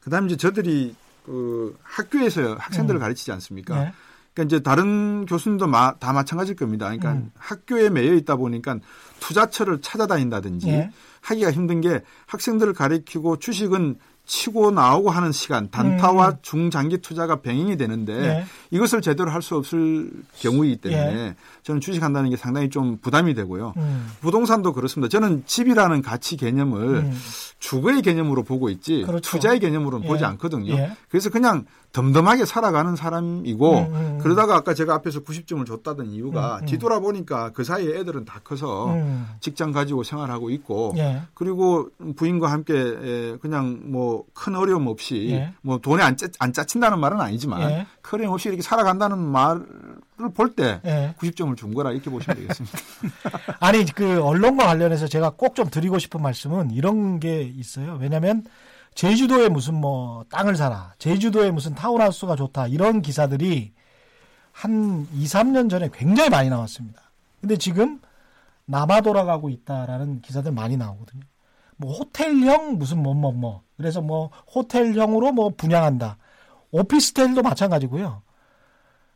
그다음에 0.00 0.26
이제 0.28 0.36
저들이 0.36 0.94
그 1.26 1.76
학교에서 1.82 2.54
학생들을 2.54 2.98
음. 2.98 3.02
가르치지 3.02 3.32
않습니까? 3.32 3.86
예. 3.86 3.92
그러니까 4.32 4.54
이제 4.56 4.62
다른 4.62 5.26
교수님도 5.26 5.66
마- 5.66 5.94
다 5.98 6.12
마찬가지일 6.12 6.56
겁니다. 6.56 6.86
그러니까 6.86 7.12
음. 7.12 7.30
학교에 7.36 7.90
매여 7.90 8.14
있다 8.14 8.36
보니까 8.36 8.78
투자처를 9.20 9.80
찾아다닌다든지 9.80 10.68
예. 10.68 10.90
하기가 11.20 11.50
힘든 11.52 11.80
게 11.80 12.02
학생들을 12.26 12.74
가리키고 12.74 13.38
주식은 13.38 13.98
치고 14.26 14.70
나오고 14.70 15.10
하는 15.10 15.32
시간 15.32 15.70
단타와 15.70 16.28
음. 16.28 16.34
중장기 16.42 16.98
투자가 16.98 17.36
병행이 17.42 17.76
되는데 17.76 18.12
예. 18.14 18.44
이것을 18.70 19.02
제대로 19.02 19.30
할 19.30 19.42
수 19.44 19.56
없을 19.56 20.10
경우이기 20.40 20.76
때문에 20.78 21.34
저는 21.62 21.82
주식한다는 21.82 22.30
게 22.30 22.36
상당히 22.36 22.70
좀 22.70 22.96
부담이 22.96 23.34
되고요. 23.34 23.74
음. 23.76 24.10
부동산도 24.22 24.72
그렇습니다. 24.72 25.10
저는 25.10 25.42
집이라는 25.44 26.00
가치 26.00 26.38
개념을 26.38 26.80
음. 26.80 27.18
주거의 27.58 28.00
개념으로 28.00 28.42
보고 28.42 28.70
있지 28.70 29.02
그렇죠. 29.06 29.30
투자의 29.30 29.60
개념으로는 29.60 30.04
예. 30.06 30.08
보지 30.08 30.24
않거든요. 30.24 30.72
예. 30.72 30.92
그래서 31.10 31.28
그냥 31.28 31.66
덤덤하게 31.94 32.44
살아가는 32.44 32.96
사람이고 32.96 33.78
음, 33.78 33.84
음, 33.84 33.94
음. 33.94 34.18
그러다가 34.20 34.56
아까 34.56 34.74
제가 34.74 34.94
앞에서 34.94 35.20
90점을 35.20 35.64
줬다던 35.64 36.10
이유가 36.10 36.56
음, 36.56 36.62
음. 36.62 36.66
뒤돌아보니까 36.66 37.50
그 37.50 37.62
사이에 37.62 37.98
애들은 38.00 38.24
다 38.24 38.40
커서 38.42 38.92
음. 38.92 39.28
직장 39.40 39.70
가지고 39.70 40.02
생활하고 40.02 40.50
있고 40.50 40.92
예. 40.96 41.22
그리고 41.34 41.88
부인과 42.16 42.50
함께 42.50 42.74
에, 42.74 43.36
그냥 43.40 43.80
뭐 43.84 44.24
큰 44.34 44.56
어려움 44.56 44.88
없이 44.88 45.28
예. 45.30 45.52
뭐 45.62 45.78
돈에 45.78 46.02
안, 46.02 46.16
짜, 46.16 46.26
안 46.40 46.52
짜친다는 46.52 46.98
말은 46.98 47.20
아니지만 47.20 47.70
예. 47.70 47.86
큰 48.02 48.18
어려움 48.18 48.34
없이 48.34 48.48
이렇게 48.48 48.60
살아간다는 48.62 49.16
말을 49.16 49.64
볼때 50.34 50.80
예. 50.84 51.14
90점을 51.20 51.56
준 51.56 51.72
거라 51.74 51.92
이렇게 51.92 52.10
보시면 52.10 52.36
되겠습니다. 52.38 52.78
아니 53.60 53.84
그 53.86 54.20
언론과 54.22 54.66
관련해서 54.66 55.06
제가 55.06 55.30
꼭 55.30 55.54
좀 55.54 55.70
드리고 55.70 56.00
싶은 56.00 56.20
말씀은 56.20 56.72
이런 56.72 57.20
게 57.20 57.42
있어요. 57.42 57.96
왜냐하면 58.00 58.42
제주도에 58.94 59.48
무슨 59.48 59.74
뭐 59.74 60.24
땅을 60.30 60.56
사라, 60.56 60.94
제주도에 60.98 61.50
무슨 61.50 61.74
타운하우스가 61.74 62.36
좋다 62.36 62.68
이런 62.68 63.02
기사들이 63.02 63.72
한 64.52 65.06
2, 65.12 65.24
3년 65.24 65.68
전에 65.68 65.90
굉장히 65.92 66.30
많이 66.30 66.48
나왔습니다. 66.48 67.02
근데 67.40 67.56
지금 67.56 68.00
남아 68.66 69.00
돌아가고 69.02 69.50
있다라는 69.50 70.22
기사들 70.22 70.52
많이 70.52 70.76
나오거든요. 70.76 71.22
뭐 71.76 71.92
호텔형 71.92 72.78
무슨 72.78 73.02
뭐 73.02 73.14
뭐 73.14 73.32
뭐. 73.32 73.62
그래서 73.76 74.00
뭐 74.00 74.30
호텔형으로 74.54 75.32
뭐 75.32 75.50
분양한다. 75.50 76.16
오피스텔도 76.70 77.42
마찬가지고요. 77.42 78.22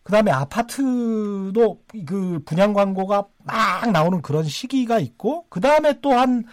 그다음에 0.02 0.30
아파트도 0.30 1.82
그 2.06 2.40
분양 2.44 2.72
광고가 2.72 3.26
막 3.44 3.90
나오는 3.90 4.22
그런 4.22 4.44
시기가 4.44 4.98
있고 4.98 5.46
그다음에 5.50 6.00
또한 6.00 6.44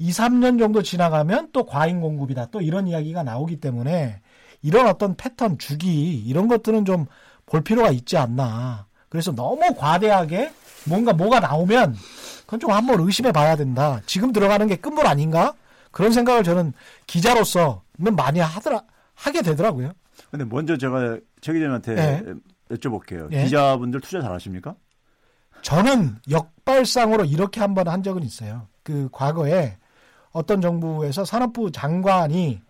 2, 0.00 0.10
3년 0.10 0.58
정도 0.58 0.82
지나가면 0.82 1.50
또 1.52 1.64
과잉 1.64 2.00
공급이다. 2.00 2.46
또 2.46 2.60
이런 2.60 2.88
이야기가 2.88 3.22
나오기 3.22 3.60
때문에 3.60 4.20
이런 4.62 4.88
어떤 4.88 5.14
패턴 5.14 5.58
주기 5.58 6.18
이런 6.18 6.48
것들은 6.48 6.84
좀 6.84 7.06
볼 7.50 7.62
필요가 7.62 7.90
있지 7.90 8.16
않나. 8.16 8.86
그래서 9.08 9.34
너무 9.34 9.74
과대하게 9.76 10.52
뭔가 10.86 11.12
뭐가 11.12 11.40
나오면 11.40 11.96
그건 12.42 12.60
좀 12.60 12.70
한번 12.70 13.00
의심해 13.00 13.32
봐야 13.32 13.56
된다. 13.56 14.00
지금 14.06 14.32
들어가는 14.32 14.66
게 14.68 14.76
끝물 14.76 15.06
아닌가? 15.06 15.52
그런 15.90 16.12
생각을 16.12 16.44
저는 16.44 16.72
기자로서는 17.08 18.14
많이 18.16 18.38
하더라 18.38 18.82
하게 19.14 19.42
되더라고요. 19.42 19.92
근데 20.30 20.44
먼저 20.44 20.78
제가 20.78 21.18
최 21.40 21.52
기자님한테 21.52 21.96
예. 21.98 22.74
여쭤볼게요. 22.76 23.28
예. 23.32 23.44
기자분들 23.44 24.00
투자 24.00 24.22
잘하십니까? 24.22 24.76
저는 25.62 26.16
역발상으로 26.30 27.24
이렇게 27.24 27.60
한 27.60 27.74
번한 27.74 28.04
적은 28.04 28.22
있어요. 28.22 28.68
그 28.84 29.08
과거에 29.10 29.76
어떤 30.32 30.60
정부에서 30.60 31.24
산업부 31.24 31.72
장관이 31.72 32.60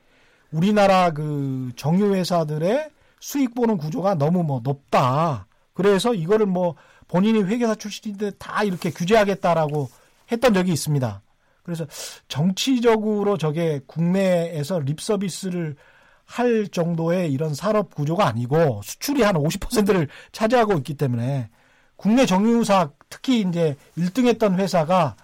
우리나라 0.50 1.10
그 1.10 1.70
정유회사들의 1.76 2.90
수익 3.20 3.54
보는 3.54 3.76
구조가 3.76 4.14
너무 4.14 4.42
뭐 4.42 4.60
높다. 4.62 5.46
그래서 5.74 6.14
이거를 6.14 6.46
뭐 6.46 6.74
본인이 7.06 7.42
회계사 7.42 7.74
출신인데 7.74 8.32
다 8.38 8.64
이렇게 8.64 8.90
규제하겠다라고 8.90 9.90
했던 10.32 10.54
적이 10.54 10.72
있습니다. 10.72 11.22
그래서 11.62 11.86
정치적으로 12.28 13.36
저게 13.36 13.80
국내에서 13.86 14.80
립 14.80 15.00
서비스를 15.00 15.76
할 16.24 16.68
정도의 16.68 17.32
이런 17.32 17.54
산업 17.54 17.94
구조가 17.94 18.26
아니고 18.26 18.80
수출이 18.84 19.22
한 19.22 19.34
50%를 19.34 20.08
차지하고 20.32 20.74
있기 20.78 20.94
때문에 20.94 21.50
국내 21.96 22.24
정유사 22.24 22.90
특히 23.08 23.40
이제 23.40 23.76
1등 23.98 24.26
했던 24.26 24.58
회사가 24.58 25.16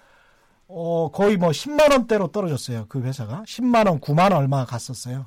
어 0.69 1.11
거의 1.13 1.37
뭐 1.37 1.51
10만 1.51 1.93
원대로 1.93 2.29
떨어졌어요. 2.29 2.87
그 2.89 3.01
회사가 3.03 3.43
10만 3.47 3.87
원, 3.89 4.01
9만 4.01 4.33
원 4.33 4.35
얼마 4.35 4.65
갔었어요. 4.65 5.27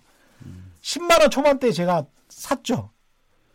10만 0.81 1.21
원 1.21 1.29
초반대에 1.29 1.71
제가 1.71 2.05
샀죠. 2.29 2.91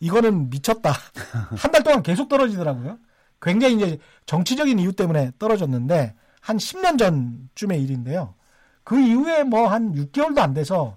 이거는 0.00 0.50
미쳤다. 0.50 0.92
한 1.56 1.70
달 1.72 1.82
동안 1.82 2.02
계속 2.02 2.28
떨어지더라고요. 2.28 2.98
굉장히 3.40 3.74
이제 3.76 3.98
정치적인 4.26 4.78
이유 4.78 4.92
때문에 4.92 5.32
떨어졌는데 5.38 6.14
한 6.40 6.56
10년 6.56 6.98
전쯤의 6.98 7.82
일인데요. 7.82 8.34
그 8.82 8.98
이후에 9.00 9.44
뭐 9.44 9.68
한 9.68 9.94
6개월도 9.94 10.38
안 10.38 10.54
돼서 10.54 10.96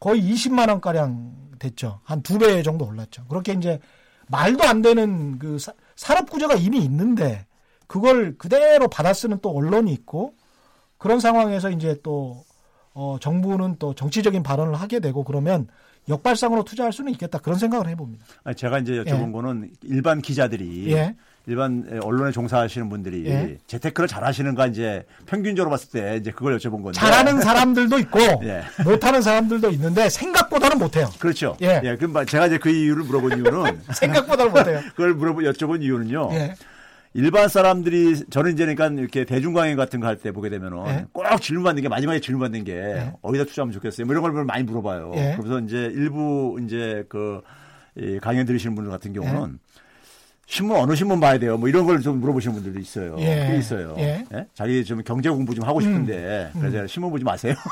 거의 0.00 0.20
20만 0.22 0.68
원 0.68 0.80
가량 0.80 1.32
됐죠. 1.58 2.00
한 2.04 2.22
두 2.22 2.38
배 2.38 2.62
정도 2.62 2.84
올랐죠. 2.86 3.24
그렇게 3.26 3.52
이제 3.52 3.78
말도 4.28 4.64
안 4.64 4.82
되는 4.82 5.38
그 5.38 5.58
사- 5.58 5.74
산업 5.96 6.28
구조가 6.30 6.54
이미 6.54 6.78
있는데 6.84 7.46
그걸 7.86 8.36
그대로 8.38 8.88
받아 8.88 9.12
쓰는 9.12 9.38
또 9.42 9.50
언론이 9.50 9.92
있고 9.92 10.34
그런 10.98 11.20
상황에서 11.20 11.70
이제 11.70 11.98
또 12.02 12.44
어, 12.94 13.16
정부는 13.20 13.76
또 13.78 13.94
정치적인 13.94 14.42
발언을 14.42 14.74
하게 14.74 15.00
되고 15.00 15.24
그러면 15.24 15.66
역발상으로 16.08 16.64
투자할 16.64 16.92
수는 16.92 17.12
있겠다 17.12 17.38
그런 17.38 17.58
생각을 17.58 17.88
해봅니다. 17.88 18.24
제가 18.56 18.80
이제 18.80 18.92
여쭤본 18.94 19.28
예. 19.28 19.32
거는 19.32 19.70
일반 19.84 20.20
기자들이 20.20 20.92
예. 20.92 21.14
일반 21.46 22.00
언론에 22.02 22.30
종사하시는 22.30 22.88
분들이 22.88 23.26
예. 23.26 23.58
재테크를 23.66 24.08
잘하시는가 24.08 24.66
이제 24.68 25.04
평균적으로 25.26 25.70
봤을 25.70 25.90
때 25.90 26.16
이제 26.16 26.30
그걸 26.30 26.56
여쭤본 26.58 26.82
건데 26.82 26.92
잘하는 26.92 27.40
사람들도 27.40 27.98
있고 28.00 28.18
예. 28.44 28.62
못하는 28.84 29.22
사람들도 29.22 29.70
있는데 29.70 30.08
생각보다는 30.08 30.78
못해요. 30.78 31.08
그렇죠. 31.18 31.56
예. 31.62 31.80
예. 31.84 31.96
그럼 31.96 32.26
제가 32.26 32.46
이제 32.46 32.58
그 32.58 32.68
이유를 32.68 33.04
물어본 33.04 33.38
이유는 33.38 33.80
생각보다는 33.94 34.52
못해요. 34.52 34.80
그걸 34.94 35.14
물어보 35.14 35.40
여쭤본 35.40 35.82
이유는요. 35.82 36.30
예. 37.16 37.20
일반 37.20 37.48
사람들이 37.48 38.24
저는 38.30 38.52
이제 38.52 38.64
그러니까 38.64 38.86
이렇게 39.00 39.24
대중 39.24 39.52
강의 39.54 39.76
같은 39.76 40.00
거 40.00 40.06
할 40.06 40.16
때 40.16 40.32
보게 40.32 40.48
되면은 40.50 40.86
예. 40.88 41.04
꼭 41.12 41.24
질문 41.40 41.64
받는 41.64 41.82
게 41.82 41.88
마지막에 41.88 42.20
질문 42.20 42.40
받는 42.42 42.64
게 42.64 42.72
예. 42.74 43.12
어디다 43.22 43.44
투자하면 43.44 43.72
좋겠어요. 43.72 44.06
뭐 44.06 44.14
이런 44.14 44.22
걸 44.32 44.44
많이 44.44 44.62
물어봐요. 44.64 45.12
예. 45.16 45.36
그래서 45.38 45.58
이제 45.60 45.76
일부 45.92 46.58
이제 46.64 47.04
그 47.08 47.40
이 47.94 48.18
강연 48.22 48.46
들으시는 48.46 48.74
분들 48.74 48.90
같은 48.90 49.12
경우는 49.12 49.58
신문 50.46 50.78
어느 50.80 50.94
신문 50.94 51.20
봐야 51.20 51.38
돼요. 51.38 51.58
뭐 51.58 51.68
이런 51.68 51.84
걸 51.84 52.00
좀 52.00 52.20
물어보시는 52.20 52.54
분들도 52.54 52.78
있어요. 52.80 53.16
예. 53.18 53.48
꽤 53.50 53.58
있어요. 53.58 53.94
예. 53.98 54.24
예? 54.32 54.46
자기 54.54 54.82
좀 54.82 55.02
경제 55.04 55.28
공부 55.28 55.54
좀 55.54 55.66
하고 55.66 55.78
싶은데 55.78 56.50
음. 56.54 56.60
그래서 56.62 56.86
신문 56.86 57.10
보지 57.10 57.22
마세요. 57.22 57.54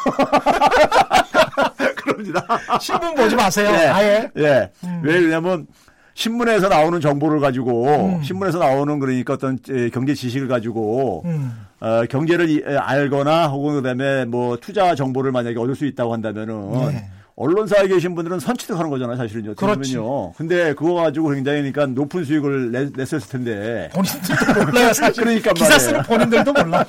그럽니다. 1.97 2.47
신문 2.81 3.15
보지 3.15 3.35
마세요. 3.35 3.71
예. 3.73 3.87
아예. 3.87 4.31
예. 4.37 4.71
음. 4.85 5.01
왜 5.03 5.21
그러냐면 5.21 5.67
신문에서 6.15 6.69
나오는 6.69 7.01
정보를 7.01 7.41
가지고 7.41 7.87
음. 8.17 8.23
신문에서 8.23 8.59
나오는 8.59 8.99
그러니까 8.99 9.35
어떤 9.35 9.59
에, 9.71 9.91
경제 9.91 10.15
지식을 10.15 10.49
가지고 10.49 11.23
음. 11.25 11.53
어, 11.81 12.03
경제를 12.11 12.79
알거나 12.79 13.49
혹은 13.49 13.75
그다음에 13.75 14.25
뭐 14.27 14.57
투자 14.57 14.95
정보를 14.95 15.33
만약에 15.33 15.59
얻을 15.59 15.75
수 15.75 15.87
있다고 15.87 16.13
한다면은 16.13 16.73
네. 16.93 17.11
언론사에 17.37 17.89
계신 17.89 18.15
분들은 18.15 18.39
선취득하는 18.39 18.91
거잖아요, 18.91 19.17
사실은요. 19.17 19.55
그러면요. 19.55 20.33
근데 20.33 20.75
그거 20.75 20.93
가지고 20.95 21.31
굉장히 21.31 21.73
그러니까 21.73 21.87
높은 21.87 22.23
수익을 22.23 22.71
내, 22.71 22.91
냈을 22.95 23.19
텐데. 23.21 23.89
본인들도 23.95 24.65
몰라요, 24.67 24.93
사실. 24.93 25.25
그러니까 25.25 25.53
기사. 25.55 25.79
쓰는 25.79 26.03
본인들도 26.03 26.53
몰라. 26.53 26.85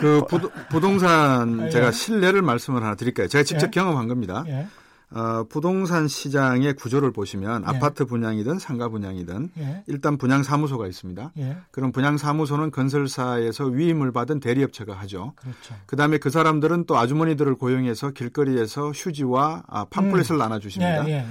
그 0.00 0.22
부도, 0.28 0.50
부동산 0.70 1.66
예. 1.66 1.70
제가 1.70 1.92
실례를 1.92 2.42
말씀을 2.42 2.82
하나 2.82 2.96
드릴까요? 2.96 3.28
제가 3.28 3.44
직접 3.44 3.66
예. 3.66 3.70
경험한 3.70 4.08
겁니다. 4.08 4.42
예. 4.48 4.66
어, 5.12 5.44
부동산 5.48 6.06
시장의 6.06 6.74
구조를 6.74 7.10
보시면 7.12 7.62
예. 7.62 7.66
아파트 7.66 8.04
분양이든 8.04 8.58
상가 8.58 8.88
분양이든 8.88 9.50
예. 9.58 9.82
일단 9.86 10.16
분양 10.16 10.42
사무소가 10.42 10.86
있습니다. 10.86 11.32
예. 11.38 11.56
그럼 11.72 11.90
분양 11.90 12.16
사무소는 12.16 12.70
건설사에서 12.70 13.64
위임을 13.64 14.12
받은 14.12 14.38
대리업체가 14.38 14.94
하죠. 14.94 15.32
그렇죠. 15.36 15.74
그 15.86 15.96
다음에 15.96 16.18
그 16.18 16.30
사람들은 16.30 16.84
또 16.86 16.96
아주머니들을 16.96 17.56
고용해서 17.56 18.10
길거리에서 18.10 18.90
휴지와 18.90 19.64
아, 19.66 19.84
팜플렛을 19.86 20.38
나눠주십니다. 20.38 21.08
예, 21.08 21.12
예, 21.12 21.16
예. 21.16 21.26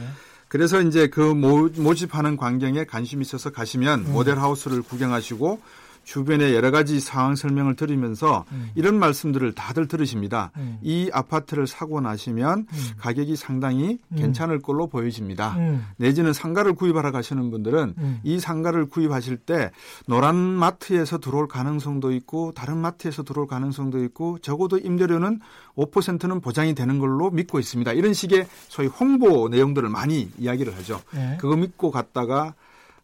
그래서 0.50 0.82
이제 0.82 1.08
그 1.08 1.22
모, 1.22 1.70
모집하는 1.78 2.36
광경에 2.36 2.84
관심 2.84 3.22
있어서 3.22 3.52
가시면 3.52 4.08
음. 4.08 4.12
모델 4.12 4.40
하우스를 4.40 4.82
구경하시고 4.82 5.62
주변에 6.10 6.56
여러 6.56 6.72
가지 6.72 7.00
상황 7.00 7.36
설명을 7.36 7.76
들으면서 7.76 8.44
이런 8.74 8.98
말씀들을 8.98 9.54
다들 9.54 9.88
들으십니다. 9.88 10.52
음. 10.58 10.80
이 10.82 11.08
아파트를 11.14 11.68
사고 11.68 12.02
나시면 12.02 12.66
가격이 12.98 13.36
상당히 13.36 14.00
괜찮을 14.18 14.60
걸로 14.60 14.88
보여집니다. 14.88 15.54
음. 15.58 15.86
내지는 15.98 16.34
상가를 16.34 16.74
구입하러 16.74 17.12
가시는 17.12 17.52
분들은 17.52 17.94
음. 18.00 18.20
이 18.24 18.40
상가를 18.40 18.88
구입하실 18.88 19.38
때 19.38 19.70
노란 20.08 20.36
마트에서 20.36 21.20
들어올 21.20 21.48
가능성도 21.48 22.12
있고 22.14 22.54
다른 22.56 22.78
마트에서 22.78 23.22
들어올 23.22 23.46
가능성도 23.46 24.04
있고 24.06 24.40
적어도 24.40 24.80
임대료는 24.80 25.40
5%는 25.78 26.42
보장이 26.42 26.74
되는 26.74 26.98
걸로 26.98 27.30
믿고 27.30 27.60
있습니다. 27.60 27.94
이런 27.94 28.16
식의 28.16 28.48
소위 28.68 28.88
홍보 28.88 29.48
내용들을 29.48 29.88
많이 29.90 30.32
이야기를 30.40 30.76
하죠. 30.78 31.02
예. 31.14 31.38
그거 31.40 31.56
믿고 31.56 31.92
갔다가 31.92 32.56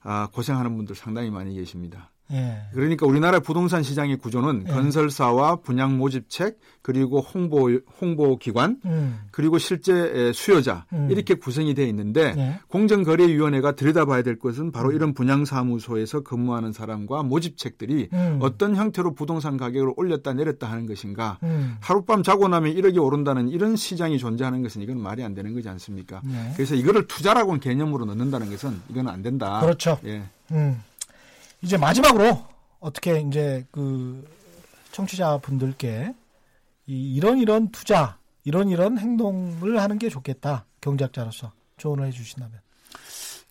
아, 0.02 0.28
고생하는 0.32 0.76
분들 0.76 0.96
상당히 0.96 1.30
많이 1.30 1.54
계십니다. 1.54 2.10
예. 2.32 2.62
그러니까 2.74 3.06
우리나라 3.06 3.40
부동산 3.40 3.84
시장의 3.84 4.18
구조는 4.18 4.66
예. 4.68 4.72
건설사와 4.72 5.58
분양 5.58 5.98
모집책 5.98 6.60
그리고 6.82 7.20
홍보 7.20 7.70
홍보 8.02 8.38
기관 8.38 8.80
음. 8.86 9.20
그리고 9.32 9.58
실제 9.58 10.32
수요자 10.34 10.86
음. 10.94 11.08
이렇게 11.12 11.36
구성이 11.36 11.74
되어 11.76 11.86
있는데 11.88 12.34
예. 12.36 12.60
공정거래위원회가 12.68 13.74
들여다봐야 13.74 14.24
될 14.24 14.40
것은 14.40 14.72
바로 14.72 14.92
이런 14.92 15.14
분양사무소에서 15.14 16.22
근무하는 16.22 16.72
사람과 16.72 17.22
모집책들이 17.24 18.10
음. 18.12 18.40
어떤 18.42 18.76
형태로 18.76 19.14
부동산 19.14 19.58
가격을 19.58 19.94
올렸다 19.96 20.34
내렸다 20.34 20.70
하는 20.70 20.88
것인가 20.88 21.38
음. 21.44 21.78
하룻밤 21.82 22.24
자고 22.24 22.48
나면 22.48 22.74
1억이 22.74 23.02
오른다는 23.02 23.50
이런 23.50 23.76
시장이 23.76 24.18
존재하는 24.18 24.64
것은 24.64 24.82
이건 24.82 25.00
말이 25.00 25.24
안 25.24 25.36
되는 25.36 25.54
거지 25.54 25.70
않습니까? 25.70 26.22
예. 26.28 26.54
그래서 26.56 26.74
이거를 26.74 27.08
투자라고는 27.08 27.60
개념으로 27.60 28.06
넣는다는 28.06 28.50
것은 28.50 28.82
이건 28.90 29.08
안 29.10 29.22
된다. 29.22 29.62
그렇죠. 29.62 30.00
예. 30.06 30.24
음. 31.66 31.68
이제 31.68 31.78
마지막으로 31.78 32.46
어떻게 32.80 33.20
이제 33.22 33.66
그 33.72 34.24
청취자분들께 34.92 36.14
이 36.88 37.16
이런 37.16 37.40
이런 37.40 37.70
투자, 37.72 38.18
이런 38.44 38.70
이런 38.70 38.98
행동을 39.00 39.82
하는 39.82 39.98
게 39.98 40.10
좋겠다. 40.10 40.66
경제학자로서 40.82 41.52
조언을 41.78 42.06
해 42.06 42.12
주신다면. 42.12 42.60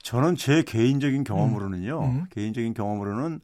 저는 0.02 0.36
제 0.36 0.62
개인적인 0.62 1.24
경험으로는요. 1.24 2.00
음. 2.04 2.24
개인적인 2.30 2.74
경험으로는 2.74 3.40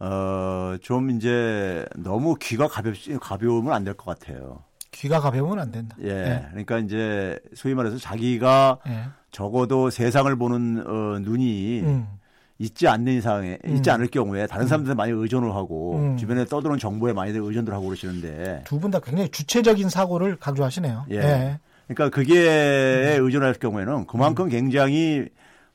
어, 0.00 0.76
좀 0.82 1.10
이제 1.10 1.86
너무 1.96 2.34
귀가 2.40 2.68
가볍 2.68 2.94
가벼우면 3.20 3.72
안 3.72 3.84
될 3.84 3.94
것 3.96 4.18
같아요. 4.18 4.62
귀가 4.90 5.18
가벼우면 5.20 5.58
안 5.58 5.70
된다. 5.72 5.96
예. 6.02 6.46
그러니까 6.50 6.78
이제 6.78 7.38
소위 7.54 7.74
말해서 7.74 7.96
자기가 7.96 8.78
예. 8.88 9.04
적어도 9.30 9.88
세상을 9.90 10.34
보는 10.36 10.84
어, 10.86 11.18
눈이 11.20 11.80
음. 11.80 12.06
있지 12.58 12.86
않는 12.86 13.12
이상에 13.14 13.58
음. 13.66 13.76
있지 13.76 13.90
않을 13.90 14.06
경우에 14.08 14.46
다른 14.46 14.66
사람들한테 14.66 14.96
많이 14.96 15.12
의존을 15.12 15.54
하고 15.54 15.96
음. 15.96 16.16
주변에 16.16 16.44
떠도는 16.44 16.78
정보에 16.78 17.12
많이들 17.12 17.40
의존들 17.42 17.72
하고 17.74 17.86
그러시는데 17.86 18.62
두 18.64 18.78
분 18.78 18.90
다 18.90 19.00
굉장히 19.00 19.28
주체적인 19.30 19.88
사고를 19.88 20.36
강조하시네요. 20.36 21.06
예. 21.10 21.58
그러니까 21.88 22.10
그게 22.16 23.16
의존할 23.20 23.54
경우에는 23.54 24.06
그만큼 24.06 24.48
굉장히 24.48 25.26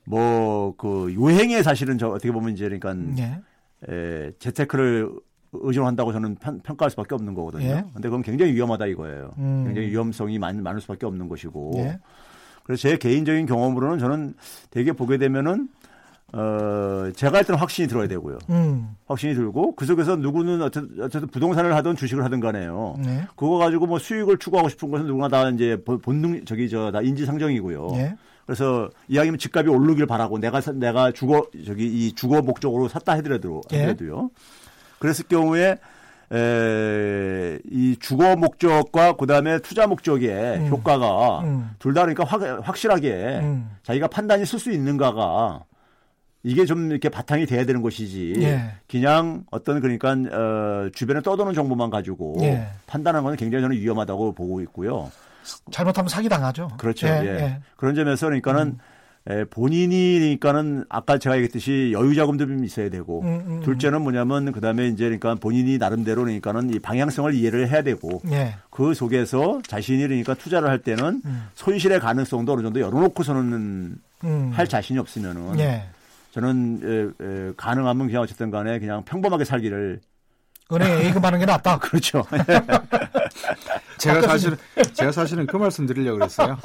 뭐그 0.05 1.13
요행에 1.15 1.61
사실은 1.63 1.97
저 1.97 2.09
어떻게 2.09 2.31
보면 2.31 2.53
이제 2.53 2.67
그러니까 2.69 2.95
예. 3.21 3.39
에, 3.93 4.31
재테크를 4.39 5.09
의존한다고 5.51 6.11
저는 6.13 6.35
편, 6.35 6.59
평가할 6.61 6.89
수밖에 6.91 7.15
없는 7.15 7.33
거거든요. 7.33 7.65
예. 7.65 7.83
근데 7.93 8.07
그건 8.07 8.21
굉장히 8.21 8.53
위험하다 8.53 8.85
이거예요. 8.87 9.31
음. 9.37 9.63
굉장히 9.65 9.89
위험성이 9.89 10.39
많, 10.39 10.61
많을 10.61 10.79
수밖에 10.81 11.05
없는 11.05 11.27
것이고. 11.27 11.73
예. 11.77 11.99
그래서 12.63 12.81
제 12.87 12.97
개인적인 12.97 13.47
경험으로는 13.47 13.97
저는 13.99 14.35
되게 14.69 14.91
보게 14.91 15.17
되면은 15.17 15.69
어 16.31 17.11
제가 17.15 17.37
할 17.39 17.43
때는 17.43 17.59
확신이 17.59 17.87
들어야 17.87 18.07
되고요. 18.07 18.37
음. 18.49 18.95
확신이 19.07 19.33
들고 19.33 19.75
그 19.75 19.85
속에서 19.85 20.15
누구는 20.15 20.61
어쨌든, 20.61 21.03
어쨌든 21.03 21.27
부동산을 21.29 21.75
하든 21.75 21.95
주식을 21.95 22.23
하든 22.23 22.39
간에요. 22.39 22.95
네. 23.03 23.23
그거 23.35 23.57
가지고 23.57 23.87
뭐 23.87 23.97
수익을 23.99 24.37
추구하고 24.37 24.69
싶은 24.69 24.91
것은 24.91 25.07
누구나 25.07 25.27
다 25.29 25.49
이제 25.49 25.81
본- 25.83 25.99
본능 26.01 26.45
저기 26.45 26.69
저 26.69 26.91
다 26.91 27.01
인지상정이고요. 27.01 27.87
예. 27.95 28.15
그래서 28.45 28.89
이야기면 29.07 29.37
집값이 29.39 29.69
오르길 29.69 30.05
바라고 30.05 30.37
내가 30.39 30.61
사- 30.61 30.71
내가 30.71 31.11
주거 31.11 31.45
저기 31.65 31.85
이 31.87 32.13
주거 32.13 32.41
목적으로 32.41 32.87
샀다 32.87 33.13
해더라도 33.13 33.61
예. 33.73 33.77
하더라도요. 33.81 34.29
그랬을 34.99 35.25
경우에 35.27 35.77
에, 36.31 37.59
이 37.71 37.95
주거 37.99 38.35
목적과 38.35 39.13
그다음에 39.13 39.59
투자 39.59 39.87
목적의 39.87 40.29
음. 40.59 40.67
효과가 40.67 41.39
음. 41.41 41.71
둘다 41.79 42.01
그러니까 42.01 42.23
확, 42.23 42.41
확실하게 42.67 43.39
음. 43.41 43.69
자기가 43.83 44.07
판단이 44.07 44.45
쓸 44.45 44.59
수 44.59 44.71
있는가가 44.71 45.63
이게 46.43 46.65
좀 46.65 46.89
이렇게 46.91 47.09
바탕이 47.09 47.45
돼야 47.45 47.65
되는 47.65 47.81
것이지. 47.81 48.35
예. 48.37 48.71
그냥 48.87 49.43
어떤 49.51 49.81
그러니까 49.81 50.11
어, 50.11 50.89
주변에 50.93 51.21
떠도는 51.21 51.53
정보만 51.53 51.89
가지고 51.89 52.37
예. 52.41 52.67
판단하는 52.87 53.25
건 53.25 53.35
굉장히 53.35 53.63
저는 53.63 53.77
위험하다고 53.77 54.33
보고 54.33 54.61
있고요. 54.61 55.11
잘못하면 55.71 56.07
사기 56.07 56.29
당하죠. 56.29 56.69
그렇죠. 56.77 57.07
예. 57.07 57.21
예. 57.23 57.27
예. 57.27 57.59
그런 57.75 57.93
점에서 57.95 58.27
그러니까는 58.27 58.77
에, 59.27 59.43
본인이니까는 59.43 60.85
아까 60.87 61.17
제가 61.17 61.35
얘기했듯이 61.35 61.91
여유 61.91 62.15
자금도 62.15 62.47
좀 62.47 62.63
있어야 62.63 62.89
되고 62.89 63.21
음, 63.21 63.43
음, 63.45 63.61
둘째는 63.61 64.01
뭐냐면 64.01 64.53
그다음에 64.53 64.87
이제 64.87 65.03
그러니까 65.03 65.35
본인이 65.35 65.77
나름대로 65.77 66.23
그러니까는 66.23 66.73
이 66.73 66.79
방향성을 66.79 67.33
이해를 67.33 67.69
해야 67.69 67.83
되고 67.83 68.21
예. 68.31 68.55
그 68.69 68.93
속에서 68.93 69.61
자신이 69.67 70.01
그러니까 70.03 70.35
투자를 70.35 70.69
할 70.69 70.79
때는 70.79 71.21
음. 71.25 71.47
손실의 71.55 71.99
가능성도 71.99 72.53
어느 72.53 72.61
정도 72.61 72.79
열어놓고서는 72.79 73.97
음. 74.23 74.51
할 74.53 74.67
자신이 74.67 74.97
없으면은 74.97 75.59
예. 75.59 75.83
저는 76.31 76.81
에, 76.83 77.25
에, 77.25 77.53
가능하면 77.57 78.07
그냥 78.07 78.21
어쨌든 78.21 78.51
간에 78.51 78.79
그냥 78.79 79.03
평범하게 79.03 79.45
살기를 79.45 80.01
은행에 80.71 81.05
예금하는 81.09 81.39
게 81.39 81.45
낫다. 81.45 81.79
그렇죠. 81.79 82.23
제가 83.97 84.21
사실은 84.21 84.57
제가 84.93 85.11
사실은 85.11 85.45
그 85.45 85.57
말씀 85.57 85.85
드리려고 85.85 86.19
그랬어요. 86.19 86.57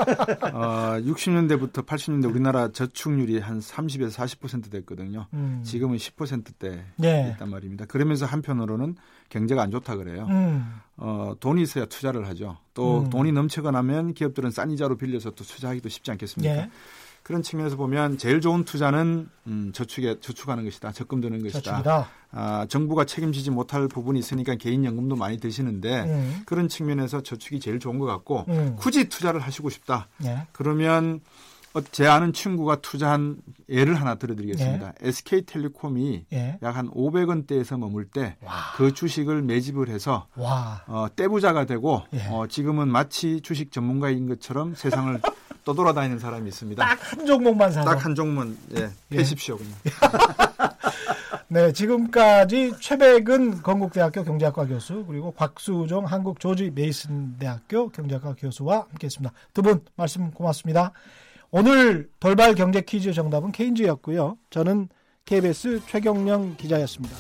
어, 0.53 0.99
60년대부터 1.01 1.85
80년대 1.85 2.31
우리나라 2.31 2.71
저축률이 2.71 3.41
한 3.41 3.59
30에서 3.59 4.13
40% 4.13 4.71
됐거든요. 4.71 5.27
음. 5.33 5.61
지금은 5.65 5.97
10%대 5.97 6.85
예. 7.03 7.31
있단 7.33 7.51
말입니다. 7.51 7.87
그러면서 7.87 8.25
한편으로는 8.27 8.97
경제가 9.31 9.63
안 9.63 9.71
좋다 9.73 9.97
그래요. 9.97 10.27
음. 10.31 10.81
어, 10.97 11.35
돈이 11.41 11.63
있어야 11.63 11.87
투자를 11.87 12.29
하죠. 12.29 12.59
또 12.73 13.01
음. 13.01 13.11
돈이 13.11 13.33
넘쳐가 13.33 13.73
나면 13.73 14.15
기업들은 14.15 14.51
싼 14.53 14.71
이자로 14.71 14.97
빌려서 14.97 15.31
또 15.31 15.43
투자하기도 15.43 15.89
쉽지 15.89 16.13
않겠습니까? 16.13 16.55
예. 16.55 16.71
그런 17.25 17.43
측면에서 17.43 17.77
보면 17.77 18.19
제일 18.19 18.43
좋은 18.43 18.65
투자는 18.65 19.31
음, 19.47 19.73
저축에 19.73 20.21
저축하는 20.21 20.63
것이다. 20.65 20.93
적금 20.93 21.23
드는 21.23 21.43
것이다. 21.43 21.61
저축이다. 21.63 22.09
아, 22.33 22.67
정부가 22.69 23.07
책임지지 23.07 23.51
못할 23.51 23.89
부분이 23.89 24.19
있으니까 24.19 24.57
개인 24.57 24.85
연금도 24.85 25.17
많이 25.17 25.39
드시는데 25.39 26.03
음. 26.03 26.43
그런 26.45 26.69
측면에서 26.69 27.23
저축이 27.23 27.61
제일 27.61 27.81
좋은 27.81 27.99
것 27.99 28.05
같고 28.05 28.45
음. 28.49 28.77
굳이 28.79 29.09
투자를 29.09 29.41
하시고 29.41 29.71
싶다. 29.71 30.09
예. 30.25 30.47
그러면 30.53 31.21
어, 31.73 31.81
제 31.81 32.07
아는 32.07 32.35
친구가 32.35 32.83
투자한 32.83 33.39
예를 33.71 33.95
하나 33.95 34.17
들어드리겠습니다. 34.17 34.93
SK텔레콤이 35.01 36.27
예. 36.35 36.59
약한 36.63 36.91
500원대에서 36.91 37.79
머물 37.79 38.05
때 38.05 38.37
와. 38.43 38.53
그 38.77 38.93
주식을 38.93 39.41
매집을 39.43 39.89
해서 39.89 40.27
와. 40.37 40.83
어, 40.87 41.07
떼부자가 41.17 41.65
되고 41.65 42.03
예. 42.13 42.29
어, 42.29 42.47
지금은 42.49 42.89
마치 42.89 43.41
주식 43.41 43.73
전문가인 43.73 44.29
것처럼 44.29 44.75
세상을 44.75 45.21
떠돌아다니는 45.65 46.19
사람이 46.19 46.49
있습니다. 46.49 46.85
딱 46.85 46.99
한 47.13 47.27
종목만 47.27 47.73
사서. 47.73 47.89
딱 47.91 48.05
한 48.05 48.15
종만 48.15 48.57
예, 48.77 48.83
예. 49.13 49.17
패십시오 49.17 49.57
그냥. 49.57 49.73
네, 51.49 51.73
지금까지 51.73 52.73
최백은 52.81 53.63
건국대학교 53.63 54.25
경제학과 54.25 54.67
교수 54.67 55.05
그리고 55.07 55.31
곽수종 55.33 56.05
한국 56.07 56.41
조지 56.41 56.71
메이슨 56.75 57.37
대학교 57.39 57.89
경제학과 57.91 58.35
교수와 58.39 58.87
함께했습니다. 58.91 59.33
두 59.53 59.63
분 59.63 59.81
말씀 59.97 60.31
고맙습니다. 60.31 60.93
오늘 61.51 62.09
돌발 62.19 62.55
경제 62.55 62.81
퀴즈 62.81 63.13
정답은 63.13 63.53
케인즈였고요. 63.53 64.37
저는 64.51 64.89
KBS 65.27 65.83
최경령 65.87 66.57
기자였습니다. 66.57 67.17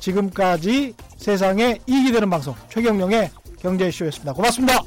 지금까지 0.00 0.94
세상에 1.16 1.78
이익이 1.86 2.10
되는 2.12 2.28
방송 2.28 2.54
최경령의 2.70 3.30
경제쇼였습니다. 3.60 4.32
고맙습니다. 4.32 4.80